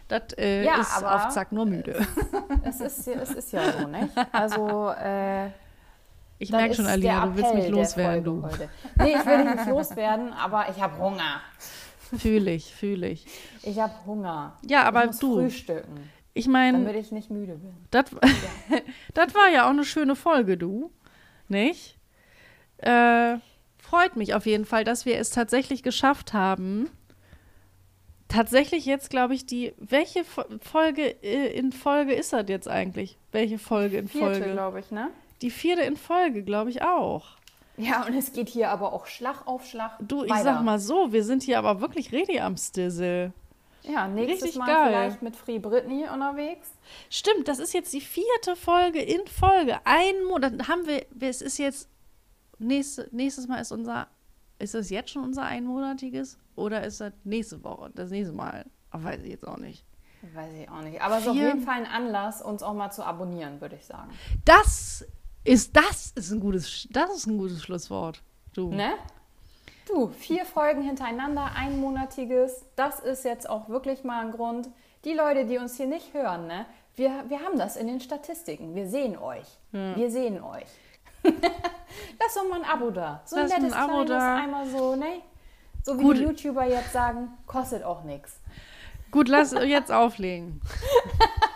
Das 0.08 0.22
äh, 0.38 0.64
Ja, 0.64 0.76
ist 0.80 1.04
auf 1.04 1.28
Zack 1.30 1.52
nur 1.52 1.66
müde. 1.66 2.06
Es 2.62 2.80
ist, 2.80 3.06
ja- 3.06 3.14
es 3.20 3.30
ist 3.32 3.52
ja 3.52 3.72
so, 3.72 3.86
nicht? 3.86 4.08
Also, 4.32 4.90
äh, 4.92 5.50
Ich 6.42 6.50
merke 6.50 6.74
schon, 6.74 6.86
Alina, 6.86 7.26
du 7.26 7.36
willst 7.36 7.54
mich 7.54 7.68
loswerden, 7.68 8.24
du. 8.24 8.42
Heute. 8.42 8.68
Nee, 8.96 9.14
ich 9.14 9.26
will 9.26 9.44
dich 9.44 9.54
nicht 9.56 9.68
loswerden, 9.68 10.32
aber 10.32 10.66
ich 10.74 10.80
habe 10.82 10.96
Hunger. 10.98 11.40
Fühle 12.16 12.50
ich, 12.52 12.74
fühle 12.74 13.08
ich. 13.08 13.26
Ich 13.62 13.78
habe 13.78 13.92
Hunger. 14.06 14.56
Ja, 14.66 14.84
aber 14.84 15.02
ich 15.02 15.06
muss 15.08 15.18
du, 15.18 15.34
frühstücken, 15.34 16.10
ich 16.32 16.48
meine, 16.48 16.78
damit 16.82 16.96
ich 16.96 17.12
nicht 17.12 17.30
müde 17.30 17.56
bin. 17.56 17.74
das 17.90 18.06
das 19.14 19.34
war 19.34 19.50
ja 19.52 19.66
auch 19.66 19.70
eine 19.70 19.84
schöne 19.84 20.16
Folge, 20.16 20.56
du. 20.56 20.90
Nicht? 21.48 21.98
Äh, 22.78 23.36
freut 23.76 24.16
mich 24.16 24.32
auf 24.34 24.46
jeden 24.46 24.64
Fall, 24.64 24.82
dass 24.84 25.04
wir 25.04 25.18
es 25.18 25.28
tatsächlich 25.30 25.82
geschafft 25.82 26.32
haben. 26.32 26.88
Tatsächlich 28.28 28.86
jetzt, 28.86 29.10
glaube 29.10 29.34
ich, 29.34 29.44
die. 29.44 29.74
Welche 29.76 30.24
Fo- 30.24 30.44
Folge 30.62 31.02
äh, 31.22 31.52
in 31.52 31.72
Folge 31.72 32.14
ist 32.14 32.32
das 32.32 32.44
jetzt 32.48 32.68
eigentlich? 32.68 33.18
Welche 33.32 33.58
Folge 33.58 33.98
in 33.98 34.08
Vierte, 34.08 34.36
Folge? 34.40 34.52
glaube 34.52 34.80
ich, 34.80 34.90
ne? 34.90 35.10
Die 35.42 35.50
vierte 35.50 35.82
in 35.82 35.96
Folge, 35.96 36.42
glaube 36.42 36.70
ich 36.70 36.82
auch. 36.82 37.36
Ja, 37.76 38.04
und 38.04 38.14
es 38.14 38.32
geht 38.32 38.48
hier 38.48 38.70
aber 38.70 38.92
auch 38.92 39.06
Schlag 39.06 39.46
auf 39.46 39.64
Schlag 39.66 39.96
Du, 40.00 40.24
ich 40.24 40.30
weiter. 40.30 40.44
sag 40.44 40.62
mal 40.62 40.78
so, 40.78 41.12
wir 41.12 41.24
sind 41.24 41.42
hier 41.42 41.58
aber 41.58 41.80
wirklich 41.80 42.12
ready 42.12 42.38
am 42.40 42.56
Stissel. 42.56 43.32
Ja, 43.82 44.06
nächstes 44.06 44.42
richtig 44.42 44.58
Mal 44.58 44.66
geil. 44.66 44.88
vielleicht 44.90 45.22
mit 45.22 45.36
Free 45.36 45.58
Britney 45.58 46.06
unterwegs. 46.12 46.68
Stimmt, 47.08 47.48
das 47.48 47.58
ist 47.58 47.72
jetzt 47.72 47.92
die 47.94 48.02
vierte 48.02 48.54
Folge 48.54 49.00
in 49.00 49.26
Folge. 49.26 49.78
Ein 49.84 50.22
Monat 50.28 50.68
haben 50.68 50.86
wir, 50.86 51.06
es 51.20 51.40
ist 51.40 51.56
jetzt, 51.58 51.88
nächste, 52.58 53.08
nächstes 53.10 53.48
Mal 53.48 53.56
ist 53.60 53.72
unser, 53.72 54.08
ist 54.58 54.74
das 54.74 54.90
jetzt 54.90 55.10
schon 55.10 55.24
unser 55.24 55.44
einmonatiges? 55.44 56.36
Oder 56.56 56.84
ist 56.84 57.00
das 57.00 57.14
nächste 57.24 57.64
Woche, 57.64 57.90
das 57.94 58.10
nächste 58.10 58.34
Mal? 58.34 58.66
Aber 58.90 59.04
weiß 59.04 59.22
ich 59.22 59.30
jetzt 59.30 59.48
auch 59.48 59.56
nicht. 59.56 59.86
Weiß 60.34 60.52
ich 60.52 60.68
auch 60.68 60.82
nicht. 60.82 61.00
Aber 61.00 61.14
es 61.16 61.22
ist 61.22 61.28
auf 61.28 61.36
jeden 61.36 61.62
Fall 61.62 61.76
ein 61.76 61.86
Anlass, 61.86 62.42
uns 62.42 62.62
auch 62.62 62.74
mal 62.74 62.90
zu 62.90 63.02
abonnieren, 63.02 63.62
würde 63.62 63.76
ich 63.76 63.86
sagen. 63.86 64.10
Das 64.44 65.06
ist, 65.44 65.76
das 65.76 66.12
ist 66.14 66.30
ein 66.30 66.40
gutes, 66.40 66.88
das 66.90 67.10
ist 67.16 67.26
ein 67.26 67.38
gutes 67.38 67.62
Schlusswort. 67.62 68.22
Du. 68.54 68.70
Ne? 68.72 68.94
Du, 69.86 70.08
vier 70.08 70.44
Folgen 70.44 70.82
hintereinander, 70.82 71.52
einmonatiges. 71.56 72.64
Das 72.76 73.00
ist 73.00 73.24
jetzt 73.24 73.48
auch 73.48 73.68
wirklich 73.68 74.04
mal 74.04 74.24
ein 74.24 74.32
Grund. 74.32 74.68
Die 75.04 75.14
Leute, 75.14 75.46
die 75.46 75.58
uns 75.58 75.76
hier 75.76 75.86
nicht 75.86 76.12
hören, 76.14 76.46
ne? 76.46 76.66
Wir, 76.94 77.24
wir 77.28 77.40
haben 77.40 77.58
das 77.58 77.76
in 77.76 77.86
den 77.86 78.00
Statistiken. 78.00 78.74
Wir 78.74 78.86
sehen 78.86 79.16
euch. 79.16 79.46
Wir 79.72 80.10
sehen 80.10 80.42
euch. 80.42 80.66
Lass 81.22 82.34
doch 82.34 82.48
mal 82.48 82.62
ein 82.62 82.68
Abo 82.68 82.90
da. 82.90 83.22
So 83.24 83.36
ein 83.36 83.42
Lass 83.42 83.52
ein 83.52 83.62
nettes 83.62 83.76
Abo 83.76 84.04
kleines, 84.04 84.10
da. 84.10 84.36
einmal 84.36 84.66
so, 84.68 84.96
ne? 84.96 85.22
So 85.82 85.98
wie 85.98 86.02
Gut. 86.02 86.18
die 86.18 86.22
YouTuber 86.22 86.66
jetzt 86.66 86.92
sagen, 86.92 87.32
kostet 87.46 87.84
auch 87.84 88.04
nichts. 88.04 88.38
Gut, 89.10 89.28
lass 89.28 89.52
jetzt 89.52 89.90
auflegen. 89.90 90.60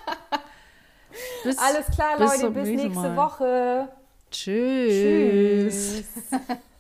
bis, 1.44 1.58
Alles 1.58 1.86
klar, 1.94 2.18
bis 2.18 2.42
Leute, 2.42 2.50
bis 2.50 2.68
nächste 2.68 2.88
Mal. 2.90 3.16
Woche. 3.16 3.88
Tschüss. 4.30 6.04
Tschüss. 6.04 6.04